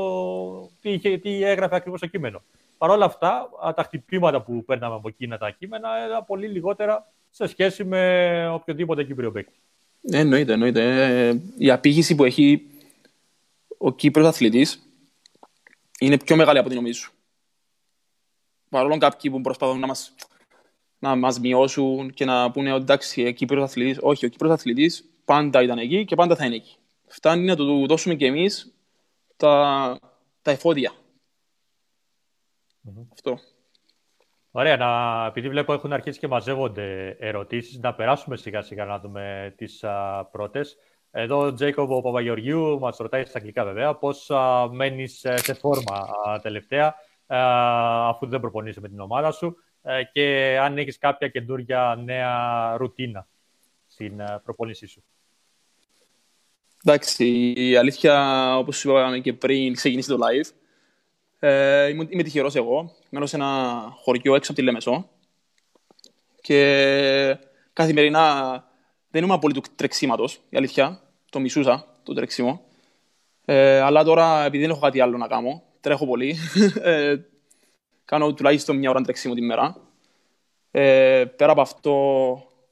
τι, 0.81 0.91
είχε, 0.91 1.17
τι 1.17 1.43
έγραφε 1.43 1.75
ακριβώς 1.75 1.99
το 1.99 2.07
κείμενο. 2.07 2.41
Παρ' 2.77 2.89
όλα 2.89 3.05
αυτά, 3.05 3.49
α, 3.65 3.73
τα 3.73 3.83
χτυπήματα 3.83 4.41
που 4.41 4.63
παίρναμε 4.65 4.95
από 4.95 5.07
εκείνα 5.07 5.37
τα 5.37 5.49
κείμενα 5.49 5.89
ήταν 6.07 6.25
πολύ 6.25 6.47
λιγότερα 6.47 7.11
σε 7.29 7.47
σχέση 7.47 7.83
με 7.83 8.49
οποιοδήποτε 8.53 9.03
Κύπριο 9.03 9.31
παίκτη. 9.31 9.59
Ναι, 10.01 10.17
εννοείται, 10.17 10.53
εννοείται. 10.53 11.05
Ε, 11.27 11.41
η 11.57 11.71
απήχηση 11.71 12.15
που 12.15 12.23
έχει 12.23 12.65
ο 13.77 13.91
Κύπρος 13.93 14.25
αθλητής 14.27 14.85
είναι 16.01 16.17
πιο 16.17 16.35
μεγάλη 16.35 16.57
από 16.57 16.67
ό,τι 16.67 16.75
νομίζεις. 16.75 17.09
Παρόλο 18.69 18.97
κάποιοι 18.97 19.31
που 19.31 19.41
προσπαθούν 19.41 19.79
να 19.79 19.87
μας, 19.87 20.15
να 20.99 21.15
μας 21.15 21.39
μειώσουν 21.39 22.11
και 22.11 22.25
να 22.25 22.51
πούνε 22.51 22.73
ότι 22.73 22.81
εντάξει, 22.81 23.27
ο 23.27 23.31
Κύπρος 23.31 23.63
αθλητής. 23.63 23.97
Όχι, 24.01 24.25
ο 24.25 24.29
Κύπρος 24.29 24.51
αθλητής 24.51 25.09
πάντα 25.25 25.61
ήταν 25.61 25.77
εκεί 25.77 26.05
και 26.05 26.15
πάντα 26.15 26.35
θα 26.35 26.45
είναι 26.45 26.55
εκεί. 26.55 26.75
Φτάνει 27.07 27.45
να 27.45 27.55
του 27.55 27.87
δώσουμε 27.87 28.15
κι 28.15 28.25
εμείς 28.25 28.73
τα, 29.37 29.99
τα 30.41 30.51
εφόδια. 30.51 30.91
Αυτό. 33.13 33.39
Ωραία, 34.51 34.77
να, 34.77 35.25
επειδή 35.25 35.49
βλέπω 35.49 35.73
έχουν 35.73 35.93
αρχίσει 35.93 36.19
και 36.19 36.27
μαζεύονται 36.27 37.17
ερωτήσεις, 37.19 37.79
να 37.79 37.93
περάσουμε 37.93 38.37
σιγά 38.37 38.61
σιγά 38.61 38.85
να 38.85 38.99
δούμε 38.99 39.53
τις 39.57 39.83
α, 39.83 40.25
πρώτες. 40.31 40.77
Εδώ 41.11 41.37
ο 41.37 41.53
Τζέικοβ 41.53 41.91
ο 41.91 42.01
Παπαγεωργίου 42.01 42.79
μας 42.79 42.97
ρωτάει 42.97 43.25
στα 43.25 43.37
αγγλικά 43.37 43.65
βέβαια 43.65 43.95
πώς 43.95 44.29
α, 44.29 44.67
μένεις 44.71 45.23
ε, 45.23 45.37
σε 45.37 45.53
φόρμα 45.53 46.07
α, 46.27 46.39
τελευταία 46.39 46.95
α, 47.27 47.37
αφού 48.09 48.27
δεν 48.27 48.39
προπονείσαι 48.39 48.79
με 48.79 48.87
την 48.87 48.99
ομάδα 48.99 49.31
σου 49.31 49.55
ε, 49.81 50.03
και 50.11 50.57
αν 50.61 50.77
έχεις 50.77 50.97
κάποια 50.97 51.27
καινούργια 51.27 51.99
νέα 52.03 52.75
ρουτίνα 52.77 53.27
στην 53.87 54.21
α, 54.21 54.41
προπόνησή 54.43 54.87
σου. 54.87 55.03
Εντάξει, 56.83 57.53
η 57.55 57.75
αλήθεια, 57.75 58.57
όπως 58.57 58.77
σου 58.77 58.89
είπαμε 58.89 59.19
και 59.19 59.33
πριν 59.33 59.73
ξεκινήσει 59.73 60.09
το 60.09 60.17
live, 60.17 60.49
ε, 61.39 61.87
είμαι, 61.87 62.07
είμαι 62.09 62.23
τυχερός 62.23 62.55
εγώ. 62.55 62.95
Μένω 63.09 63.25
σε 63.25 63.35
ένα 63.35 63.81
χωριό 63.95 64.35
έξω 64.35 64.51
από 64.51 64.59
τη 64.59 64.65
Λέμεσό 64.65 65.09
και 66.41 67.37
καθημερινά 67.73 68.70
δεν 69.11 69.23
είμαι 69.23 69.39
πολύ 69.39 69.53
του 69.53 69.61
τρεξίματος, 69.75 70.39
η 70.49 70.57
αλήθεια. 70.57 71.01
Το 71.29 71.39
μισούσα, 71.39 71.85
το 72.03 72.13
τρεξίμο. 72.13 72.61
Ε, 73.45 73.79
αλλά 73.79 74.03
τώρα, 74.03 74.43
επειδή 74.43 74.63
δεν 74.63 74.71
έχω 74.71 74.79
κάτι 74.79 74.99
άλλο 74.99 75.17
να 75.17 75.27
κάνω, 75.27 75.63
τρέχω 75.79 76.05
πολύ. 76.05 76.37
ε, 76.81 77.15
κάνω 78.05 78.33
τουλάχιστον 78.33 78.77
μια 78.77 78.89
ώρα 78.89 79.01
τρεξίμο 79.01 79.33
τη 79.33 79.41
μέρα. 79.41 79.77
Ε, 80.71 81.25
πέρα 81.35 81.51
από 81.51 81.61
αυτό, 81.61 81.91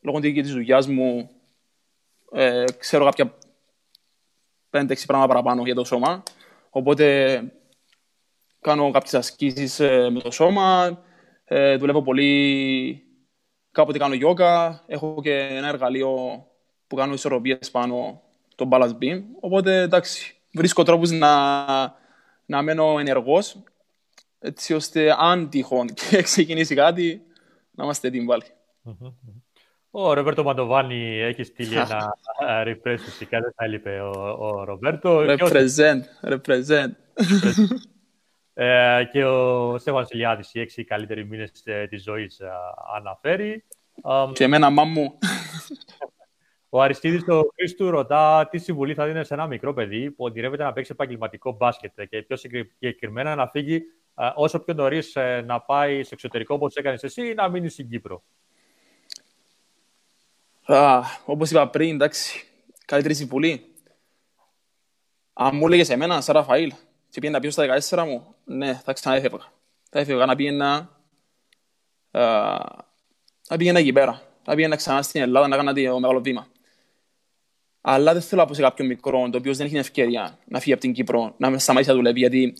λόγω 0.01 0.19
και 0.19 0.41
της 0.41 0.51
δουλειάς 0.51 0.87
μου, 0.87 1.29
ε, 2.31 2.63
ξέρω 2.77 3.05
κάποια 3.05 3.33
5-6 4.71 4.93
πράγματα 5.05 5.27
παραπάνω 5.27 5.63
για 5.63 5.75
το 5.75 5.83
σώμα. 5.83 6.23
Οπότε 6.69 7.43
κάνω 8.61 8.91
κάποιες 8.91 9.13
ασκήσεις 9.13 9.79
ε, 9.79 10.09
με 10.09 10.19
το 10.19 10.31
σώμα, 10.31 10.99
ε, 11.45 11.75
δουλεύω 11.75 12.01
πολύ, 12.01 13.03
κάποτε 13.79 13.97
κάνω 13.97 14.13
γιόγκα, 14.13 14.83
έχω 14.87 15.19
και 15.21 15.33
ένα 15.33 15.67
εργαλείο 15.67 16.09
που 16.87 16.95
κάνω 16.95 17.13
ισορροπίες 17.13 17.71
πάνω, 17.71 18.21
το 18.55 18.67
balance 18.71 18.97
beam. 19.01 19.21
Οπότε 19.39 19.81
εντάξει, 19.81 20.35
βρίσκω 20.53 20.83
τρόπους 20.83 21.11
να, 21.11 21.65
να 22.45 22.61
μένω 22.61 22.99
ενεργός, 22.99 23.63
έτσι 24.39 24.73
ώστε 24.73 25.15
αν 25.19 25.49
τυχόν 25.49 25.87
και 26.09 26.21
ξεκινήσει 26.21 26.75
κάτι, 26.75 27.21
να 27.71 27.83
είμαστε 27.83 28.07
έτοιμοι 28.07 28.25
πάλι. 28.25 28.43
Ο 29.91 30.13
Ρομπέρτο 30.13 30.43
Μαντοβάνη 30.43 31.19
έχεις 31.19 31.47
στείλει 31.47 31.75
ένα 31.85 32.13
α, 32.47 32.63
refresh 32.65 32.99
φυσικά, 32.99 33.39
δεν 33.39 33.53
θα 33.55 33.65
έλειπε 33.65 33.99
ο, 33.99 34.35
ο 34.39 34.63
Ρομπέρτο. 34.63 35.35
Και 35.35 35.43
ο 35.43 35.47
Represent, 35.51 36.31
represent. 36.33 36.91
Ε, 38.61 39.03
και 39.11 39.25
ο 39.25 39.77
Στέφανος 39.77 40.09
Ηλιάδης, 40.09 40.53
οι 40.53 40.59
έξι 40.59 40.83
καλύτεροι 40.83 41.25
μήνες 41.25 41.51
ε, 41.63 41.87
της 41.87 42.03
ζωής 42.03 42.39
ε, 42.39 42.49
αναφέρει. 42.95 43.65
Αμ, 44.03 44.31
Και 44.31 44.43
εμένα 44.43 44.69
μάμου. 44.69 45.17
ο 46.69 46.81
Αριστίδης 46.81 47.27
ο 47.27 47.41
Χρήστου 47.55 47.89
ρωτά 47.89 48.47
τι 48.51 48.57
συμβουλή 48.57 48.93
θα 48.93 49.05
δίνει 49.05 49.25
σε 49.25 49.33
ένα 49.33 49.47
μικρό 49.47 49.73
παιδί 49.73 50.11
που 50.11 50.23
ονειρεύεται 50.23 50.63
να 50.63 50.73
παίξει 50.73 50.91
επαγγελματικό 50.93 51.51
μπάσκετ 51.51 52.01
και 52.09 52.21
πιο 52.21 52.35
συγκεκριμένα 52.35 53.35
να 53.35 53.47
φύγει 53.47 53.81
ε, 54.15 54.31
όσο 54.35 54.59
πιο 54.59 54.73
νωρίς 54.73 55.17
να 55.45 55.61
πάει 55.61 56.03
στο 56.03 56.13
εξωτερικό 56.13 56.55
όπως 56.55 56.75
έκανες 56.75 57.03
εσύ 57.03 57.27
ή 57.27 57.33
να 57.33 57.49
μείνεις 57.49 57.73
στην 57.73 57.89
Κύπρο; 57.89 58.23
Α, 60.65 61.01
όπως 61.25 61.51
είπα 61.51 61.69
πριν, 61.69 61.93
εντάξει, 61.93 62.47
καλύτερη 62.85 63.13
συμβουλή. 63.13 63.63
Αν 65.33 65.55
μου 65.55 65.65
έλεγες 65.65 65.89
εμένα, 65.89 66.21
σαν 66.21 66.35
Ραφαήλ, 66.35 66.71
και 67.09 67.19
πήγαινα 67.19 67.39
πίσω 67.39 67.51
στα 67.51 67.97
14 67.97 68.05
μου, 68.07 68.35
ναι, 68.45 68.81
θα 68.83 68.93
ξανά 68.93 69.15
έφευγα. 69.15 69.51
Θα 69.89 69.99
έφευγα 69.99 70.25
να 70.25 70.35
πήγαινα, 70.35 70.99
α, 72.11 72.21
να 73.49 73.57
πήγαινα 73.57 73.79
εκεί 73.79 73.93
πέρα. 73.93 74.21
Να 74.45 74.55
πήγαινα 74.55 74.75
ξανά 74.75 75.01
στην 75.01 75.21
Ελλάδα 75.21 75.47
να 75.47 75.55
κάνω 75.55 75.73
το 75.73 75.99
μεγάλο 75.99 76.21
βήμα. 76.21 76.47
Αλλά 77.81 78.13
δεν 78.13 78.21
θέλω 78.21 78.41
να 78.41 78.47
πω 78.47 78.53
σε 78.53 78.61
κάποιον 78.61 78.87
μικρό, 78.87 79.29
το 79.29 79.37
οποίος 79.37 79.57
δεν 79.57 79.65
έχει 79.65 79.75
την 79.75 79.83
ευκαιρία 79.83 80.39
να 80.45 80.59
φύγει 80.59 80.71
από 80.71 80.81
την 80.81 80.93
Κύπρο, 80.93 81.33
να 81.37 81.49
με 81.49 81.59
σταματήσει 81.59 81.89
να 81.89 81.95
δουλεύει, 81.95 82.19
γιατί 82.19 82.53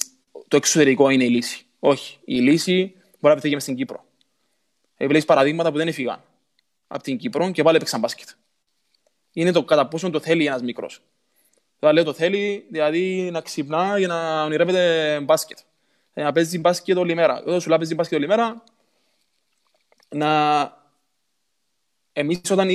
το 0.48 0.56
εξωτερικό 0.56 1.10
είναι 1.10 1.24
η 1.24 1.30
λύση. 1.30 1.66
Όχι. 1.80 2.18
Η 2.26 2.40
λύση 2.40 2.94
μπορεί 3.20 3.34
να 3.34 3.36
πετύχει 3.36 3.54
μες 3.54 3.64
στην 3.64 3.76
Κύπρο. 3.76 4.06
Επιλέγεις 4.98 5.26
παραδείγματα 5.26 5.72
που 5.72 5.78
δεν 5.78 5.88
έφυγαν 5.88 6.24
από 6.88 7.04
την 7.04 7.18
Κύπρο 7.18 7.52
και 7.52 7.64
πάλι 7.64 7.76
έπαιξαν 7.76 8.00
μπάσκετ. 8.00 8.30
Είναι 9.32 9.52
το 9.52 9.64
κατά 9.64 9.88
πόσο 9.88 10.10
το 10.10 10.20
θέλει 10.20 10.46
ένας 10.46 10.62
μικρός. 10.62 11.02
Τώρα 11.80 11.94
λέω 11.94 12.04
το 12.04 12.14
θέλει, 12.14 12.66
δηλαδή 12.70 13.30
να 13.32 13.42
ξυπνά 13.42 13.98
για 13.98 14.08
να 14.08 14.44
ονειρεύεται 14.44 15.20
μπάσκετ. 15.20 15.58
Ε, 16.14 16.24
να 16.24 16.32
παίζει 16.32 16.60
μπάσκετ 16.60 16.98
όλη 16.98 17.16
μέρα. 17.16 17.42
Όταν 17.42 17.62
σου 17.62 17.68
λέει 17.68 17.78
να 17.78 17.78
παίζει 17.78 17.96
μπάσκετ 17.96 18.18
όλη 18.18 18.28
μέρα, 18.28 18.64
να... 20.10 20.78
Εμείς 22.14 22.52
όταν 22.52 22.70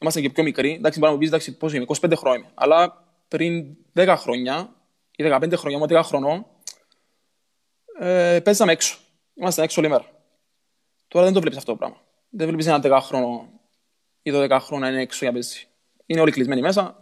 είμαστε 0.00 0.20
και 0.20 0.30
πιο 0.30 0.42
μικροί, 0.42 0.72
εντάξει, 0.72 0.98
μπορεί 0.98 1.10
να 1.10 1.16
μου 1.16 1.18
πεις, 1.18 1.28
εντάξει, 1.28 1.56
πόσο 1.56 1.76
είμαι, 1.76 1.84
25 1.88 2.12
χρόνια, 2.16 2.50
αλλά 2.54 3.04
πριν 3.28 3.76
10 3.94 4.14
χρόνια 4.18 4.74
ή 5.16 5.24
15 5.26 5.52
χρόνια, 5.56 5.78
με 5.78 5.86
10 5.88 6.00
χρονών, 6.04 6.46
ε, 7.98 8.40
παίζαμε 8.40 8.72
έξω. 8.72 8.98
Είμαστε 9.34 9.62
έξω 9.62 9.80
όλη 9.80 9.90
μέρα. 9.90 10.04
Τώρα 11.08 11.24
δεν 11.24 11.34
το 11.34 11.40
βλέπεις 11.40 11.58
αυτό 11.58 11.72
το 11.72 11.78
πράγμα. 11.78 11.96
Δεν 12.28 12.46
βλέπεις 12.46 12.66
ένα 12.66 12.80
10 12.82 12.98
χρόνο 13.02 13.48
ή 14.22 14.30
12 14.34 14.58
χρόνια 14.60 14.88
είναι 14.88 15.00
έξω 15.00 15.18
για 15.22 15.32
παίζει. 15.32 15.66
Είναι 16.06 16.20
όλοι 16.20 16.30
κλεισμένοι 16.30 16.60
μέσα 16.60 17.01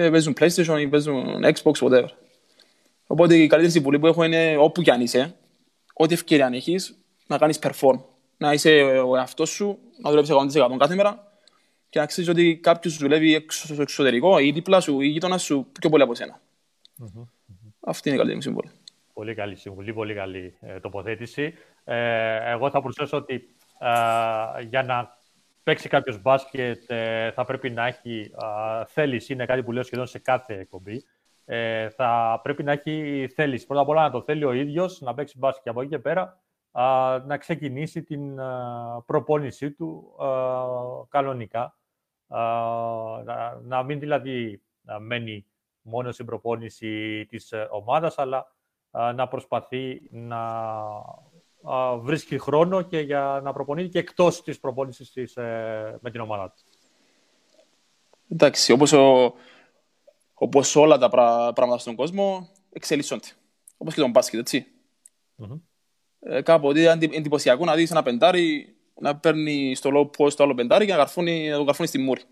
παίζουν 0.00 0.34
PlayStation 0.40 0.76
ή 0.80 0.88
παίζουν 0.88 1.44
Xbox, 1.44 1.72
whatever. 1.72 2.08
Οπότε 3.06 3.36
η 3.36 3.46
καλύτερη 3.46 3.72
συμβουλή 3.72 3.98
που 3.98 4.06
έχω 4.06 4.24
είναι 4.24 4.56
όπου 4.58 4.82
κι 4.82 4.90
αν 4.90 5.00
είσαι, 5.00 5.34
ό,τι 5.94 6.14
ευκαιρία 6.14 6.46
αν 6.46 6.52
έχεις, 6.52 6.98
να 7.26 7.38
κάνεις 7.38 7.58
perform. 7.62 8.00
Να 8.36 8.52
είσαι 8.52 8.70
ο 9.06 9.16
εαυτός 9.16 9.50
σου, 9.50 9.78
να 10.02 10.10
δουλεύεις 10.10 10.58
100% 10.58 10.76
κάθε 10.78 10.94
μέρα 10.94 11.32
και 11.88 11.98
να 11.98 12.06
ξέρεις 12.06 12.30
ότι 12.30 12.58
κάποιος 12.62 12.96
δουλεύει 12.96 13.34
έξω 13.34 13.66
στο 13.66 13.82
εξωτερικό 13.82 14.38
ή 14.38 14.50
δίπλα 14.50 14.80
σου 14.80 15.00
ή 15.00 15.06
γείτονα 15.06 15.38
σου 15.38 15.66
πιο 15.80 15.90
πολύ 15.90 16.02
από 16.02 16.12
εσένα. 16.12 16.40
Αυτή 17.80 18.08
είναι 18.08 18.16
η 18.16 18.20
καλύτερη 18.20 18.34
μου 18.34 18.42
συμβουλή. 18.42 18.70
Πολύ 19.12 19.34
καλή 19.34 19.56
συμβουλή, 19.56 19.92
πολύ 19.92 20.14
καλή 20.14 20.54
ε, 20.60 20.80
τοποθέτηση. 20.80 21.54
Ε, 21.84 22.50
εγώ 22.50 22.70
θα 22.70 22.82
προσθέσω 22.82 23.16
ότι 23.16 23.34
ε, 23.78 24.62
για 24.62 24.82
να 24.82 25.16
παίξει 25.64 25.88
κάποιος 25.88 26.22
μπάσκετ 26.22 26.90
ε, 26.90 27.30
θα 27.30 27.44
πρέπει 27.44 27.70
να 27.70 27.86
έχει 27.86 28.32
ε, 28.80 28.84
θέληση, 28.84 29.32
είναι 29.32 29.46
κάτι 29.46 29.62
που 29.62 29.72
λέω 29.72 29.82
σχεδόν 29.82 30.06
σε 30.06 30.18
κάθε 30.18 30.58
εκπομπή. 30.58 31.04
Ε, 31.44 31.88
θα 31.88 32.40
πρέπει 32.42 32.62
να 32.62 32.72
έχει 32.72 33.28
θέληση. 33.34 33.66
Πρώτα 33.66 33.82
απ' 33.82 33.88
όλα 33.88 34.02
να 34.02 34.10
το 34.10 34.22
θέλει 34.22 34.44
ο 34.44 34.52
ίδιος, 34.52 35.00
να 35.00 35.14
παίξει 35.14 35.38
μπάσκετ 35.38 35.62
και 35.62 35.68
από 35.68 35.80
εκεί 35.80 35.90
και 35.90 35.98
πέρα 35.98 36.38
να 37.26 37.36
ξεκινήσει 37.38 38.02
την 38.02 38.38
προπόνησή 39.06 39.72
του 39.72 40.16
κανονικά. 41.08 41.76
Να, 43.24 43.60
να 43.62 43.82
μην 43.82 43.98
δηλαδή 43.98 44.62
να 44.80 44.98
μένει 44.98 45.46
μόνο 45.82 46.12
στην 46.12 46.26
προπόνηση 46.26 47.26
της 47.26 47.52
ομάδας, 47.70 48.18
αλλά 48.18 48.46
να 48.90 49.28
προσπαθεί 49.28 50.08
να 50.10 50.38
βρίσκει 52.00 52.38
χρόνο 52.38 52.82
και 52.82 52.98
για 52.98 53.40
να 53.44 53.52
προπονείται 53.52 53.88
και 53.88 53.98
εκτός 53.98 54.42
της 54.42 54.60
προπόνησης 54.60 55.12
της, 55.12 55.36
ε, 55.36 55.98
με 56.00 56.10
την 56.10 56.20
ομάδα 56.20 56.48
του. 56.48 56.62
Εντάξει, 58.28 58.72
όπως, 58.72 58.92
ο, 58.92 59.34
όπως 60.34 60.76
όλα 60.76 60.98
τα 60.98 61.08
πράγματα 61.52 61.78
στον 61.78 61.94
κόσμο 61.94 62.48
εξελίσσονται. 62.72 63.28
Όπως 63.76 63.94
και 63.94 64.00
τον 64.00 64.10
μπάσκετ, 64.10 64.40
έτσι. 64.40 64.66
Mm-hmm. 65.38 65.60
Ε, 66.20 66.42
κάποτε 66.42 66.80
ήταν 66.80 66.98
εντυπωσιακό 67.02 67.64
να 67.64 67.74
δεις 67.74 67.90
ένα 67.90 68.02
πεντάρι 68.02 68.76
να 69.00 69.16
παίρνει 69.16 69.74
στο 69.74 69.90
low 69.94 70.22
post 70.22 70.32
το 70.32 70.42
άλλο 70.42 70.54
πεντάρι 70.54 70.86
και 70.86 70.92
να, 70.92 70.98
καρφώνει, 70.98 71.48
να 71.48 71.56
το 71.56 71.64
καρφώνει 71.64 71.88
στη 71.88 71.98
μούρη. 71.98 72.22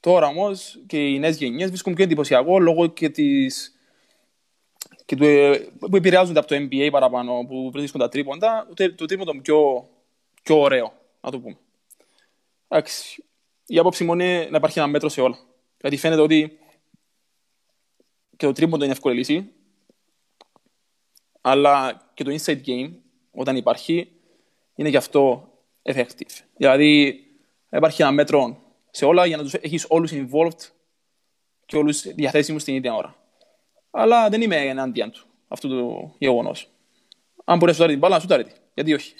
Τώρα 0.00 0.26
όμως 0.26 0.82
και 0.86 1.08
οι 1.08 1.18
νέες 1.18 1.36
γενιές 1.36 1.68
βρίσκουν 1.68 1.94
πιο 1.94 2.04
εντυπωσιακό 2.04 2.58
λόγω 2.58 2.86
και 2.86 3.08
της 3.08 3.73
και 5.04 5.16
του, 5.16 5.26
που 5.78 5.96
επηρεάζονται 5.96 6.38
από 6.38 6.48
το 6.48 6.56
NBA 6.56 6.88
παραπάνω, 6.90 7.44
που 7.48 7.70
βρίσκουν 7.70 8.00
τα 8.00 8.08
τρίποντα, 8.08 8.68
το, 8.74 8.94
το 8.94 9.04
τρίποντο 9.04 9.40
πιο, 9.40 9.88
πιο 10.42 10.60
ωραίο, 10.60 10.92
να 11.20 11.30
το 11.30 11.40
πούμε. 11.40 11.56
Εντάξει, 12.68 13.24
η 13.66 13.78
άποψη 13.78 14.04
μου 14.04 14.12
είναι 14.12 14.48
να 14.50 14.56
υπάρχει 14.56 14.78
ένα 14.78 14.88
μέτρο 14.88 15.08
σε 15.08 15.20
όλα. 15.20 15.38
Γιατί 15.80 15.96
φαίνεται 15.96 16.20
ότι 16.20 16.58
και 18.36 18.46
το 18.46 18.52
τρίποντο 18.52 18.84
είναι 18.84 18.92
εύκολη 18.92 19.14
λύση, 19.16 19.52
αλλά 21.40 22.02
και 22.14 22.24
το 22.24 22.36
inside 22.38 22.60
game, 22.66 22.92
όταν 23.30 23.56
υπάρχει, 23.56 24.12
είναι 24.74 24.88
γι' 24.88 24.96
αυτό 24.96 25.52
effective. 25.82 26.40
Δηλαδή, 26.56 27.24
υπάρχει 27.70 28.02
ένα 28.02 28.12
μέτρο 28.12 28.62
σε 28.90 29.04
όλα 29.04 29.26
για 29.26 29.36
να 29.36 29.42
τους 29.42 29.54
έχεις 29.54 29.86
όλους 29.88 30.12
involved 30.14 30.70
και 31.66 31.76
όλους 31.76 32.02
διαθέσιμους 32.02 32.64
την 32.64 32.74
ίδια 32.74 32.94
ώρα 32.94 33.23
αλλά 33.94 34.28
δεν 34.28 34.40
είμαι 34.40 34.56
ενάντια 34.56 35.10
του 35.10 35.24
αυτού 35.48 35.68
του 35.68 36.14
γεγονός. 36.18 36.68
Αν 37.44 37.58
μπορείς 37.58 37.66
να 37.66 37.72
σουτάρει 37.72 37.92
την 37.92 37.98
μπάλα, 38.00 38.14
να 38.14 38.20
σουτάρει. 38.20 38.46
Γιατί 38.74 38.94
όχι. 38.94 39.14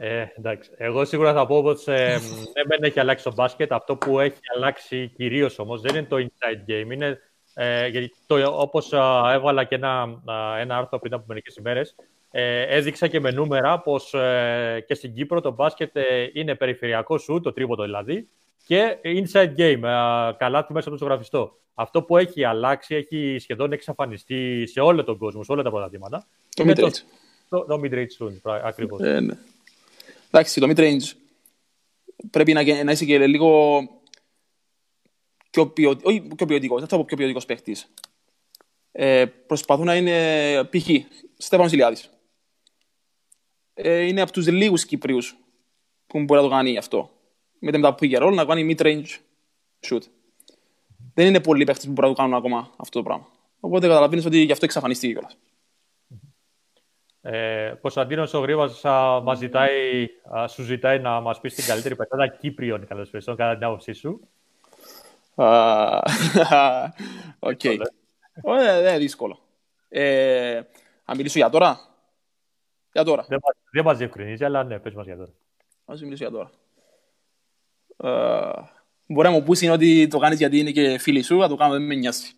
Ε, 0.00 0.26
εντάξει. 0.36 0.70
Εγώ 0.76 1.04
σίγουρα 1.04 1.32
θα 1.32 1.46
πω 1.46 1.62
πως 1.62 1.88
ε, 1.88 2.18
δεν 2.66 2.82
έχει 2.82 3.00
αλλάξει 3.00 3.24
το 3.24 3.32
μπάσκετ. 3.34 3.72
Αυτό 3.72 3.96
που 3.96 4.18
έχει 4.18 4.38
αλλάξει 4.56 5.12
κυρίως 5.16 5.58
όμως 5.58 5.80
δεν 5.80 5.94
είναι 5.94 6.06
το 6.06 6.16
inside 6.16 6.70
game. 6.70 6.92
Είναι, 6.92 7.18
ε, 7.54 7.86
γιατί 7.86 8.12
όπως 8.52 8.92
έβαλα 9.32 9.64
και 9.64 9.74
ένα, 9.74 10.22
ένα 10.58 10.76
άρθρο 10.76 10.98
πριν 10.98 11.14
από 11.14 11.24
μερικές 11.26 11.56
ημέρες, 11.56 11.94
ε, 12.30 12.62
έδειξα 12.62 13.06
και 13.06 13.20
με 13.20 13.30
νούμερα 13.30 13.78
πως 13.80 14.14
ε, 14.14 14.84
και 14.86 14.94
στην 14.94 15.14
Κύπρο 15.14 15.40
το 15.40 15.50
μπάσκετ 15.50 15.96
ε, 15.96 16.30
είναι 16.32 16.54
περιφερειακό 16.54 17.18
σου, 17.18 17.40
το 17.40 17.52
τρίποτο 17.52 17.82
δηλαδή, 17.82 18.28
και 18.66 18.96
inside 19.02 19.54
game, 19.56 19.82
ε, 19.82 20.32
καλά 20.36 20.66
μέσα 20.68 20.88
από 20.88 20.90
το 20.90 20.96
ζωγραφιστό 20.96 21.58
αυτό 21.80 22.02
που 22.02 22.16
έχει 22.16 22.44
αλλάξει, 22.44 22.94
έχει 22.94 23.36
σχεδόν 23.40 23.72
εξαφανιστεί 23.72 24.66
σε 24.66 24.80
όλο 24.80 25.04
τον 25.04 25.18
κόσμο, 25.18 25.42
σε 25.42 25.52
όλα 25.52 25.62
τα 25.62 25.70
πρωταθλήματα. 25.70 26.26
Το 26.54 26.64
mid-range. 26.66 26.92
Το, 27.48 27.64
το 27.64 27.80
mid-range 27.84 28.06
shoot, 28.18 28.60
ακριβώς. 28.64 29.00
Ε, 29.00 29.20
ναι. 29.20 29.34
Εντάξει, 30.30 30.60
το 30.60 30.70
mid-range 30.70 31.12
πρέπει 32.30 32.52
να, 32.52 32.84
να 32.84 32.92
είσαι 32.92 33.04
και 33.04 33.26
λίγο 33.26 33.80
πιο 35.50 35.66
ποιοτικό, 35.66 36.10
όχι 36.10 36.20
πιο 36.36 36.46
ποιοτικός, 36.46 36.78
δεν 36.80 36.88
θα 36.88 36.96
πω 36.96 37.04
πιο 37.04 37.16
ποιοτικός 37.16 37.44
παίχτης. 37.44 37.92
Ε, 38.92 39.24
προσπαθούν 39.26 39.84
να 39.84 39.96
είναι 39.96 40.64
π.χ. 40.64 40.88
Στέφανος 41.36 41.72
Ηλιάδης. 41.72 42.10
Ε, 43.74 44.00
είναι 44.00 44.20
από 44.20 44.32
τους 44.32 44.48
λίγους 44.48 44.84
Κυπρίους 44.84 45.36
που 46.06 46.22
μπορεί 46.22 46.40
να 46.40 46.48
το 46.48 46.54
κάνει 46.54 46.78
αυτό. 46.78 47.10
Με 47.58 47.80
τα 47.80 47.94
pick 48.00 48.32
να 48.34 48.44
κάνει 48.44 48.74
mid-range 48.78 49.06
shoot 49.88 50.02
δεν 51.18 51.26
είναι 51.26 51.40
πολλοί 51.40 51.64
παίχτες 51.64 51.86
που 51.86 51.92
μπορούν 51.92 52.10
να 52.10 52.16
το 52.16 52.22
κάνουν 52.22 52.36
ακόμα 52.36 52.70
αυτό 52.76 52.98
το 52.98 53.04
πράγμα. 53.04 53.26
Οπότε 53.60 53.86
καταλαβαίνεις 53.86 54.24
ότι 54.24 54.38
γι' 54.38 54.52
αυτό 54.52 54.64
εξαφανιστεί 54.64 55.12
κιόλας. 55.12 55.38
Ε, 57.20 57.74
Κωνσταντίνος 57.80 58.34
ο 58.34 58.38
Γρήβα 58.38 58.68
σου 60.48 60.62
ζητάει 60.62 60.98
να 60.98 61.20
μας 61.20 61.40
πεις 61.40 61.54
την 61.54 61.64
καλύτερη 61.64 61.96
πετάτα 61.96 62.26
Κύπριων 62.26 62.86
καλώς 62.86 63.10
κατά 63.10 63.54
την 63.54 63.64
άποψή 63.64 63.92
σου. 63.92 64.20
Οκ. 67.38 67.60
Δεν 67.62 68.78
είναι 68.78 68.98
δύσκολο. 68.98 69.38
Ε, 69.88 70.60
αν 71.04 71.16
μιλήσω 71.16 71.38
για 71.38 71.50
τώρα; 71.50 71.80
Για 72.92 73.04
τώρα. 73.04 73.26
Δεν 73.70 73.84
μας 73.84 73.98
διευκρινίζει, 73.98 74.44
αλλά 74.44 74.64
ναι, 74.64 74.78
πες 74.78 74.94
μας 74.94 75.06
για 75.06 75.16
τώρα. 75.16 75.30
Αν 75.84 75.94
μιλήσω 76.00 76.28
για 76.28 76.30
τώρα. 76.30 76.50
Ε, 79.08 79.14
Μπορεί 79.14 79.28
να 79.28 79.34
μου 79.34 79.42
πούσιν 79.42 79.68
ότι 79.68 80.08
το 80.08 80.18
κάνεις 80.18 80.38
γιατί 80.38 80.58
είναι 80.58 80.70
και 80.70 80.98
φίλοι 80.98 81.22
σου, 81.22 81.40
θα 81.40 81.48
το 81.48 81.56
κάνω, 81.56 81.72
δεν 81.72 81.82
με 81.82 81.94
νοιάζει. 81.94 82.32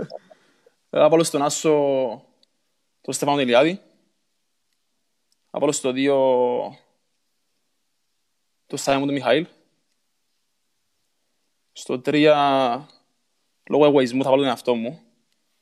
θα 0.90 1.08
βάλω 1.08 1.22
στον 1.22 1.42
άσο 1.42 1.72
τον 3.00 3.14
Στέφανο 3.14 3.36
τον 3.36 3.49
Ηλιάδη. 3.49 3.80
Θα 5.50 5.58
βάλω 5.58 5.72
στο 5.72 5.92
2 5.94 6.76
τον 8.66 8.78
Σάιμον 8.78 9.06
τον 9.06 9.14
Μιχαήλ. 9.14 9.46
Στο 11.72 12.00
3 12.04 12.80
λόγω 13.70 13.84
εγωισμού 13.84 14.22
θα 14.22 14.30
βάλω 14.30 14.40
τον 14.40 14.50
εαυτό 14.50 14.74
μου. 14.74 15.00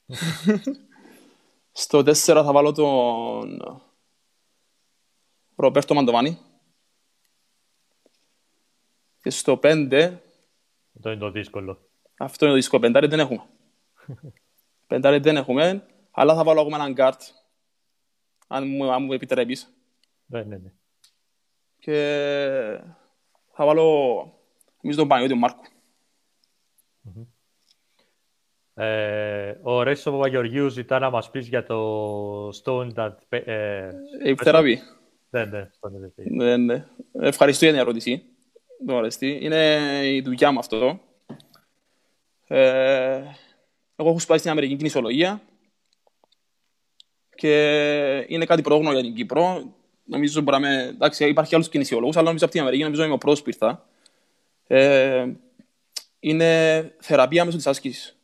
στο 1.72 1.98
4 1.98 2.14
θα 2.14 2.52
βάλω 2.52 2.72
τον 2.72 3.62
Ρομπέρτο 5.56 5.94
Μαντοβάνη. 5.94 6.38
Και 9.22 9.30
στο 9.30 9.60
5. 9.62 10.18
Αυτό 10.96 11.10
είναι 11.10 11.20
το 11.20 11.30
δύσκολο. 11.30 11.78
Αυτό 12.18 12.44
είναι 12.44 12.54
το 12.54 12.60
δύσκολο. 12.60 12.82
Πεντάρι 12.82 13.06
δεν 13.06 13.20
έχουμε. 13.20 13.42
Πεντάρι 14.86 15.18
δεν 15.18 15.36
έχουμε, 15.36 15.86
αλλά 16.10 16.34
θα 16.34 16.44
βάλω 16.44 16.60
ακόμα 16.60 16.76
έναν 16.76 16.92
γκαρντ. 16.92 17.20
Αν 18.46 18.68
μου, 18.68 18.92
αν 18.92 19.02
μου 19.02 19.12
επιτρέπεις. 19.12 19.72
Ναι, 20.26 20.42
ναι, 20.42 20.56
ναι. 20.56 20.72
Και 21.78 22.80
θα 23.52 23.64
βάλω 23.64 24.38
εμείς 24.82 24.96
τον 24.96 25.08
Παναγιώτη 25.08 25.34
Μάρκο. 25.34 25.62
Ε, 28.74 29.58
ο 29.62 29.82
Ρέσο 29.82 30.10
Παπαγεωργίους 30.10 30.72
ζητά 30.72 30.98
να 30.98 31.10
μας 31.10 31.30
πεις 31.30 31.48
για 31.48 31.64
το 31.64 32.48
Stone 32.48 32.94
that... 32.94 33.16
Ε, 33.28 33.36
ε, 33.36 33.90
ναι, 35.30 35.44
ναι, 35.44 35.68
ναι, 36.24 36.56
ναι. 36.56 36.86
Ευχαριστώ 37.12 37.64
για 37.64 37.74
την 37.74 37.82
ερώτηση 37.82 38.31
το 38.86 38.96
αρεστεί. 38.96 39.38
Είναι 39.42 40.00
η 40.04 40.20
δουλειά 40.20 40.52
μου 40.52 40.58
αυτό. 40.58 41.00
Ε, 42.46 43.22
εγώ 43.96 44.08
έχω 44.08 44.18
σπάσει 44.18 44.38
στην 44.38 44.50
Αμερική 44.50 44.76
κινησιολογία 44.76 45.42
και 47.34 48.24
είναι 48.28 48.44
κάτι 48.44 48.62
πρόγνωρο 48.62 48.94
για 48.94 49.02
την 49.02 49.14
Κύπρο. 49.14 49.74
Νομίζω 50.04 50.40
μπορεί 50.40 50.60
να 50.60 50.68
με... 50.68 50.82
Εντάξει, 50.82 51.28
υπάρχει 51.28 51.54
άλλους 51.54 51.68
κινησιολόγους, 51.68 52.16
αλλά 52.16 52.26
νομίζω 52.26 52.44
από 52.44 52.52
την 52.52 52.62
Αμερική 52.62 52.82
νομίζω 52.82 53.04
είμαι 53.04 53.12
ο 53.12 53.18
πρώτος 53.18 53.42
που 53.42 53.48
ήρθα. 53.48 53.86
Ε, 54.66 55.26
είναι 56.20 56.94
θεραπεία 57.00 57.44
μέσω 57.44 57.56
της 57.56 57.66
άσκησης. 57.66 58.16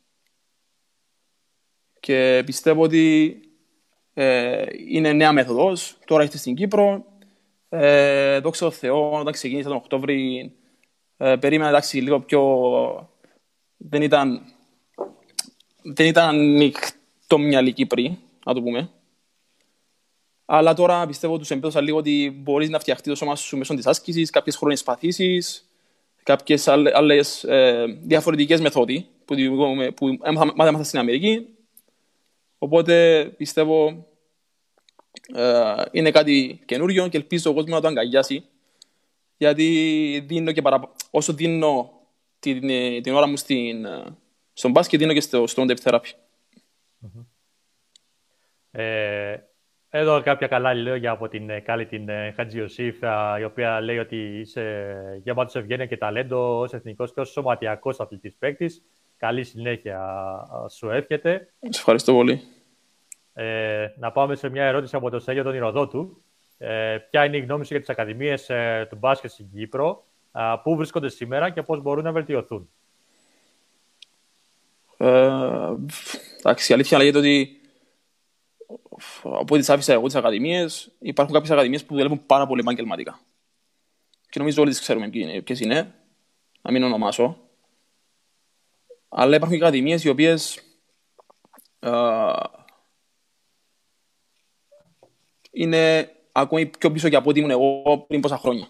Και 1.99 2.43
πιστεύω 2.45 2.81
ότι 2.81 3.39
ε, 4.13 4.65
είναι 4.87 5.13
νέα 5.13 5.33
μέθοδος. 5.33 5.97
Τώρα 6.05 6.23
είστε 6.23 6.37
στην 6.37 6.55
Κύπρο. 6.55 7.05
Ε, 7.69 8.39
δόξα 8.39 8.65
τω 8.65 8.71
Θεώ, 8.71 9.19
όταν 9.19 9.33
ξεκίνησα 9.33 9.67
τον 9.67 9.77
Οκτώβρη, 9.77 10.51
ε, 11.17 11.35
περίμενα 11.35 11.69
εντάξει 11.69 12.01
λίγο 12.01 12.19
πιο... 12.19 13.09
Δεν 13.77 14.01
ήταν, 14.01 14.41
δεν 15.81 16.07
ήταν 16.07 16.27
ανοιχτό 16.27 17.37
μυαλή 17.37 17.73
Κύπρη, 17.73 18.19
να 18.45 18.53
το 18.53 18.61
πούμε. 18.61 18.89
Αλλά 20.45 20.73
τώρα 20.73 21.07
πιστεύω 21.07 21.37
τους 21.37 21.51
εμπέδωσα 21.51 21.81
λίγο 21.81 21.97
ότι 21.97 22.39
μπορείς 22.41 22.69
να 22.69 22.79
φτιαχτείς 22.79 23.07
το 23.07 23.15
σώμα 23.15 23.35
σου 23.35 23.57
μέσω 23.57 23.75
της 23.75 23.87
άσκησης, 23.87 24.29
κάποιες 24.29 24.55
χρόνιες 24.55 24.83
παθήσεις, 24.83 25.69
κάποιες 26.23 26.67
άλλες 26.67 27.43
ε, 27.43 27.85
διαφορετικές 28.01 28.61
μεθόδοι 28.61 29.07
που, 29.25 29.35
που 29.95 30.17
έμαθα 30.57 30.83
στην 30.83 30.99
Αμερική. 30.99 31.47
Οπότε 32.57 33.25
πιστεύω 33.37 34.05
ε, 35.35 35.83
είναι 35.91 36.11
κάτι 36.11 36.61
καινούριο 36.65 37.07
και 37.07 37.17
ελπίζω 37.17 37.51
ο 37.51 37.53
κόσμος 37.53 37.73
να 37.73 37.81
το 37.81 37.87
αγκαλιάσει. 37.87 38.43
Γιατί 39.37 40.23
δίνω 40.27 40.51
και 40.51 40.61
παρα... 40.61 40.91
όσο 41.11 41.33
δίνω 41.33 41.91
την, 42.39 42.61
την 43.01 43.13
ώρα 43.13 43.27
μου 43.27 43.37
στην, 43.37 43.85
στον 44.53 44.71
μπάσκετ, 44.71 44.99
δίνω 44.99 45.13
και 45.13 45.21
στο, 45.21 45.47
στον 45.47 45.67
depth 45.69 45.89
therapy. 45.89 46.11
Ε, 48.71 49.37
εδώ 49.89 50.21
κάποια 50.21 50.47
καλά 50.47 50.73
λόγια 50.73 51.11
από 51.11 51.27
την 51.27 51.49
ε, 51.49 51.59
Κάλλη 51.59 51.85
την 51.85 52.09
ε, 52.09 52.31
Χατζιωσήφ, 52.35 52.97
η 53.39 53.43
οποία 53.43 53.81
λέει 53.81 53.97
ότι 53.97 54.39
είσαι 54.39 54.95
γεμάτος 55.23 55.55
ευγένεια 55.55 55.85
και 55.85 55.97
ταλέντο 55.97 56.59
ως 56.59 56.73
εθνικός 56.73 57.13
και 57.13 57.19
ως 57.19 57.29
σωματιακός 57.29 57.99
αθλητής 57.99 58.35
παίκτης. 58.35 58.83
Καλή 59.17 59.43
συνέχεια 59.43 59.99
σου 60.69 60.89
εύχεται. 60.89 61.53
Σε 61.59 61.79
ευχαριστώ 61.79 62.13
πολύ. 62.13 62.41
Ε, 63.41 63.93
να 63.97 64.11
πάμε 64.11 64.35
σε 64.35 64.49
μια 64.49 64.63
ερώτηση 64.63 64.95
από 64.95 65.09
τον 65.09 65.19
Σέγιο 65.19 65.43
τον 65.43 65.55
Ηρωδότου. 65.55 66.23
Ε, 66.57 66.97
ποια 67.09 67.25
είναι 67.25 67.37
η 67.37 67.39
γνώμη 67.39 67.65
σου 67.65 67.71
για 67.71 67.79
τις 67.79 67.89
ακαδημίες 67.89 68.49
ε, 68.49 68.87
του 68.89 68.95
μπάσκετ 68.95 69.31
στην 69.31 69.49
Κύπρο, 69.53 70.05
ε, 70.31 70.41
πού 70.63 70.75
βρίσκονται 70.75 71.09
σήμερα 71.09 71.49
και 71.49 71.61
πώς 71.61 71.81
μπορούν 71.81 72.03
να 72.03 72.11
βελτιωθούν; 72.11 72.69
Ε, 74.97 75.73
εντάξει, 76.37 76.71
η 76.71 76.75
αλήθεια 76.75 76.97
λέγεται 76.97 77.17
ότι 77.17 77.61
από 79.23 79.55
ό,τι 79.55 79.73
άφησα 79.73 79.93
εγώ 79.93 80.05
τις 80.05 80.15
ακαδημίες, 80.15 80.91
υπάρχουν 80.99 81.33
κάποιες 81.33 81.51
ακαδημίες 81.51 81.85
που 81.85 81.95
δουλεύουν 81.95 82.25
πάρα 82.25 82.47
πολύ 82.47 82.61
επαγγελματικά. 82.61 83.19
Και 84.29 84.39
νομίζω 84.39 84.61
όλοι 84.61 84.71
τις 84.71 84.79
ξέρουμε 84.79 85.09
ποιες 85.43 85.59
είναι, 85.59 85.95
να 86.61 86.71
μην 86.71 86.83
ονομάσω. 86.83 87.37
Αλλά 89.09 89.35
υπάρχουν 89.35 89.57
και 89.57 89.63
ακαδημίες 89.63 90.03
οι 90.03 90.09
οποίες 90.09 90.63
είναι 95.51 96.11
ακόμη 96.31 96.65
πιο 96.65 96.91
πίσω 96.91 97.09
και 97.09 97.15
από 97.15 97.29
ό,τι 97.29 97.39
ήμουν 97.39 97.51
εγώ 97.51 97.97
πριν 98.07 98.21
πόσα 98.21 98.37
χρόνια. 98.37 98.67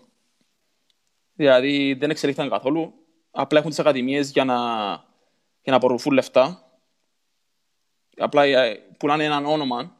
Δηλαδή 1.34 1.94
δεν 1.94 2.10
εξελίχθηκαν 2.10 2.50
καθόλου. 2.50 2.94
Απλά 3.32 3.58
έχουν 3.60 3.70
τις 3.70 3.80
ακαδημίες 3.80 4.32
για 4.32 4.44
να, 4.46 4.56
για 5.62 5.72
να 5.72 5.76
απορροφούν 5.76 6.14
λεφτά. 6.14 6.72
Απλά 8.18 8.44
ε, 8.44 8.76
πουλάνε 8.98 9.24
έναν 9.24 9.46
όνομα 9.46 9.98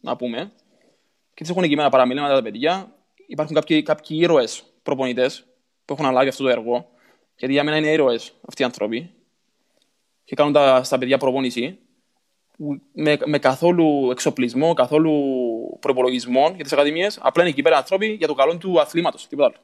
να 0.00 0.16
πούμε. 0.16 0.52
Και 1.34 1.42
τις 1.42 1.50
έχουν 1.50 1.62
εκεί 1.62 1.76
μέρα 1.76 1.88
παραμιλήματα 1.88 2.34
τα 2.34 2.42
παιδιά. 2.42 2.96
Υπάρχουν 3.26 3.54
κάποιοι, 3.54 3.82
κάποιοι 3.82 4.18
ήρωες 4.20 4.64
προπονητές 4.82 5.44
που 5.84 5.92
έχουν 5.92 6.04
αναλάβει 6.04 6.28
αυτό 6.28 6.42
το 6.42 6.48
έργο. 6.48 6.90
Γιατί 7.36 7.54
για 7.54 7.64
μένα 7.64 7.76
είναι 7.76 7.90
ήρωες 7.90 8.34
αυτοί 8.48 8.62
οι 8.62 8.64
άνθρωποι. 8.64 9.10
Και 10.24 10.34
κάνουν 10.34 10.52
τα, 10.52 10.82
στα 10.82 10.98
παιδιά 10.98 11.18
προπόνηση. 11.18 11.78
Με, 12.92 13.16
με 13.24 13.38
καθόλου 13.38 14.10
εξοπλισμό, 14.10 14.74
καθόλου 14.74 15.12
προπολογισμό 15.80 16.52
για 16.54 16.64
τις 16.64 16.72
ακαδημίες. 16.72 17.18
Απλά 17.22 17.42
είναι 17.42 17.52
εκεί 17.52 17.62
πέρα 17.62 17.76
άνθρωποι 17.76 18.06
για 18.06 18.26
το 18.26 18.34
καλό 18.34 18.56
του 18.56 18.80
αθλήματος. 18.80 19.28
Τίποτα 19.28 19.46
άλλο. 19.48 19.56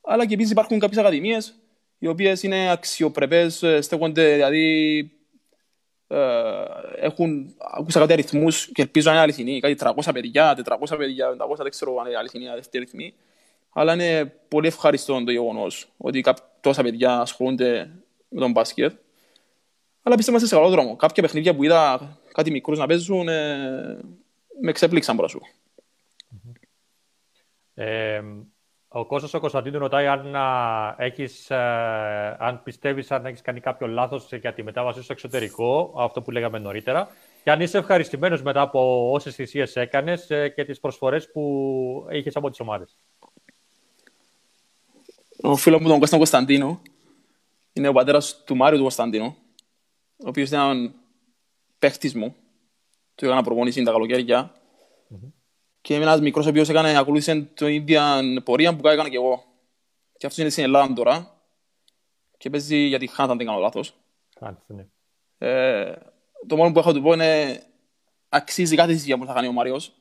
Αλλά 0.00 0.26
και 0.26 0.34
επίσης 0.34 0.52
υπάρχουν 0.52 0.78
κάποιες 0.78 1.00
ακαδημίες 1.00 1.54
οι 1.98 2.06
οποίες 2.06 2.42
είναι 2.42 2.70
αξιοπρεπές, 2.70 3.62
ε, 3.62 3.80
στέκονται 3.80 4.32
δηλαδή 4.32 4.98
ε, 6.08 6.18
έχουν, 6.96 7.54
ακούσα 7.58 8.00
κάτι 8.00 8.12
αριθμούς 8.12 8.70
και 8.72 8.82
ελπίζω 8.82 9.08
να 9.08 9.14
είναι 9.14 9.22
αληθινοί, 9.22 9.60
κάτι 9.60 9.76
300 9.80 10.10
παιδιά, 10.12 10.58
400 10.64 10.96
παιδιά, 10.96 11.30
500, 11.30 11.56
δεν 11.56 11.70
ξέρω 11.70 11.96
αν 11.96 12.06
είναι 12.06 12.16
αληθινοί 12.16 12.48
αυτοί 12.48 12.76
αριθμοί. 12.76 13.14
Αλλά 13.72 13.92
είναι 13.92 14.32
πολύ 14.48 14.66
ευχαριστώ 14.66 15.24
το 15.24 15.30
γεγονός 15.30 15.92
ότι 15.96 16.24
τόσα 16.60 16.82
παιδιά 16.82 17.20
ασχολούνται 17.20 17.90
με 18.28 18.40
τον 18.40 18.50
μπάσκετ. 18.50 18.92
Αλλά 20.02 20.16
πιστεύω 20.16 20.36
είμαστε 20.36 20.56
σε 20.56 20.62
καλό 20.62 20.74
δρόμο. 20.74 20.96
Κάποια 20.96 21.22
παιχνίδια 21.22 21.54
που 21.54 21.64
είδα 21.64 22.16
κάτι 22.32 22.50
μικρούς 22.50 22.78
να 22.78 22.86
παίζουν 22.86 23.28
ε, 23.28 23.98
με 24.60 24.72
ξέπληξαν 24.72 25.16
προς 25.16 25.30
σου. 25.30 25.40
Ε, 27.74 28.22
ο 28.88 29.06
Κώστας 29.06 29.34
ο 29.34 29.40
Κωνσταντίνου 29.40 29.78
ρωτάει 29.78 30.06
αν, 30.06 30.34
έχεις, 30.98 31.50
ε, 31.50 31.56
αν 32.38 32.62
πιστεύεις 32.62 33.10
αν 33.10 33.26
έχεις 33.26 33.40
κάνει 33.40 33.60
κάποιο 33.60 33.86
λάθος 33.86 34.32
για 34.32 34.54
τη 34.54 34.62
μετάβαση 34.62 35.02
στο 35.02 35.12
εξωτερικό, 35.12 35.94
αυτό 35.96 36.22
που 36.22 36.30
λέγαμε 36.30 36.58
νωρίτερα, 36.58 37.08
και 37.44 37.50
αν 37.50 37.60
είσαι 37.60 37.78
ευχαριστημένος 37.78 38.42
μετά 38.42 38.60
από 38.60 39.10
όσες 39.12 39.34
θυσίες 39.34 39.76
έκανες 39.76 40.30
ε, 40.30 40.48
και 40.48 40.64
τις 40.64 40.80
προσφορές 40.80 41.30
που 41.30 42.06
είχες 42.10 42.36
από 42.36 42.50
τις 42.50 42.60
ομάδες. 42.60 42.96
Ο 45.42 45.56
φίλος 45.56 45.80
μου 45.80 45.88
τον 45.88 45.98
Κώστα 45.98 46.16
Κωνσταντίνου 46.16 46.80
είναι 47.72 47.88
ο 47.88 47.92
πατέρας 47.92 48.42
του 48.44 48.56
Μάριου 48.56 48.76
του 48.76 48.82
Κωνσταντίνου, 48.82 49.36
ο 50.16 50.28
οποίος 50.28 50.48
ήταν 50.48 50.60
έναν 50.60 50.94
παίχτης 51.78 52.14
μου, 52.14 52.36
του 53.14 53.24
έκανα 53.24 53.42
προπονήσει 53.42 53.82
τα 53.82 53.90
καλοκαίρια 53.90 54.52
mm-hmm 54.52 55.32
και 55.84 55.94
είμαι 55.94 56.02
ένας 56.02 56.20
μικρός 56.20 56.46
ο 56.46 56.48
οποίος 56.48 56.68
έκανε, 56.68 56.98
ακολούθησε 56.98 57.40
την 57.54 57.66
ίδια 57.66 58.20
πορεία 58.44 58.76
που 58.76 58.88
έκανα 58.88 59.08
και 59.08 59.16
εγώ. 59.16 59.44
Και 60.16 60.26
αυτός 60.26 60.40
είναι 60.40 60.50
στην 60.50 60.64
Ελλάδα 60.64 60.92
τώρα 60.92 61.40
και 62.36 62.50
παίζει 62.50 62.76
για 62.76 62.98
τη 62.98 63.06
Χάντα, 63.06 63.32
αν 63.32 63.38
δεν 63.38 63.46
κάνω 63.46 63.58
λάθος. 63.58 63.94
ναι. 64.66 64.86
Ε, 65.38 65.92
το 66.46 66.56
μόνο 66.56 66.72
που 66.72 66.78
έχω 66.78 66.88
να 66.88 66.94
του 66.94 67.02
πω 67.02 67.12
είναι 67.12 67.62
αξίζει 68.28 68.76
κάθε 68.76 68.92
συζήτηση 68.92 69.18
που 69.18 69.26
θα 69.26 69.32
κάνει 69.32 69.46
ο 69.46 69.52
Μάριος. 69.52 69.92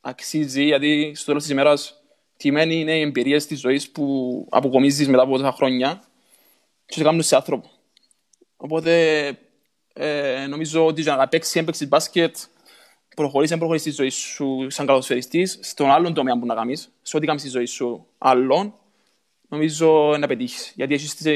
Αξίζει 0.00 0.64
γιατί 0.64 1.12
στο 1.14 1.26
τέλος 1.26 1.42
της 1.42 1.52
ημέρας 1.52 2.02
τιμένη 2.36 2.80
είναι 2.80 2.96
οι 2.96 3.00
εμπειρίες 3.00 3.46
της 3.46 3.60
ζωής 3.60 3.90
που 3.90 4.46
αποκομίζεις 4.50 5.08
μετά 5.08 5.22
από 5.22 5.36
τόσα 5.36 5.52
χρόνια 5.52 6.02
και 6.86 6.94
σε 6.94 7.02
κάνουν 7.02 7.22
σε 7.22 7.36
άνθρωπο. 7.36 7.70
Οπότε 8.56 9.38
ε, 9.92 10.46
νομίζω 10.46 10.86
ότι 10.86 11.00
για 11.02 11.16
να 11.16 11.28
παίξει 11.28 11.58
έμπαιξης 11.58 11.88
μπάσκετ 11.88 12.36
προχωρείς, 13.16 13.48
δεν 13.48 13.58
προχωρείς 13.58 13.80
στη 13.80 13.90
ζωή 13.90 14.10
σου 14.10 14.66
σαν 14.70 14.86
καλοσφαιριστής, 14.86 15.58
στον 15.62 15.90
άλλον 15.90 16.14
τομέα 16.14 16.38
που 16.38 16.46
να 16.46 16.54
κάνεις, 16.54 16.92
σε 17.02 17.16
ό,τι 17.16 17.26
κάνεις 17.26 17.42
στη 17.42 17.50
ζωή 17.50 17.66
σου 17.66 18.06
άλλον, 18.18 18.74
νομίζω 19.48 20.16
να 20.18 20.26
πετύχεις. 20.26 20.72
Γιατί 20.74 20.94
έχεις, 20.94 21.14
τη... 21.14 21.30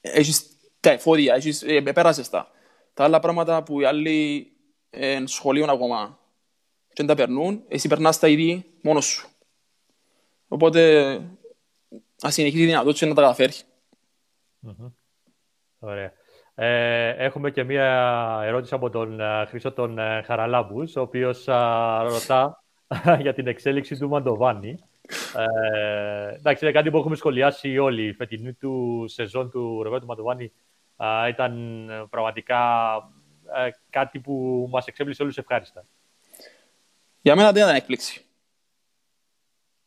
έχεις 0.00 0.46
τα 0.80 0.90
εφόδια, 0.90 1.34
έχεις, 1.34 1.62
ε, 1.62 1.80
πέρασες 1.80 2.28
τα. 2.28 2.50
Τα 2.94 3.04
άλλα 3.04 3.20
πράγματα 3.20 3.62
που 3.62 3.80
οι 3.80 3.84
άλλοι 3.84 4.52
ε, 4.90 5.22
σχολείων 5.26 5.70
ακόμα 5.70 6.18
και 6.88 7.04
δεν 7.04 7.06
τα 7.06 7.14
περνούν, 7.14 7.64
εσύ 7.68 7.88
περνάς 7.88 8.18
τα 8.18 8.28
ήδη 8.28 8.64
μόνος 8.80 9.04
σου. 9.04 9.28
Οπότε, 10.48 11.12
ας 12.20 12.34
συνεχίσει 12.34 12.60
τη 12.60 12.66
δυνατότητα 12.66 13.06
να 13.06 13.14
τα 13.14 13.20
καταφέρει. 13.20 13.52
Mm-hmm. 14.66 14.92
Ωραία. 15.78 16.12
Ε, 16.56 17.08
έχουμε 17.08 17.50
και 17.50 17.64
μία 17.64 18.40
ερώτηση 18.44 18.74
από 18.74 18.90
τον 18.90 19.18
uh, 19.20 19.44
Χρήστο 19.48 19.72
τον 19.72 19.96
uh, 19.98 20.20
Χαραλάμπους, 20.24 20.96
ο 20.96 21.00
οποίος 21.00 21.44
uh, 21.48 22.06
ρωτά 22.08 22.64
για 23.20 23.34
την 23.34 23.46
εξέλιξη 23.46 23.96
του 23.96 24.08
Μαντοβάνη. 24.08 24.78
Ε, 25.36 26.34
εντάξει, 26.34 26.64
είναι 26.64 26.74
κάτι 26.74 26.90
που 26.90 26.96
έχουμε 26.96 27.16
σχολιάσει 27.16 27.78
όλοι. 27.78 28.06
Η 28.06 28.12
φετινή 28.12 28.52
του 28.52 29.04
σεζόν 29.08 29.50
του 29.50 29.82
Ροβέτου 29.82 30.06
Μαντοβάνη 30.06 30.52
ήταν 31.28 31.86
πραγματικά 32.10 32.60
κάτι 33.90 34.18
που 34.18 34.66
μας 34.70 34.86
εξέπλησε 34.86 35.22
όλους 35.22 35.38
ευχάριστα. 35.38 35.84
Για 37.20 37.36
μένα 37.36 37.52
δεν 37.52 37.62
ήταν 37.62 37.74
έκπληξη. 37.74 38.24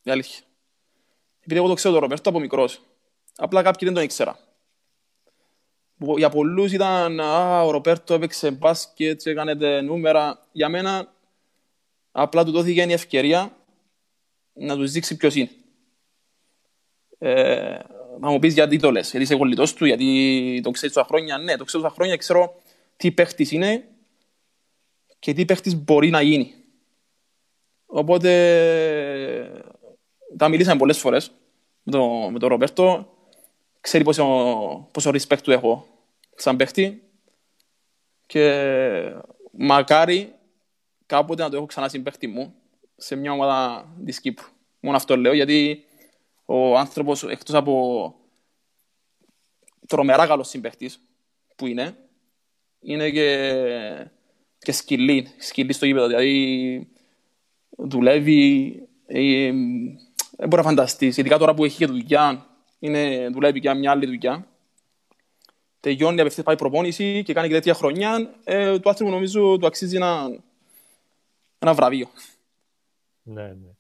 Η 0.03 0.11
αλήθεια. 0.11 0.45
Επειδή 1.39 1.59
εγώ 1.59 1.68
το 1.68 1.74
ξέρω 1.74 1.93
τον 1.93 2.01
Ρομπέρτο 2.01 2.30
από 2.30 2.39
μικρός. 2.39 2.82
Απλά 3.36 3.61
κάποιοι 3.61 3.88
δεν 3.88 3.93
τον 3.95 4.03
ήξερα 4.03 4.46
για 5.97 6.29
πολλούς 6.29 6.71
ήταν 6.73 7.19
«Α, 7.19 7.63
ο 7.63 7.71
Ροπέρτο 7.71 8.13
έπαιξε 8.13 8.51
μπάσκετ, 8.51 9.25
έκανε 9.25 9.81
νούμερα». 9.81 10.39
Για 10.51 10.69
μένα 10.69 11.13
απλά 12.11 12.43
του 12.43 12.51
δόθηκε 12.51 12.81
η 12.81 12.93
ευκαιρία 12.93 13.57
να 14.53 14.75
τους 14.75 14.91
δείξει 14.91 15.17
ποιος 15.17 15.35
είναι. 15.35 15.49
Ε, 17.17 17.79
θα 18.21 18.29
μου 18.29 18.39
πεις 18.39 18.53
γιατί 18.53 18.77
το 18.77 18.91
λες, 18.91 19.09
γιατί 19.09 19.25
είσαι 19.25 19.35
κολλητός 19.35 19.73
του, 19.73 19.85
γιατί 19.85 20.59
το 20.63 20.71
ξέρεις 20.71 20.95
τόσα 20.95 21.07
χρόνια. 21.07 21.37
Ναι, 21.37 21.55
το 21.55 21.63
ξέρω 21.63 21.83
τόσα 21.83 21.95
χρόνια, 21.95 22.17
ξέρω 22.17 22.55
τι 22.97 23.11
παίχτης 23.11 23.51
είναι 23.51 23.87
και 25.19 25.33
τι 25.33 25.45
παίχτης 25.45 25.75
μπορεί 25.75 26.09
να 26.09 26.21
γίνει. 26.21 26.53
Οπότε 27.85 28.31
τα 30.37 30.47
μιλήσαμε 30.47 30.77
πολλές 30.77 30.97
φορές 30.97 31.31
με 31.83 31.91
τον, 31.91 32.31
με 32.31 32.39
τον 32.39 32.49
Ροπέρτο 32.49 33.16
ξέρει 33.88 34.03
πόσο, 34.03 34.25
πόσο 34.91 35.09
respect 35.09 35.41
του 35.43 35.51
έχω 35.51 35.88
σαν 36.35 36.55
παίχτη 36.55 37.03
και 38.25 38.43
μακάρι 39.51 40.33
κάποτε 41.05 41.43
να 41.43 41.49
το 41.49 41.55
έχω 41.55 41.65
ξανά 41.65 41.89
συμπαίχτη 41.89 42.27
μου 42.27 42.55
σε 42.95 43.15
μια 43.15 43.31
ομάδα 43.31 43.88
της 44.05 44.19
Κύπρου. 44.19 44.47
Μόνο 44.79 44.97
αυτό 44.97 45.17
λέω, 45.17 45.33
γιατί 45.33 45.85
ο 46.45 46.77
άνθρωπος, 46.77 47.23
εκτός 47.23 47.55
από 47.55 48.15
τρομερά 49.88 50.27
καλός 50.27 50.49
συμπαίχτης 50.49 50.99
που 51.55 51.67
είναι, 51.67 51.97
είναι 52.79 53.09
και, 53.09 54.09
και 54.57 54.71
σκυλή, 54.71 55.27
σκυλή 55.38 55.73
στο 55.73 55.85
γήπεδο. 55.85 56.07
Δηλαδή 56.07 56.88
δουλεύει, 57.69 58.73
ε, 59.05 59.51
δεν 60.38 60.47
μπορεί 60.47 60.61
να 60.61 60.69
φανταστείς, 60.69 61.17
ειδικά 61.17 61.38
τώρα 61.38 61.53
που 61.53 61.65
έχει 61.65 61.77
και 61.77 61.85
δουλειά, 61.85 62.56
είναι, 62.80 63.28
δουλεύει 63.32 63.59
και 63.59 63.73
μια 63.73 63.91
άλλη 63.91 64.05
δουλειά. 64.05 64.47
Τελειώνει, 65.80 66.19
απευθείας 66.19 66.45
πάει 66.45 66.55
προπόνηση 66.55 67.23
και 67.23 67.34
κάνει 67.34 67.47
και 67.47 67.53
τέτοια 67.53 67.73
χρονιά. 67.73 68.36
Ε, 68.43 68.80
του 68.80 68.89
άνθρωπου 68.89 69.11
νομίζω 69.11 69.57
του 69.57 69.65
αξίζει 69.65 69.95
ένα, 69.95 70.41
ένα 71.59 71.73
βραβείο. 71.73 72.07
Ναι, 73.23 73.43
ναι. 73.43 73.71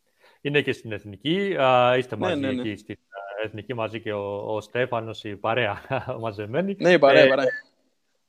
Είναι 0.41 0.61
και 0.61 0.71
στην 0.71 0.91
Εθνική. 0.91 1.55
Α, 1.57 1.97
είστε 1.97 2.15
Ναι, 2.15 2.27
μαζί 2.27 2.39
ναι, 2.39 2.51
ναι. 2.51 2.61
εκεί 2.61 2.75
στην 2.75 2.95
α, 2.95 3.45
Εθνική 3.45 3.73
μαζί 3.73 4.01
και 4.01 4.13
ο, 4.13 4.55
ο 4.55 4.61
Στέφανος, 4.61 5.23
η 5.23 5.35
παρέα 5.35 5.81
μαζεμένη. 6.21 6.75
Ναι, 6.79 6.91
η 6.91 6.99
παρέα, 6.99 7.21
Ε, 7.21 7.25
η 7.25 7.29
παρέα. 7.29 7.45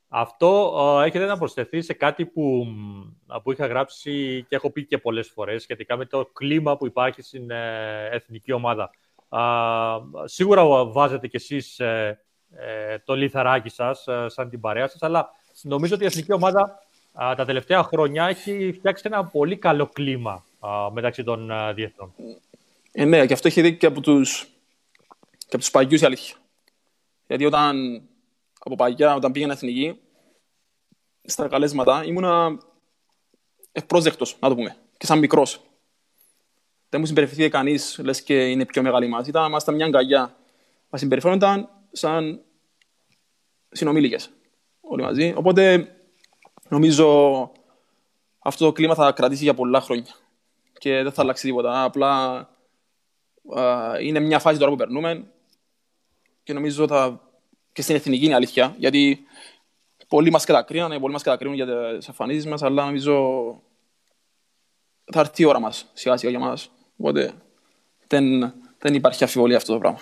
Αυτό 0.09 0.79
α, 0.79 1.05
έχετε 1.05 1.27
να 1.27 1.39
προσθεθεί 1.39 1.83
σε 1.83 1.93
κάτι 1.93 2.27
που, 2.27 2.65
μ, 2.67 3.37
που 3.43 3.53
είχα 3.53 3.67
γράψει 3.67 4.45
και 4.49 4.57
έχω 4.57 4.71
πει 4.71 4.85
και 4.85 4.99
πολλές 4.99 5.29
φορές 5.29 5.63
σχετικά 5.63 5.97
με 5.97 6.05
το 6.05 6.27
κλίμα 6.27 6.77
που 6.77 6.87
υπάρχει 6.87 7.23
στην 7.23 7.51
ε, 7.51 8.09
εθνική 8.11 8.53
ομάδα. 8.53 8.91
Α, 9.29 9.41
σίγουρα 10.25 10.85
βάζετε 10.85 11.29
κι 11.29 11.37
εσείς 11.37 11.79
ε, 11.79 12.21
ε, 12.51 12.99
το 12.99 13.15
λιθαράκι 13.15 13.69
σας 13.69 14.07
ε, 14.07 14.27
σαν 14.29 14.51
την 14.51 14.61
παρέα 14.61 14.89
σας, 14.89 15.03
αλλά 15.03 15.31
νομίζω 15.63 15.95
ότι 15.95 16.03
η 16.03 16.07
εθνική 16.07 16.33
ομάδα 16.33 16.79
α, 17.13 17.35
τα 17.37 17.45
τελευταία 17.45 17.83
χρόνια 17.83 18.27
έχει 18.27 18.73
φτιάξει 18.73 19.03
ένα 19.07 19.25
πολύ 19.25 19.57
καλό 19.57 19.87
κλίμα 19.87 20.45
α, 20.61 20.91
μεταξύ 20.91 21.25
των 21.25 21.51
α, 21.51 21.73
διεθνών. 21.73 22.13
Ε, 22.93 23.05
ναι, 23.05 23.27
και 23.27 23.33
αυτό 23.33 23.49
έχει 23.49 23.61
δει 23.61 23.77
και 23.77 23.87
από 23.87 24.01
τους, 24.01 24.49
και 25.39 25.47
από 25.47 25.59
τους 25.59 25.71
παγιούς 25.71 26.01
η 26.01 26.05
αλήθεια. 26.05 26.37
Γιατί 27.27 27.45
όταν, 27.45 28.03
από 28.59 28.75
παγιά, 28.75 29.15
όταν 29.15 29.33
πήγαινα 29.33 29.53
εθνική, 29.53 29.99
στα 31.25 31.49
καλέσματα, 31.49 32.05
ήμουνα 32.05 32.59
ευπρόσδεκτος, 33.73 34.37
να 34.41 34.49
το 34.49 34.55
πούμε, 34.55 34.77
και 34.97 35.07
σαν 35.07 35.19
μικρός. 35.19 35.61
Δεν 36.89 37.01
μου 37.01 37.07
συμπεριφερθεί 37.07 37.49
κανείς, 37.49 37.99
λες 38.03 38.23
και 38.23 38.51
είναι 38.51 38.67
πιο 38.67 38.83
μεγάλη 38.83 39.09
μας. 39.09 39.27
Ήταν, 39.27 39.47
ήμασταν 39.47 39.75
μια 39.75 39.87
αγκαλιά. 39.87 40.37
Μας 40.89 41.01
συμπεριφέρονταν 41.01 41.69
σαν 41.93 42.43
συνομήλικες 43.71 44.31
όλοι 44.81 45.03
μαζί. 45.03 45.33
Οπότε, 45.37 45.93
νομίζω 46.69 47.51
αυτό 48.39 48.65
το 48.65 48.73
κλίμα 48.73 48.95
θα 48.95 49.13
κρατήσει 49.13 49.43
για 49.43 49.55
πολλά 49.55 49.81
χρόνια 49.81 50.15
και 50.79 51.03
δεν 51.03 51.13
θα 51.13 51.23
αλλάξει 51.23 51.47
τίποτα. 51.47 51.83
Απλά 51.83 52.37
α, 53.57 53.93
είναι 54.01 54.21
μια 54.21 54.39
φάση 54.39 54.59
τώρα 54.59 54.71
που 54.71 54.77
περνούμε 54.77 55.33
και 56.43 56.53
νομίζω 56.53 56.87
θα 56.87 57.21
και 57.73 57.83
στην 57.83 57.95
εθνική 57.95 58.25
είναι 58.25 58.35
αλήθεια. 58.35 58.75
Γιατί 58.79 59.27
πολλοί 60.09 60.31
μας 60.31 60.45
κατακρίνανε, 60.45 60.99
πολλοί 60.99 61.13
μας 61.13 61.23
κατακρίνουν 61.23 61.55
για 61.57 61.97
τις 61.97 62.09
εμφανίσεις 62.09 62.47
μας, 62.47 62.63
αλλά 62.63 62.85
νομίζω 62.85 63.23
θα 65.13 65.21
έρθει 65.21 65.43
η 65.43 65.45
ώρα 65.45 65.61
μας 65.61 65.91
σιγά 65.93 66.17
σιγά 66.17 66.31
για 66.31 66.41
μας. 66.41 66.71
Οπότε 66.99 67.33
δεν, 68.07 68.55
δεν 68.79 68.95
υπάρχει 68.95 69.25
αφιβολία 69.25 69.57
αυτό 69.57 69.73
το 69.73 69.79
πράγμα. 69.79 69.99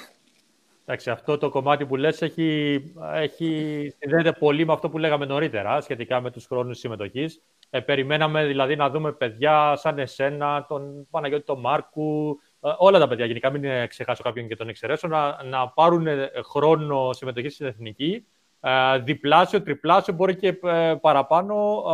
Εντάξει, 0.88 1.10
αυτό 1.10 1.38
το 1.38 1.48
κομμάτι 1.48 1.86
που 1.86 1.96
λες 1.96 2.22
έχει, 2.22 2.80
έχει, 3.14 3.92
συνδέεται 3.98 4.32
πολύ 4.32 4.66
με 4.66 4.72
αυτό 4.72 4.90
που 4.90 4.98
λέγαμε 4.98 5.24
νωρίτερα 5.24 5.80
σχετικά 5.80 6.20
με 6.20 6.30
τους 6.30 6.46
χρόνους 6.46 6.78
συμμετοχής. 6.78 7.42
Ε, 7.70 7.80
περιμέναμε 7.80 8.44
δηλαδή 8.44 8.76
να 8.76 8.90
δούμε 8.90 9.12
παιδιά 9.12 9.76
σαν 9.76 9.98
εσένα, 9.98 10.66
τον 10.68 11.06
Παναγιώτη 11.10 11.44
τον 11.44 11.60
Μάρκου, 11.60 12.38
ε, 12.60 12.70
όλα 12.78 12.98
τα 12.98 13.08
παιδιά 13.08 13.26
γενικά, 13.26 13.50
μην 13.50 13.64
ε, 13.64 13.86
ξεχάσω 13.86 14.22
κάποιον 14.22 14.48
και 14.48 14.56
τον 14.56 14.68
εξαιρέσω, 14.68 15.08
να, 15.08 15.42
να 15.44 15.68
πάρουν 15.68 16.06
ε, 16.06 16.30
χρόνο 16.44 17.12
συμμετοχής 17.12 17.54
στην 17.54 17.66
εθνική, 17.66 18.26
ε, 18.60 18.98
διπλάσιο, 18.98 19.62
τριπλάσιο, 19.62 20.14
μπορεί 20.14 20.36
και 20.36 20.58
ε, 20.62 20.94
παραπάνω 21.00 21.84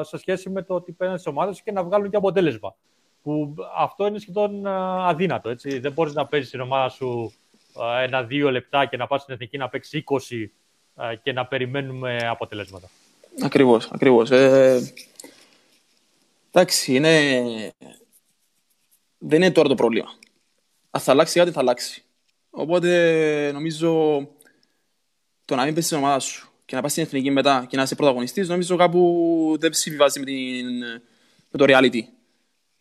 ε, 0.00 0.04
σε 0.04 0.18
σχέση 0.18 0.50
με 0.50 0.62
το 0.62 0.74
ότι 0.74 0.92
παίρνουν 0.92 1.18
στις 1.18 1.32
ομάδες 1.32 1.62
και 1.62 1.72
να 1.72 1.84
βγάλουν 1.84 2.10
και 2.10 2.16
αποτέλεσμα. 2.16 2.74
Που 3.22 3.54
αυτό 3.76 4.06
είναι 4.06 4.18
σχεδόν 4.18 4.66
ε, 4.66 4.70
αδύνατο. 5.08 5.48
Έτσι. 5.48 5.78
Δεν 5.78 5.92
μπορείς 5.92 6.14
να 6.14 6.26
παίζεις 6.26 6.50
την 6.50 6.60
ομάδα 6.60 6.88
σου 6.88 7.32
ε, 7.80 8.04
ένα-δύο 8.04 8.50
λεπτά 8.50 8.86
και 8.86 8.96
να 8.96 9.06
πας 9.06 9.22
στην 9.22 9.34
εθνική 9.34 9.58
να 9.58 9.68
παίξεις 9.68 10.02
20 10.06 10.46
ε, 10.96 11.16
και 11.22 11.32
να 11.32 11.46
περιμένουμε 11.46 12.16
αποτελέσματα. 12.16 12.88
Ακριβώς, 13.42 13.90
ακριβώς. 13.92 14.30
Ε, 14.30 14.92
εντάξει, 16.50 16.94
είναι... 16.94 17.32
δεν 19.18 19.42
είναι 19.42 19.50
τώρα 19.50 19.68
το 19.68 19.74
πρόβλημα. 19.74 20.08
Αν 20.90 21.00
θα 21.00 21.12
αλλάξει 21.12 21.38
κάτι, 21.38 21.50
θα 21.50 21.60
αλλάξει. 21.60 22.02
Οπότε 22.50 23.50
νομίζω 23.52 24.18
το 25.44 25.54
να 25.54 25.64
μην 25.64 25.74
πέσει 25.74 25.86
στην 25.86 25.98
ομάδα 25.98 26.18
σου 26.18 26.48
και 26.64 26.76
να 26.76 26.82
πας 26.82 26.90
στην 26.90 27.02
εθνική 27.02 27.30
μετά 27.30 27.66
και 27.68 27.76
να 27.76 27.82
είσαι 27.82 27.94
πρωταγωνιστής, 27.94 28.48
νομίζω 28.48 28.76
κάπου 28.76 29.56
δεν 29.60 29.72
συμβιβάζει 29.72 30.18
με, 30.18 30.24
την, 30.24 30.78
με 31.50 31.58
το 31.58 31.64
reality. 31.68 32.00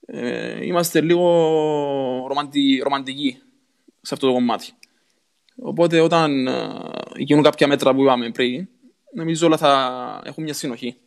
Ε, 0.10 0.66
είμαστε 0.66 1.02
λίγο 1.02 1.28
ρομαντι, 2.28 2.82
ρομαντικοί 2.84 3.42
σε 4.02 4.14
αυτό 4.14 4.28
το 4.28 4.34
κομμάτι. 4.34 4.72
Οπότε 5.56 6.00
όταν 6.00 6.48
ε, 6.48 6.80
γίνουν 7.16 7.44
κάποια 7.44 7.68
μέτρα 7.68 7.94
που 7.94 8.02
είπαμε 8.02 8.32
πριν, 8.32 8.68
νομίζω 9.14 9.48
όλα 9.48 9.58
θα 9.58 10.22
έχουν 10.26 10.44
μια 10.44 10.54
συνοχή. 10.54 10.98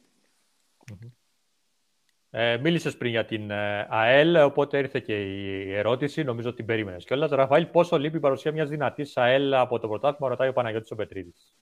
Ε, 2.31 2.57
μίλησες 2.57 2.97
πριν 2.97 3.11
για 3.11 3.25
την 3.25 3.51
ε, 3.51 3.87
ΑΕΛ, 3.91 4.37
οπότε 4.37 4.79
ήρθε 4.79 5.01
και 5.01 5.15
η 5.23 5.73
ερώτηση, 5.75 6.23
νομίζω 6.23 6.49
ότι 6.49 6.57
την 6.57 6.67
περίμενες 6.67 7.05
κιόλας. 7.05 7.31
Ραφαήλ, 7.31 7.67
πόσο 7.67 7.99
λείπει 7.99 8.17
η 8.17 8.21
παρουσία 8.21 8.53
μιας 8.53 8.69
δυνατής 8.69 9.17
ΑΕΛ 9.17 9.55
από 9.55 9.79
το 9.79 9.89
πρωτάθλημα, 9.89 10.29
ρωτάει 10.29 10.49
ο 10.49 10.53
Παναγιώτης 10.53 10.91
ο 10.91 10.95
Πετρίδης. 10.95 11.57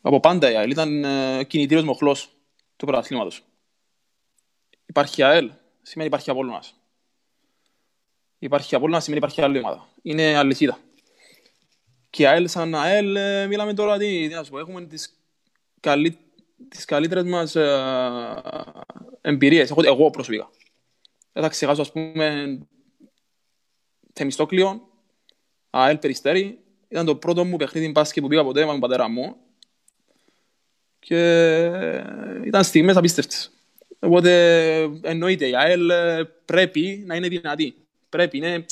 Από 0.00 0.20
πάντα 0.20 0.50
η 0.50 0.56
ΑΕΛ 0.56 0.70
ήταν 0.70 1.04
ε, 1.04 1.44
κινητήριος 1.44 1.86
μοχλός 1.86 2.30
του 2.76 2.86
πρωταθλήματος. 2.86 3.42
Υπάρχει 4.86 5.22
ΑΕΛ, 5.22 5.50
σημαίνει 5.86 6.08
υπάρχει 6.10 6.30
Απόλλωνας. 6.30 6.74
Υπάρχει 8.38 8.74
Απόλλωνας, 8.74 9.02
σημαίνει 9.02 9.22
υπάρχει 9.22 9.42
άλλη 9.42 9.58
ομάδα. 9.58 9.88
Είναι 10.02 10.36
αλυσίδα. 10.36 10.78
Και 12.10 12.22
η 12.22 12.26
ΑΕΛ 12.26 12.48
σαν 12.48 12.74
ΑΕΛ, 12.74 13.16
ε, 13.16 13.46
μιλάμε 13.46 13.74
τώρα, 13.74 13.98
τι, 13.98 14.28
τι 14.28 14.34
να 14.34 14.42
σου 14.42 14.50
πω, 14.50 14.58
έχουμε 14.58 14.86
τις, 14.86 15.18
καλύ, 15.80 16.18
τις 16.68 16.84
καλύτερες 16.84 17.24
μας 17.24 17.56
ε, 17.56 18.42
εμπειρίες. 19.20 19.70
Εγώ, 19.70 19.80
εγώ 19.84 20.10
προσωπικά. 20.10 20.50
Δεν 21.32 21.42
θα 21.42 21.48
ξεχάσω, 21.48 21.80
ας 21.80 21.92
πούμε, 21.92 22.58
Θεμιστόκλειο, 24.12 24.88
ΑΕΛ 25.70 25.98
Περιστέρη. 25.98 26.58
Ήταν 26.88 27.06
το 27.06 27.16
πρώτο 27.16 27.44
μου 27.44 27.56
παιχνίδι 27.56 27.90
μπάσκετ 27.90 28.22
που 28.22 28.28
πήγα 28.28 28.44
ποτέ 28.44 28.64
με 28.64 28.70
τον 28.70 28.80
πατέρα 28.80 29.08
μου. 29.08 29.36
Και 30.98 31.20
ήταν 32.44 32.64
στιγμές 32.64 32.96
απίστευτες. 32.96 33.55
Οπότε 34.06 34.82
εννοείται 35.02 35.48
η 35.48 35.56
ΑΕΛ 35.56 35.90
ε, 35.90 36.24
πρέπει 36.44 37.02
να 37.06 37.14
είναι 37.14 37.28
δυνατή. 37.28 37.86
Πρέπει, 38.08 38.36
είναι... 38.36 38.64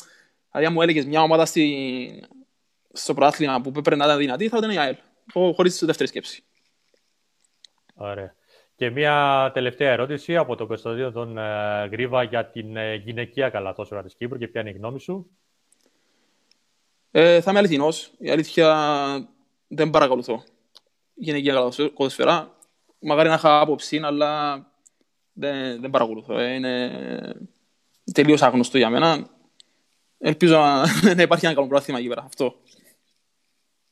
Δηλαδή 0.50 0.66
αν 0.66 0.72
μου 0.72 0.82
έλεγες 0.82 1.04
μια 1.06 1.22
ομάδα 1.22 1.46
στη... 1.46 2.24
στο 2.92 3.14
πρωτάθλημα 3.14 3.60
που 3.60 3.70
πρέπει 3.70 3.96
να 3.96 4.04
ήταν 4.04 4.18
δυνατή 4.18 4.48
θα 4.48 4.56
ήταν 4.56 4.70
η 4.70 4.78
ΑΕΛ. 4.78 4.96
Χω- 5.32 5.54
Χωρίς 5.54 5.84
δεύτερη 5.84 6.08
σκέψη. 6.08 6.44
Ωραία. 7.94 8.34
Και 8.76 8.90
μια 8.90 9.50
τελευταία 9.54 9.90
ερώτηση 9.92 10.36
από 10.36 10.56
τον 10.56 10.66
Κωνσταντίνο 10.66 11.12
τον 11.12 11.38
ε, 11.38 11.88
Γρίβα 11.92 12.22
για 12.22 12.46
την 12.46 12.76
ε, 12.76 12.94
γυναικεία 12.94 13.48
καλαθόσφαιρα 13.48 14.02
της 14.02 14.14
Κύπρου 14.14 14.38
και 14.38 14.48
ποια 14.48 14.60
είναι 14.60 14.70
η 14.70 14.72
γνώμη 14.72 15.00
σου. 15.00 15.30
Ε, 17.10 17.40
θα 17.40 17.50
είμαι 17.50 17.58
αληθινός. 17.58 18.12
Η 18.18 18.30
αλήθεια 18.30 19.28
δεν 19.68 19.90
παρακολουθώ. 19.90 20.44
Γυναικεία 21.14 21.52
καλαθοσφαιρά. 21.52 22.56
Μακάρι 22.98 23.28
να 23.28 23.34
είχα 23.34 23.60
άποψη, 23.60 24.00
αλλά 24.02 24.62
δεν, 25.34 25.80
δεν 25.80 25.90
παρακολουθώ. 25.90 26.38
Ε, 26.38 26.54
είναι 26.54 26.90
τελείως 28.12 28.42
άγνωστο 28.42 28.78
για 28.78 28.90
μένα. 28.90 29.28
Ελπίζω 30.18 30.56
να, 30.58 30.84
να 31.16 31.22
υπάρχει 31.22 31.46
ένα 31.46 31.54
καλό 31.54 31.66
πρόθυμα 31.66 31.98
εκεί 31.98 32.08
πέρα. 32.08 32.22
Αυτό. 32.22 32.54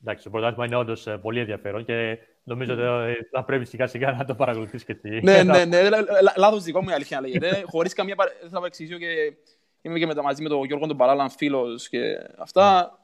Εντάξει, 0.01 0.23
το 0.23 0.29
πρωτάθλημα 0.29 0.65
είναι 0.65 0.75
όντως 0.75 1.07
πολύ 1.21 1.39
ενδιαφέρον 1.39 1.85
και 1.85 2.17
νομίζω 2.43 2.73
ότι 2.73 2.81
ε, 3.11 3.15
θα 3.31 3.43
πρέπει 3.43 3.65
σιγά 3.65 3.87
σιγά 3.87 4.11
να 4.11 4.25
το 4.25 4.35
παρακολουθείς 4.35 4.83
και 4.83 4.97
εσύ. 5.03 5.19
ναι, 5.23 5.43
ναι, 5.53 5.65
ναι. 5.65 5.89
λα- 5.89 6.01
λα- 6.21 6.33
Λάθος 6.37 6.63
δικό 6.63 6.81
μου 6.83 6.89
η 6.89 6.93
αλήθεια 6.93 7.19
να 7.19 7.27
λέγεται. 7.27 7.63
Χωρίς 7.67 7.93
καμία 7.93 8.15
παρα... 8.15 8.31
Δεν 8.41 8.49
θα 8.49 8.57
παρεξηγήσω 8.57 8.97
και 8.97 9.33
είμαι 9.81 9.99
και 9.99 10.05
με, 10.05 10.13
μαζί 10.23 10.43
με 10.43 10.49
τον 10.49 10.65
Γιώργο 10.65 10.87
τον 10.87 10.97
Παράλαν 10.97 11.29
φίλος 11.29 11.89
και 11.89 11.99
αυτά. 12.37 12.97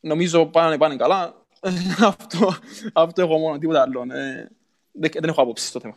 Νομίζω 0.00 0.46
πάνε, 0.46 0.76
πάνε 0.78 0.96
καλά. 0.96 1.46
αυτό, 2.04 2.54
αυτό 2.92 3.22
έχω 3.22 3.38
μόνο, 3.38 3.58
τίποτα 3.58 3.82
άλλο. 3.82 4.02
Ε, 4.02 4.48
δεν, 4.92 5.10
δεν 5.12 5.28
έχω 5.28 5.42
άποψη 5.42 5.66
στο 5.66 5.80
θέμα. 5.80 5.94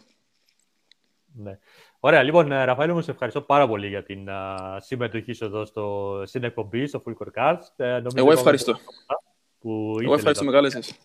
Ναι. 1.35 1.57
Ωραία, 1.99 2.23
λοιπόν, 2.23 2.51
ε, 2.51 2.63
Ραφαήλ, 2.63 2.91
μου 2.91 3.01
σε 3.01 3.11
ευχαριστώ 3.11 3.41
πάρα 3.41 3.67
πολύ 3.67 3.87
για 3.87 4.03
την 4.03 4.29
α, 4.29 4.77
συμμετοχή 4.79 5.33
σου 5.33 5.45
εδώ 5.45 5.65
στο, 5.65 6.21
στην 6.25 6.43
εκπομπή, 6.43 6.85
στο 6.87 7.03
Full 7.05 7.11
Core 7.11 7.41
Cast. 7.41 7.59
Ε, 7.75 7.85
νομίζω 7.85 8.07
Εγώ 8.15 8.25
είπαμε 8.31 8.33
ευχαριστώ. 8.39 8.71
πολλά 8.71 8.85
πράγματα. 9.05 9.31
που 9.59 9.69
Εγώ 9.69 9.97
ήθελε. 9.99 10.15
ευχαριστώ 10.15 10.43
να- 10.43 10.49
με 10.51 10.55
κάλεσες. 10.55 10.97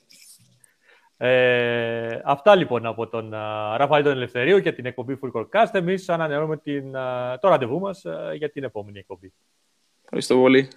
Ε, 1.20 2.20
αυτά 2.24 2.54
λοιπόν 2.54 2.86
από 2.86 3.08
τον 3.08 3.34
α, 3.34 3.76
Ραφαήλ 3.76 4.02
τον 4.04 4.12
Ελευθερίου 4.12 4.60
και 4.60 4.72
την 4.72 4.86
εκπομπή 4.86 5.18
Full 5.22 5.30
Court 5.32 5.48
Cast. 5.52 5.70
Εμείς 5.74 6.08
ανανεώνουμε 6.08 6.56
την, 6.56 6.96
α, 6.96 7.38
το 7.40 7.48
ραντεβού 7.48 7.78
μας 7.80 8.04
α, 8.06 8.34
για 8.34 8.50
την 8.50 8.64
επόμενη 8.64 8.98
εκπομπή. 8.98 9.32
Ευχαριστώ 10.04 10.34
πολύ. 10.36 10.68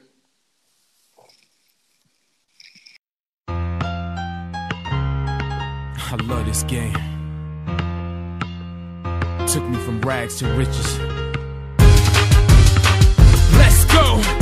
I 6.13 6.17
love 6.29 6.45
this 6.45 6.63
game. 6.63 7.11
Took 9.51 9.67
me 9.67 9.77
from 9.79 9.99
rags 9.99 10.37
to 10.37 10.47
riches. 10.53 10.97
Let's 13.57 13.83
go! 13.93 14.40